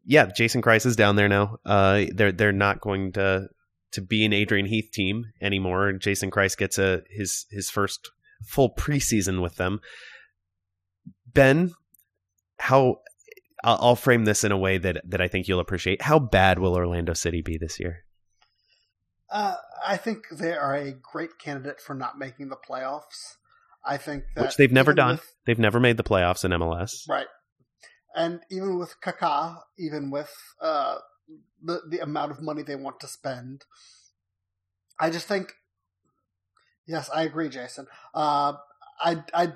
[0.04, 0.26] yeah.
[0.26, 1.56] Jason Kreis is down there now.
[1.66, 3.48] Uh, they're they're not going to
[3.92, 5.94] to be an Adrian Heath team anymore.
[5.94, 8.08] Jason Kreis gets a his his first
[8.46, 9.80] full preseason with them.
[11.26, 11.72] Ben,
[12.58, 12.98] how
[13.64, 16.02] I'll, I'll frame this in a way that that I think you'll appreciate.
[16.02, 18.04] How bad will Orlando City be this year?
[19.30, 19.54] Uh,
[19.86, 23.36] I think they are a great candidate for not making the playoffs.
[23.84, 25.16] I think that Which they've never done.
[25.16, 27.08] with- They've never made the playoffs in MLS.
[27.08, 27.26] right?
[28.14, 30.98] And even with Kaká, even with uh,
[31.62, 33.64] the the amount of money they want to spend,
[34.98, 35.52] I just think.
[36.86, 37.86] Yes, I agree, Jason.
[38.12, 38.54] Uh,
[39.00, 39.52] I I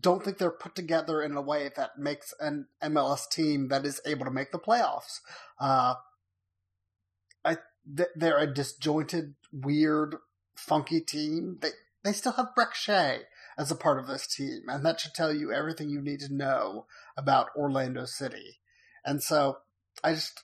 [0.00, 4.00] don't think they're put together in a way that makes an MLS team that is
[4.04, 5.20] able to make the playoffs.
[5.60, 5.94] Uh,
[7.44, 10.16] I they're a disjointed, weird,
[10.56, 11.58] funky team.
[11.60, 11.70] They
[12.04, 13.22] they still have Brek Shea
[13.58, 16.34] as a part of this team, and that should tell you everything you need to
[16.34, 16.86] know
[17.16, 18.60] about Orlando City.
[19.04, 19.58] And so
[20.04, 20.42] I just,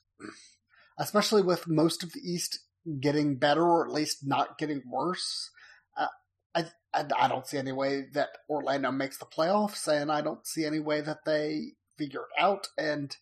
[0.99, 2.61] especially with most of the East
[3.01, 5.51] getting better or at least not getting worse,
[5.97, 6.09] uh,
[6.55, 10.47] I, I I don't see any way that Orlando makes the playoffs, and I don't
[10.47, 12.69] see any way that they figure it out.
[12.79, 13.17] And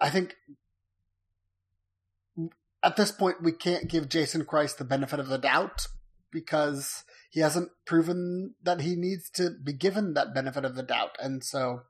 [0.00, 0.36] I think
[2.82, 5.86] at this point, we can't give Jason Kreis the benefit of the doubt
[6.30, 11.16] because he hasn't proven that he needs to be given that benefit of the doubt.
[11.20, 11.82] And so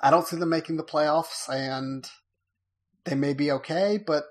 [0.00, 2.08] I don't see them making the playoffs, and
[3.04, 4.24] they may be okay, but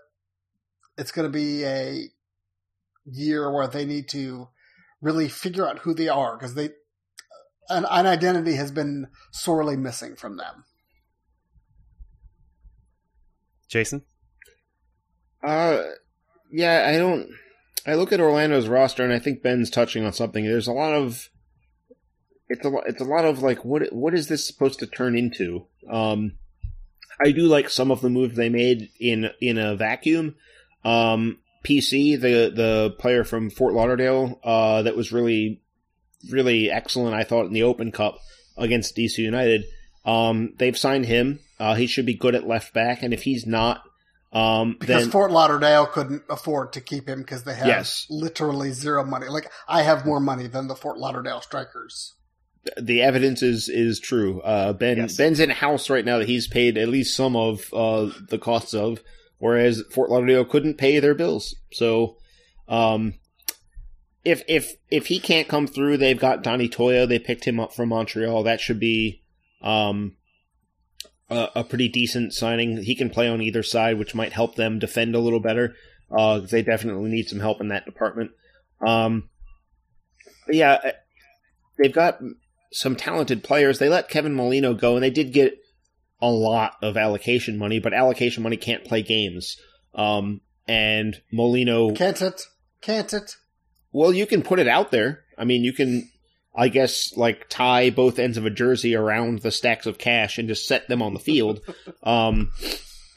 [0.97, 2.09] it's going to be a
[3.05, 4.47] year where they need to
[5.01, 6.69] really figure out who they are because they
[7.69, 10.65] an, an identity has been sorely missing from them.
[13.67, 14.03] Jason?
[15.43, 15.83] Uh,
[16.51, 17.29] yeah, I don't.
[17.85, 20.45] I look at Orlando's roster and I think Ben's touching on something.
[20.45, 21.29] There's a lot of
[22.51, 25.65] it's a it's a lot of like what what is this supposed to turn into?
[25.89, 26.33] Um,
[27.23, 30.35] I do like some of the moves they made in in a vacuum.
[30.83, 35.61] Um, PC, the the player from Fort Lauderdale, uh, that was really
[36.29, 37.15] really excellent.
[37.15, 38.19] I thought in the Open Cup
[38.57, 39.63] against DC United.
[40.03, 41.39] Um, they've signed him.
[41.59, 43.83] Uh, he should be good at left back, and if he's not,
[44.33, 48.05] um, because then, Fort Lauderdale couldn't afford to keep him because they had Yes.
[48.09, 49.27] literally zero money.
[49.27, 52.13] Like I have more money than the Fort Lauderdale Strikers.
[52.79, 54.39] the evidence is is true.
[54.41, 55.17] Uh, ben Yes.
[55.17, 58.37] Ben's in a house right now that he's paid at least some of uh, the
[58.37, 59.01] costs of,
[59.39, 61.55] whereas Fort Lauderdale couldn't pay their bills.
[61.73, 62.17] So,
[62.67, 63.15] um,
[64.23, 67.07] if if if he can't come through, they've got Donny Toia.
[67.07, 68.43] They picked him up from Montreal.
[68.43, 69.23] That should be
[69.63, 70.15] um,
[71.31, 72.83] a, a pretty decent signing.
[72.83, 75.73] He can play on either side, which might help them defend a little better.
[76.15, 78.31] Uh, they definitely need some help in that department.
[78.85, 79.29] Um,
[80.49, 80.91] yeah,
[81.77, 82.19] they've got
[82.73, 83.79] some talented players.
[83.79, 85.57] They let Kevin Molino go, and they did get
[86.21, 89.57] a lot of allocation money, but allocation money can't play games.
[89.95, 92.41] Um, and Molino, Can't it?
[92.81, 93.35] Can't it?
[93.91, 95.23] well, you can put it out there.
[95.37, 96.09] I mean, you can,
[96.53, 100.49] I guess, like tie both ends of a jersey around the stacks of cash and
[100.49, 101.61] just set them on the field.
[102.03, 102.51] Um,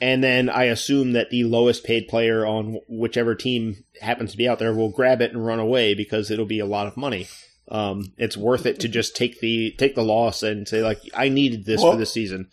[0.01, 4.47] and then I assume that the lowest paid player on whichever team happens to be
[4.47, 7.27] out there will grab it and run away because it'll be a lot of money.
[7.69, 11.31] Um, it's worth it to just take the take the loss and say like I
[11.31, 12.51] needed this Well- for this season.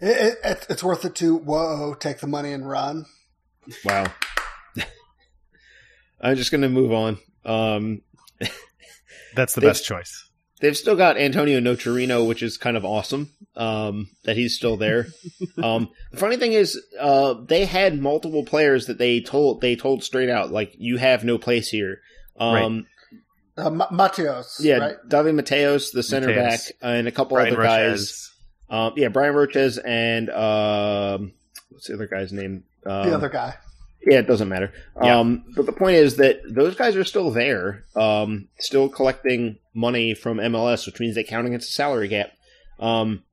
[0.00, 0.66] It, it?
[0.70, 3.04] It's worth it to whoa, take the money and run.
[3.84, 4.06] Wow.
[6.22, 7.18] I'm just gonna move on.
[7.44, 8.00] Um,
[9.34, 10.26] That's the They- best choice.
[10.60, 13.30] they've still got Antonio Nocerino, which is kind of awesome.
[13.56, 15.08] Um, that he's still there.
[15.62, 20.04] um, the funny thing is, uh, they had multiple players that they told they told
[20.04, 22.00] straight out like you have no place here.
[22.38, 22.86] Um,
[23.56, 24.96] Uh, Ma- Mateos, yeah, right?
[25.08, 26.36] David Mateos, the center Mateos.
[26.36, 28.30] back, and a couple Brian other guys.
[28.70, 31.32] Um, yeah, Brian Rochez and um,
[31.70, 32.62] what's the other guy's name?
[32.86, 33.56] Um, The other guy.
[34.06, 34.72] Yeah, it doesn't matter.
[35.02, 35.18] Yeah.
[35.18, 40.14] Um, but the point is that those guys are still there, um, still collecting money
[40.14, 42.30] from MLS, which means they count against the salary cap.
[42.78, 43.24] Um,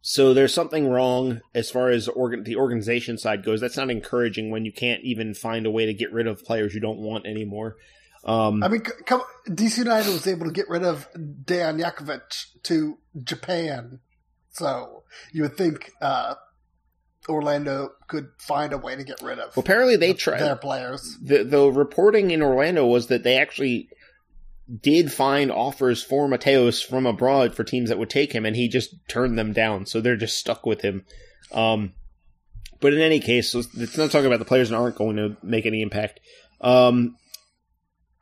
[0.00, 3.60] so there's something wrong as far as organ- the organization side goes.
[3.60, 6.74] That's not encouraging when you can't even find a way to get rid of players
[6.74, 7.76] you don't want anymore.
[8.24, 12.98] Um, I mean, come, DC United was able to get rid of Dejan Jakovic to
[13.22, 14.00] Japan,
[14.50, 16.34] so you would think uh,
[17.28, 20.60] Orlando could find a way to get rid of well, apparently they their tried.
[20.60, 21.18] players.
[21.22, 23.88] The, the reporting in Orlando was that they actually
[24.82, 28.68] did find offers for Mateos from abroad for teams that would take him, and he
[28.68, 29.86] just turned them down.
[29.86, 31.04] So they're just stuck with him.
[31.52, 31.92] Um,
[32.80, 35.66] but in any case, let's not talk about the players that aren't going to make
[35.66, 36.20] any impact.
[36.60, 37.16] Um,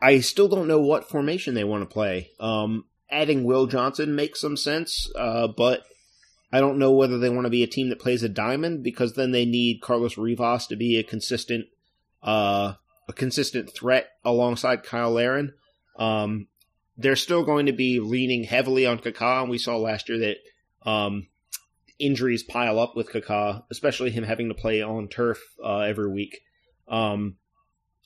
[0.00, 2.30] I still don't know what formation they want to play.
[2.38, 5.82] Um, adding Will Johnson makes some sense, uh, but
[6.52, 9.14] I don't know whether they want to be a team that plays a diamond because
[9.14, 11.66] then they need Carlos Rivas to be a consistent,
[12.22, 12.74] uh,
[13.08, 15.54] a consistent threat alongside Cyle Larin.
[15.98, 16.46] Um,
[16.96, 20.36] they're still going to be leaning heavily on Kaká, and we saw last year that
[20.88, 21.26] um,
[21.98, 26.40] injuries pile up with Kaká, especially him having to play on turf uh, every week.
[26.88, 27.36] Um,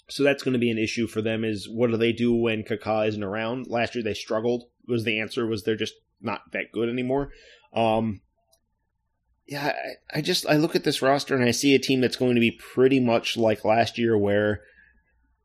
[0.09, 1.45] so that's going to be an issue for them.
[1.45, 3.69] Is what do they do when Kaká isn't around?
[3.69, 4.65] Last year they struggled.
[4.89, 7.31] Was the answer was they're just not that good anymore.
[7.73, 8.23] Um,
[9.51, 9.73] yeah,
[10.15, 12.37] I, I just I look at this roster and I see a team that's going
[12.37, 14.61] to be pretty much like last year, where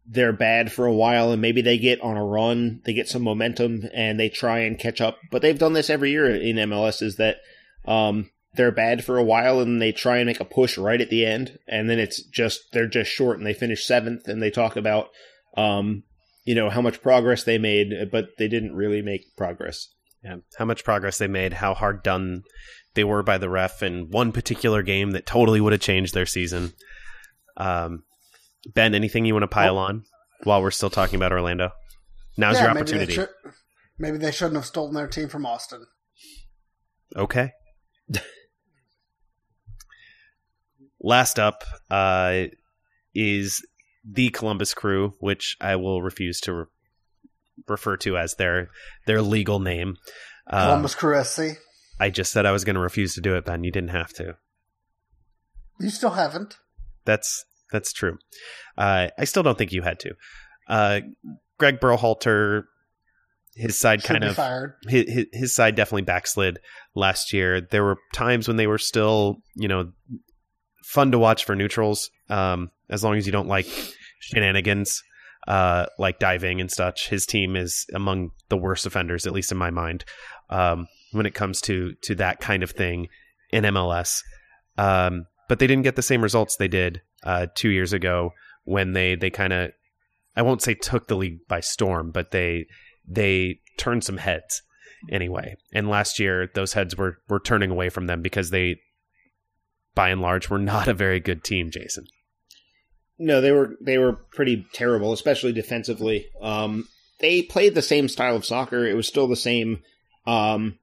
[0.05, 3.23] they're bad for a while and maybe they get on a run, they get some
[3.23, 5.17] momentum and they try and catch up.
[5.31, 7.01] But they've done this every year in MLS.
[7.01, 7.37] Is that
[7.85, 11.09] um, they're bad for a while and they try and make a push right at
[11.09, 14.51] the end, and then it's just they're just short and they finish seventh and they
[14.51, 15.09] talk about
[15.57, 16.03] um,
[16.43, 19.87] you know how much progress they made, but they didn't really make progress.
[20.23, 22.43] Yeah, how much progress they made, how hard done
[22.95, 26.25] they were by the ref in one particular game that totally would have changed their
[26.25, 26.73] season.
[27.57, 28.03] Um,
[28.73, 30.03] ben, anything you want to pile on
[30.43, 31.71] while we're still talking about Orlando?
[32.37, 33.13] Now's your maybe they opportunity.
[33.13, 33.29] should-
[33.97, 35.85] Maybe they shouldn't have stolen their team from Austin.
[37.15, 37.51] Okay.
[41.01, 42.45] Last up uh,
[43.13, 43.65] is
[44.03, 46.65] the Columbus Crew, which I will refuse to re-
[47.67, 48.69] refer to as their
[49.05, 49.97] their legal name.
[50.49, 51.41] Uh, Columbus Crew SC.
[51.99, 53.63] I just said I was going to refuse to do it, Ben.
[53.63, 54.37] You didn't have to.
[55.79, 56.57] You still haven't.
[57.05, 58.17] That's that's true.
[58.77, 60.15] Uh, I still don't think you had to.
[60.67, 61.01] Uh,
[61.57, 62.63] Greg Berhalter,
[63.55, 64.75] his side Should kind of fired.
[64.87, 66.59] his, his side definitely backslid
[66.95, 67.61] last year.
[67.61, 69.91] There were times when they were still, you know,
[70.83, 73.67] fun to watch for neutrals, um, as long as you don't like
[74.19, 75.01] shenanigans,
[75.47, 77.09] uh, like diving and such.
[77.09, 80.05] His team is among the worst offenders, at least in my mind,
[80.49, 83.07] um, when it comes to to that kind of thing
[83.51, 84.19] in MLS.
[84.77, 88.31] Um, but they didn't get the same results they did uh, two years ago
[88.63, 89.71] when they they kind of
[90.35, 92.65] I won't say took the league by storm, but they
[93.07, 94.61] they turned some heads
[95.09, 95.55] anyway.
[95.73, 98.77] And last year, those heads were were turning away from them because they,
[99.93, 101.69] by and large, were not a very good team.
[101.71, 102.05] Jason.
[103.17, 106.27] No, they were they were pretty terrible, especially defensively.
[106.41, 106.87] Um,
[107.19, 108.85] they played the same style of soccer.
[108.85, 109.81] It was still the same,
[110.27, 110.77] um,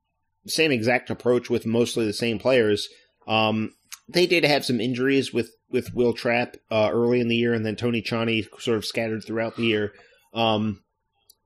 [0.47, 2.89] same exact approach with mostly the same players.
[3.27, 3.73] Um,
[4.09, 7.65] they did have some injuries with with Wil Trapp uh, early in the year, and
[7.65, 9.93] then Tony Tchani sort of scattered throughout the year.
[10.35, 10.83] Um,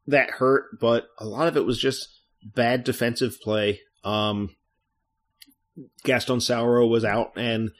[0.06, 2.08] that hurt, but a lot of it was just
[2.42, 3.80] bad defensive play.
[4.04, 4.54] Um,
[6.04, 7.70] Gaston Sauro was out, and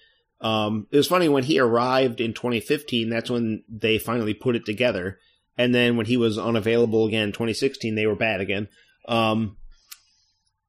[0.40, 3.08] um, it was funny when he arrived in 2015.
[3.08, 5.18] That's when they finally put it together,
[5.56, 8.68] and then when he was unavailable again, in 2016, they were bad again.
[9.08, 9.56] Um,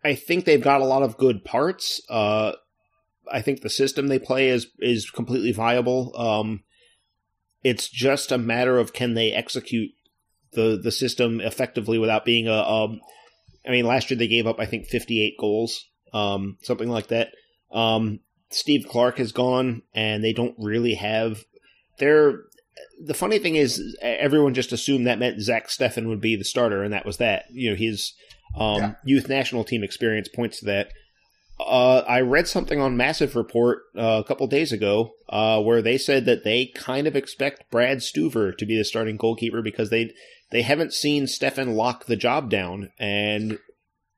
[0.08, 2.02] I think they've got a lot of good parts.
[2.10, 2.54] Uh,
[3.30, 6.14] I think the system they play is is completely viable.
[6.18, 6.64] Um,
[7.62, 9.92] it's just a matter of can they execute
[10.54, 12.54] the the system effectively without being a.
[12.54, 13.02] Um,
[13.68, 17.34] I mean, last year they gave up I think 58 goals, um, something like that.
[17.70, 21.44] Um, Steve Clark has gone, and they don't really have.
[22.00, 22.44] They're
[23.04, 26.82] the funny thing is everyone just assumed that meant Zach Steffen would be the starter,
[26.82, 27.44] and that was that.
[27.52, 28.14] You know, his
[28.56, 28.94] um, yeah.
[29.04, 30.92] youth national team experience points to that.
[31.60, 35.98] Uh, I read something on Massive Report uh, a couple days ago uh, where they
[35.98, 40.12] said that they kind of expect Brad Stuver to be the starting goalkeeper because they
[40.52, 43.58] they haven't seen Steffen lock the job down, and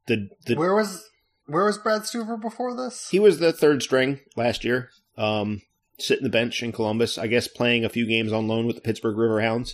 [0.07, 1.09] the, the where was
[1.45, 3.07] where was Brad Stuver before this?
[3.09, 5.61] He was the third string last year, um,
[5.97, 8.81] sitting the bench in Columbus, I guess, playing a few games on loan with the
[8.81, 9.71] Pittsburgh Riverhounds.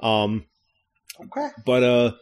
[0.00, 0.46] Um,
[1.20, 2.12] okay, but uh,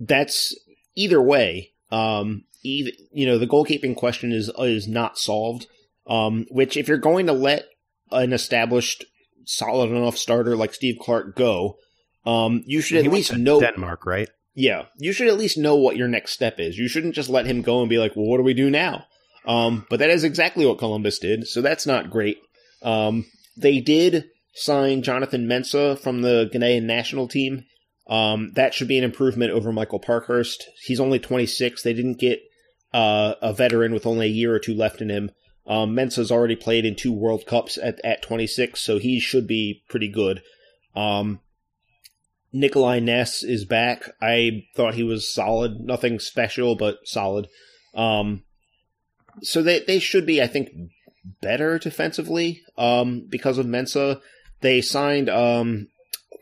[0.00, 0.54] that's
[0.94, 1.72] either way.
[1.90, 5.66] Um, even you know the goalkeeping question is is not solved.
[6.06, 7.66] Um, which if you're going to let
[8.10, 9.04] an established
[9.44, 11.76] solid enough starter like Steve Clark go,
[12.26, 14.28] um, you should he at least know Denmark, right?
[14.54, 16.76] Yeah, you should at least know what your next step is.
[16.76, 19.04] You shouldn't just let him go and be like, "Well, what do we do now?"
[19.46, 22.38] Um, but that is exactly what Columbus did, so that's not great.
[22.82, 27.64] Um, they did sign Jonathan Mensah from the Ghanaian national team.
[28.06, 30.68] Um, that should be an improvement over Michael Parkhurst.
[30.82, 31.82] He's only 26.
[31.82, 32.40] They didn't get
[32.92, 35.30] uh, a veteran with only a year or two left in him.
[35.66, 39.82] Um, Mensah's already played in two World Cups at, at 26, so he should be
[39.88, 40.42] pretty good.
[40.96, 41.40] Um,
[42.52, 44.10] Nicolai Næss is back.
[44.20, 45.80] I thought he was solid.
[45.80, 47.48] Nothing special, but solid.
[47.94, 48.42] Um,
[49.40, 50.70] so they, they should be, I think,
[51.40, 54.20] better defensively um, because of Mensah.
[54.60, 55.88] They signed, um,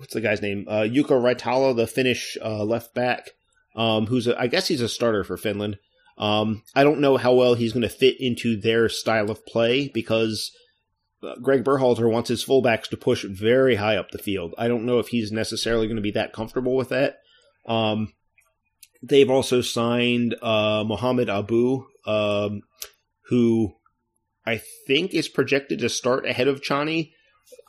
[0.01, 0.65] what's the guy's name?
[0.67, 3.33] Uh, Jukka Raitala, the Finnish uh, left back,
[3.77, 5.79] um, who's, a, I guess he's a starter for Finland.
[6.17, 9.89] Um, I don't know how well he's going to fit into their style of play
[9.89, 10.53] because
[11.23, 14.55] uh, Greg Berhalter wants his fullbacks to push very high up the field.
[14.57, 17.19] I don't know if he's necessarily going to be that comfortable with that.
[17.67, 18.15] Um,
[19.03, 22.63] they've also signed uh, Mohamed Abu, um,
[23.29, 23.75] who
[24.47, 27.13] I think is projected to start ahead of Tchani.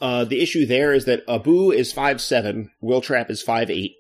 [0.02, 3.96] Uh, the issue there is that Abu is five seven, Wil Trapp is five eight,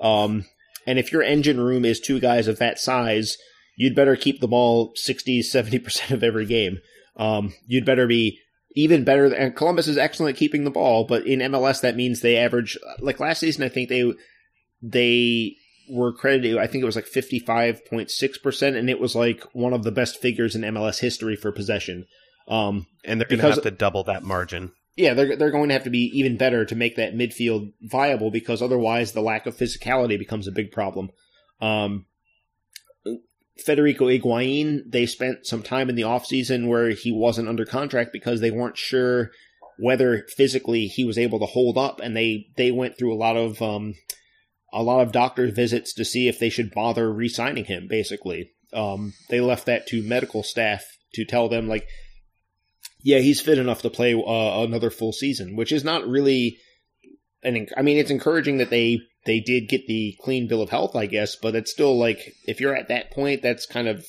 [0.00, 0.44] um,
[0.86, 3.36] and if your engine room is two guys of that size,
[3.76, 6.78] you'd better keep the ball 60, 70% of every game.
[7.16, 8.38] Um, you'd better be
[8.74, 9.26] even better.
[9.26, 12.78] And Columbus is excellent at keeping the ball, but in MLS, that means they average,
[13.00, 14.12] like last season, I think they,
[14.82, 15.56] they
[15.88, 19.92] were credited, I think it was like 55.6%, and it was like one of the
[19.92, 22.06] best figures in MLS history for possession.
[22.48, 24.72] Um, and they're going to have to double that margin.
[24.96, 28.30] Yeah, they're they're going to have to be even better to make that midfield viable
[28.30, 31.10] because otherwise the lack of physicality becomes a big problem.
[31.60, 32.06] Um,
[33.64, 38.40] Federico Higuain, they spent some time in the offseason where he wasn't under contract because
[38.40, 39.30] they weren't sure
[39.78, 43.36] whether physically he was able to hold up and they they went through a lot
[43.36, 43.94] of um
[44.72, 48.52] a lot of doctor visits to see if they should bother re-signing him basically.
[48.72, 51.86] Um they left that to medical staff to tell them like
[53.02, 56.58] Yeah, he's fit enough to play uh, another full season, which is not really.
[57.42, 60.96] An, I mean, it's encouraging that they they did get the clean bill of health,
[60.96, 64.04] I guess, but it's still like if you're at that point, that's kind of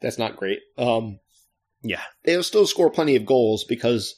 [0.00, 0.58] that's not great.
[0.76, 1.20] Um,
[1.82, 2.02] Yeah.
[2.24, 4.14] they'll still score plenty of goals because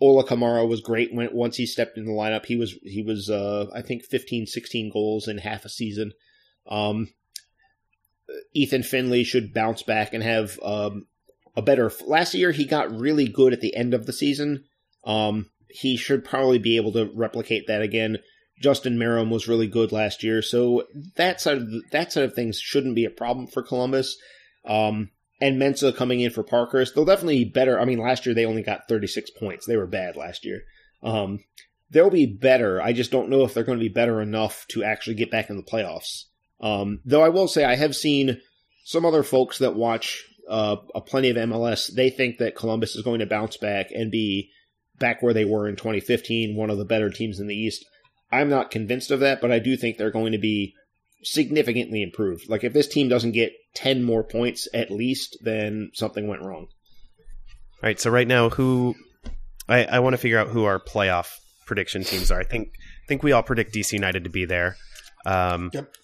[0.00, 2.46] Ola Kamara was great when once he stepped in the lineup.
[2.46, 6.12] He was he was uh, I think 15, 16 goals in half a season.
[6.66, 7.08] Um,
[8.54, 11.06] Ethan Finlay should bounce back and have um,
[11.56, 11.90] a better.
[12.06, 14.64] Last year he got really good at the end of the season.
[15.04, 18.18] Um, he should probably be able to replicate that again.
[18.60, 20.84] Justin Meram was really good last year, so
[21.16, 24.16] that side of the, that side of things shouldn't be a problem for Columbus.
[24.64, 25.10] Um,
[25.40, 27.78] and Mensah coming in for Parkhurst, they'll definitely be better.
[27.80, 30.62] I mean, last year they only got 36 points; they were bad last year.
[31.02, 31.40] Um,
[31.90, 32.80] they'll be better.
[32.80, 35.50] I just don't know if they're going to be better enough to actually get back
[35.50, 36.24] in the playoffs.
[36.60, 38.40] Um, though I will say I have seen
[38.84, 41.92] some other folks that watch uh, a plenty of MLS.
[41.92, 44.50] They think that Columbus is going to bounce back and be
[44.98, 47.84] back where they were in 2015, one of the better teams in the East.
[48.30, 50.74] I'm not convinced of that, but I do think they're going to be
[51.22, 52.48] significantly improved.
[52.48, 56.66] Like if this team doesn't get 10 more points at least, then something went wrong.
[56.66, 57.98] All right.
[57.98, 58.94] So right now, who
[59.68, 61.28] I, I want to figure out who our playoff
[61.66, 62.40] prediction teams are.
[62.40, 62.68] I think
[63.08, 64.76] think we all predict DC United to be there.
[65.26, 65.94] Um, Yep.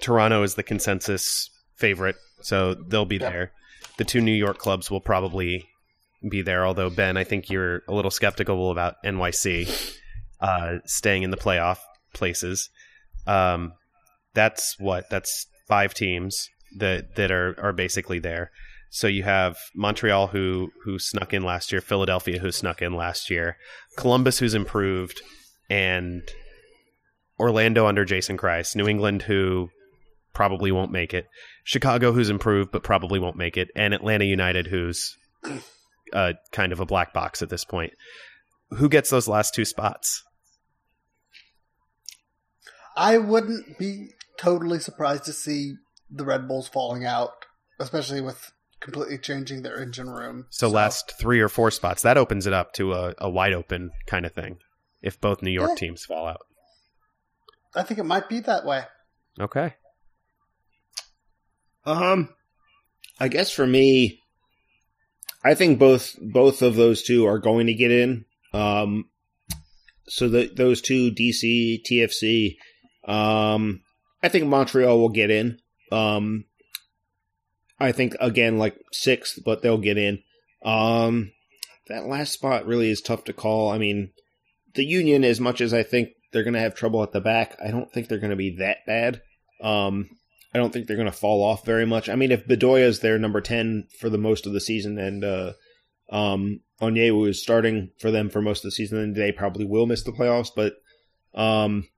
[0.00, 3.32] Toronto is the consensus favorite, so they'll be Yep.
[3.32, 3.52] there.
[4.02, 5.64] The two New York clubs will probably
[6.28, 6.66] be there.
[6.66, 9.96] Although Ben, I think you're a little skeptical about NYC
[10.40, 11.78] uh, staying in the playoff
[12.12, 12.68] places.
[13.28, 13.74] Um,
[14.34, 16.48] that's what that's five teams
[16.78, 18.50] that that are are basically there.
[18.90, 23.30] So you have Montreal who who snuck in last year, Philadelphia who snuck in last
[23.30, 23.56] year,
[23.96, 25.22] Columbus who's improved,
[25.70, 26.22] and
[27.38, 29.70] Orlando under Jason Kreis, New England who
[30.34, 31.28] probably won't make it,
[31.64, 35.16] Chicago who's improved but probably won't make it, and Atlanta United who's
[36.12, 37.92] uh, kind of a black box at this point.
[38.70, 40.22] Who gets those last two spots?
[42.96, 44.08] I wouldn't be
[44.38, 45.74] totally surprised to see
[46.10, 47.30] the Red Bulls falling out,
[47.80, 50.46] especially with completely changing their engine room.
[50.50, 53.90] So, last three or four spots that opens it up to a, a wide open
[54.06, 54.58] kind of thing.
[55.00, 55.76] If both New York Yeah.
[55.76, 56.42] teams fall out,
[57.74, 58.84] I think it might be that way.
[59.40, 59.74] okay.
[61.84, 62.28] Um,
[63.18, 64.20] I guess for me,
[65.44, 68.24] I think both both of those two are going to get in.
[68.52, 69.06] Um,
[70.08, 72.56] so the, those two DC TFC,
[73.08, 73.82] um,
[74.22, 75.58] I think Montreal will get in.
[75.90, 76.44] Um,
[77.80, 80.22] I think again like sixth, but they'll get in.
[80.64, 81.32] Um,
[81.88, 83.70] that last spot really is tough to call.
[83.70, 84.12] I mean,
[84.74, 87.56] the Union, as much as I think they're going to have trouble at the back,
[87.62, 89.20] I don't think they're going to be that bad.
[89.60, 90.10] Um,
[90.54, 92.08] I don't think they're going to fall off very much.
[92.08, 95.24] I mean, if Bedoya is their number 10 for the most of the season and
[95.24, 95.52] uh,
[96.10, 99.86] um, Onyewu is starting for them for most of the season, then they probably will
[99.86, 100.50] miss the playoffs.
[100.54, 100.74] But,
[101.34, 101.88] um,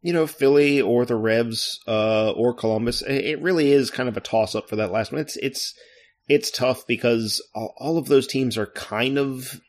[0.00, 4.22] you know, Philly or the Revs uh, or Columbus, it really is kind of a
[4.22, 5.20] toss up for that last one.
[5.20, 5.74] It's, it's,
[6.28, 9.60] it's tough because all all of those teams are kind of,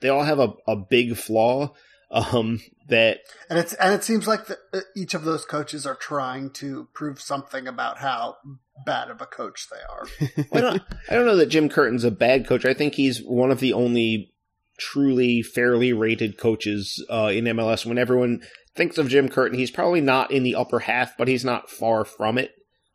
[0.00, 1.74] they all have a, a big flaw
[2.10, 3.20] um, that
[3.50, 6.88] And it's and it seems like the, uh, each of those coaches are trying to
[6.94, 8.36] prove something about how
[8.86, 10.46] bad of a coach they are.
[10.52, 12.64] I don't, I don't know that Jim Curtin's a bad coach.
[12.64, 14.32] I think he's one of the only
[14.78, 17.84] truly fairly rated coaches uh, in MLS.
[17.84, 18.40] When everyone
[18.74, 22.04] thinks of Jim Curtin, he's probably not in the upper half, but he's not far
[22.04, 22.52] from it.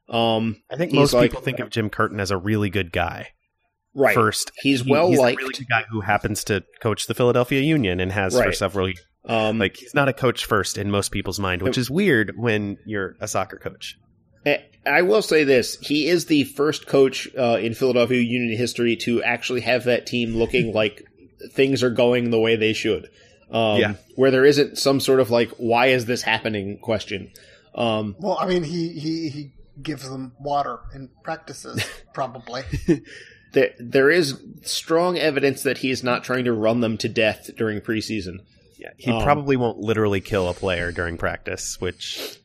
[0.09, 3.29] Um, I think most like- people think of Jim Curtin as a really good guy.
[3.93, 4.13] Right.
[4.15, 5.39] First, he's He- well he's liked.
[5.39, 8.87] a really good guy who happens to coach the Philadelphia Union and has for several.
[8.89, 9.01] years.
[9.25, 12.77] um, Like he's not a coach first in most people's mind, which is weird when
[12.85, 13.97] you're a soccer coach.
[14.45, 18.95] Eh, I will say this: he is the first coach uh, in Philadelphia Union history
[18.97, 21.03] to actually have that team looking like
[21.51, 23.09] things are going the way they should.
[23.51, 23.93] Um, Yeah.
[24.15, 27.31] Where there isn't some sort of like, "Why is this happening?" question.
[27.75, 29.51] Um, Well, I mean, he he he
[29.81, 31.81] gives them water in practices,
[32.13, 32.63] probably.
[33.53, 37.49] there, there is strong evidence that he is not trying to run them to death
[37.55, 38.39] during preseason.
[38.77, 42.37] Yeah, he Um, probably won't literally kill a player during practice, which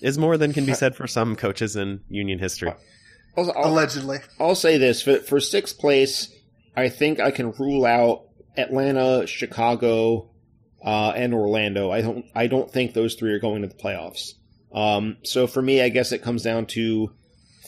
[0.00, 2.72] is more than can be said for some coaches in Union history.
[3.36, 6.28] Also, I'll, Allegedly, I'll say this for, for sixth place,
[6.76, 8.24] I think I can rule out
[8.56, 10.30] Atlanta, Chicago,
[10.84, 11.90] uh, and Orlando.
[11.90, 14.32] I don't I don't think those three are going to the playoffs.
[14.74, 17.12] Um, so for me, I guess it comes down to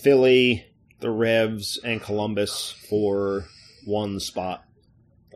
[0.02, 0.66] Philly,
[1.04, 3.44] the Revs, and Columbus for
[3.84, 4.64] one spot.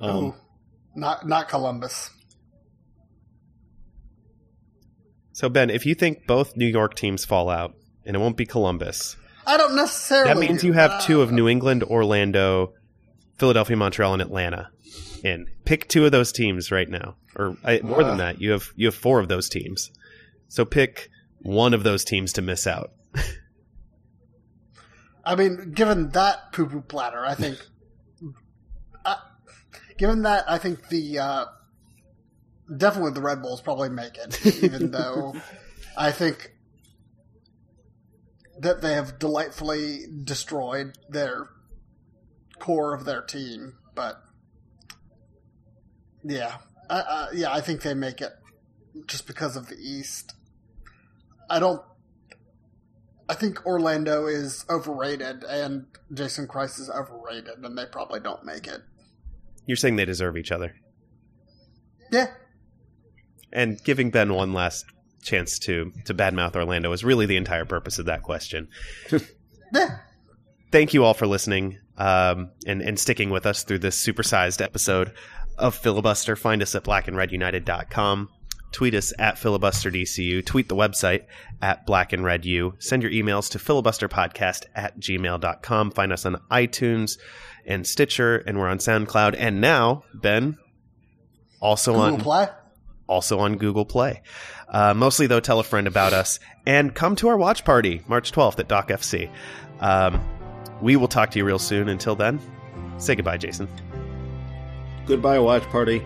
[0.01, 0.35] Um, Ooh,
[0.95, 2.09] not not Columbus.
[5.33, 7.75] So Ben, if you think both New York teams fall out,
[8.07, 9.17] and it won't be Columbus,
[9.47, 10.33] I don't necessarily.
[10.33, 11.03] that means you have that.
[11.03, 12.73] two of New England, Orlando,
[13.37, 14.71] Philadelphia, Montreal, and Atlanta
[15.23, 15.49] in.
[15.67, 18.41] Pick two of those teams right now, or I, more than that.
[18.41, 19.91] You have you have four of those teams.
[20.49, 21.11] So pick
[21.43, 22.93] one of those teams to miss out.
[25.29, 27.59] I mean, given that poo poo platter, I think.
[29.05, 29.17] uh,
[29.99, 31.45] given that, I think the uh,
[32.75, 35.35] definitely the Red Bulls probably make it, even though
[35.99, 36.53] I think
[38.59, 41.51] that they have delightfully destroyed their
[42.59, 43.75] core of their team.
[43.95, 44.23] But
[46.25, 46.57] yeah,
[47.35, 48.33] yeah, I think they make it
[49.07, 50.33] just because of the East.
[51.51, 51.83] I don't.
[53.29, 58.67] I think Orlando is overrated and Jason Kreis is overrated, and they probably don't make
[58.67, 58.81] it.
[59.67, 60.75] You're saying they deserve each other,
[62.11, 62.29] Yeah,
[63.53, 64.87] and giving Ben one last
[65.23, 68.69] chance to to badmouth Orlando is really the entire purpose of that question.
[69.75, 69.99] yeah.
[70.73, 75.13] thank you all for listening um, and, and sticking with us through this supersized episode
[75.59, 76.37] of Filibuster.
[76.37, 78.31] Find us at blackandredunited.com.
[78.73, 80.45] Tweet us at filibusterdcu.
[80.45, 81.25] Tweet the website
[81.63, 82.75] at blackandredu.
[82.83, 85.91] Send your emails to filibusterpodcast at gmail.com.
[85.93, 87.19] Find us on iTunes
[87.67, 89.35] and Stitcher, and we're on SoundCloud.
[89.39, 90.59] And now, Ben,
[91.61, 92.49] also Google on Play.
[93.07, 94.23] also on Google Play.
[94.69, 98.33] Uh, mostly, though, tell a friend about us and come to our watch party March
[98.33, 99.31] 12th at Dock FC.
[99.81, 100.21] Um,
[100.83, 101.89] we will talk to you real soon.
[101.89, 102.39] Until then,
[102.99, 103.67] say goodbye, Jason.
[105.07, 106.03] Goodbye, watch party.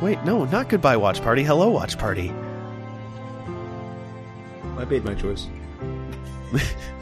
[0.00, 1.42] Wait, no, not goodbye, watch party.
[1.42, 2.32] Hello, watch party.
[4.76, 5.48] I made my choice.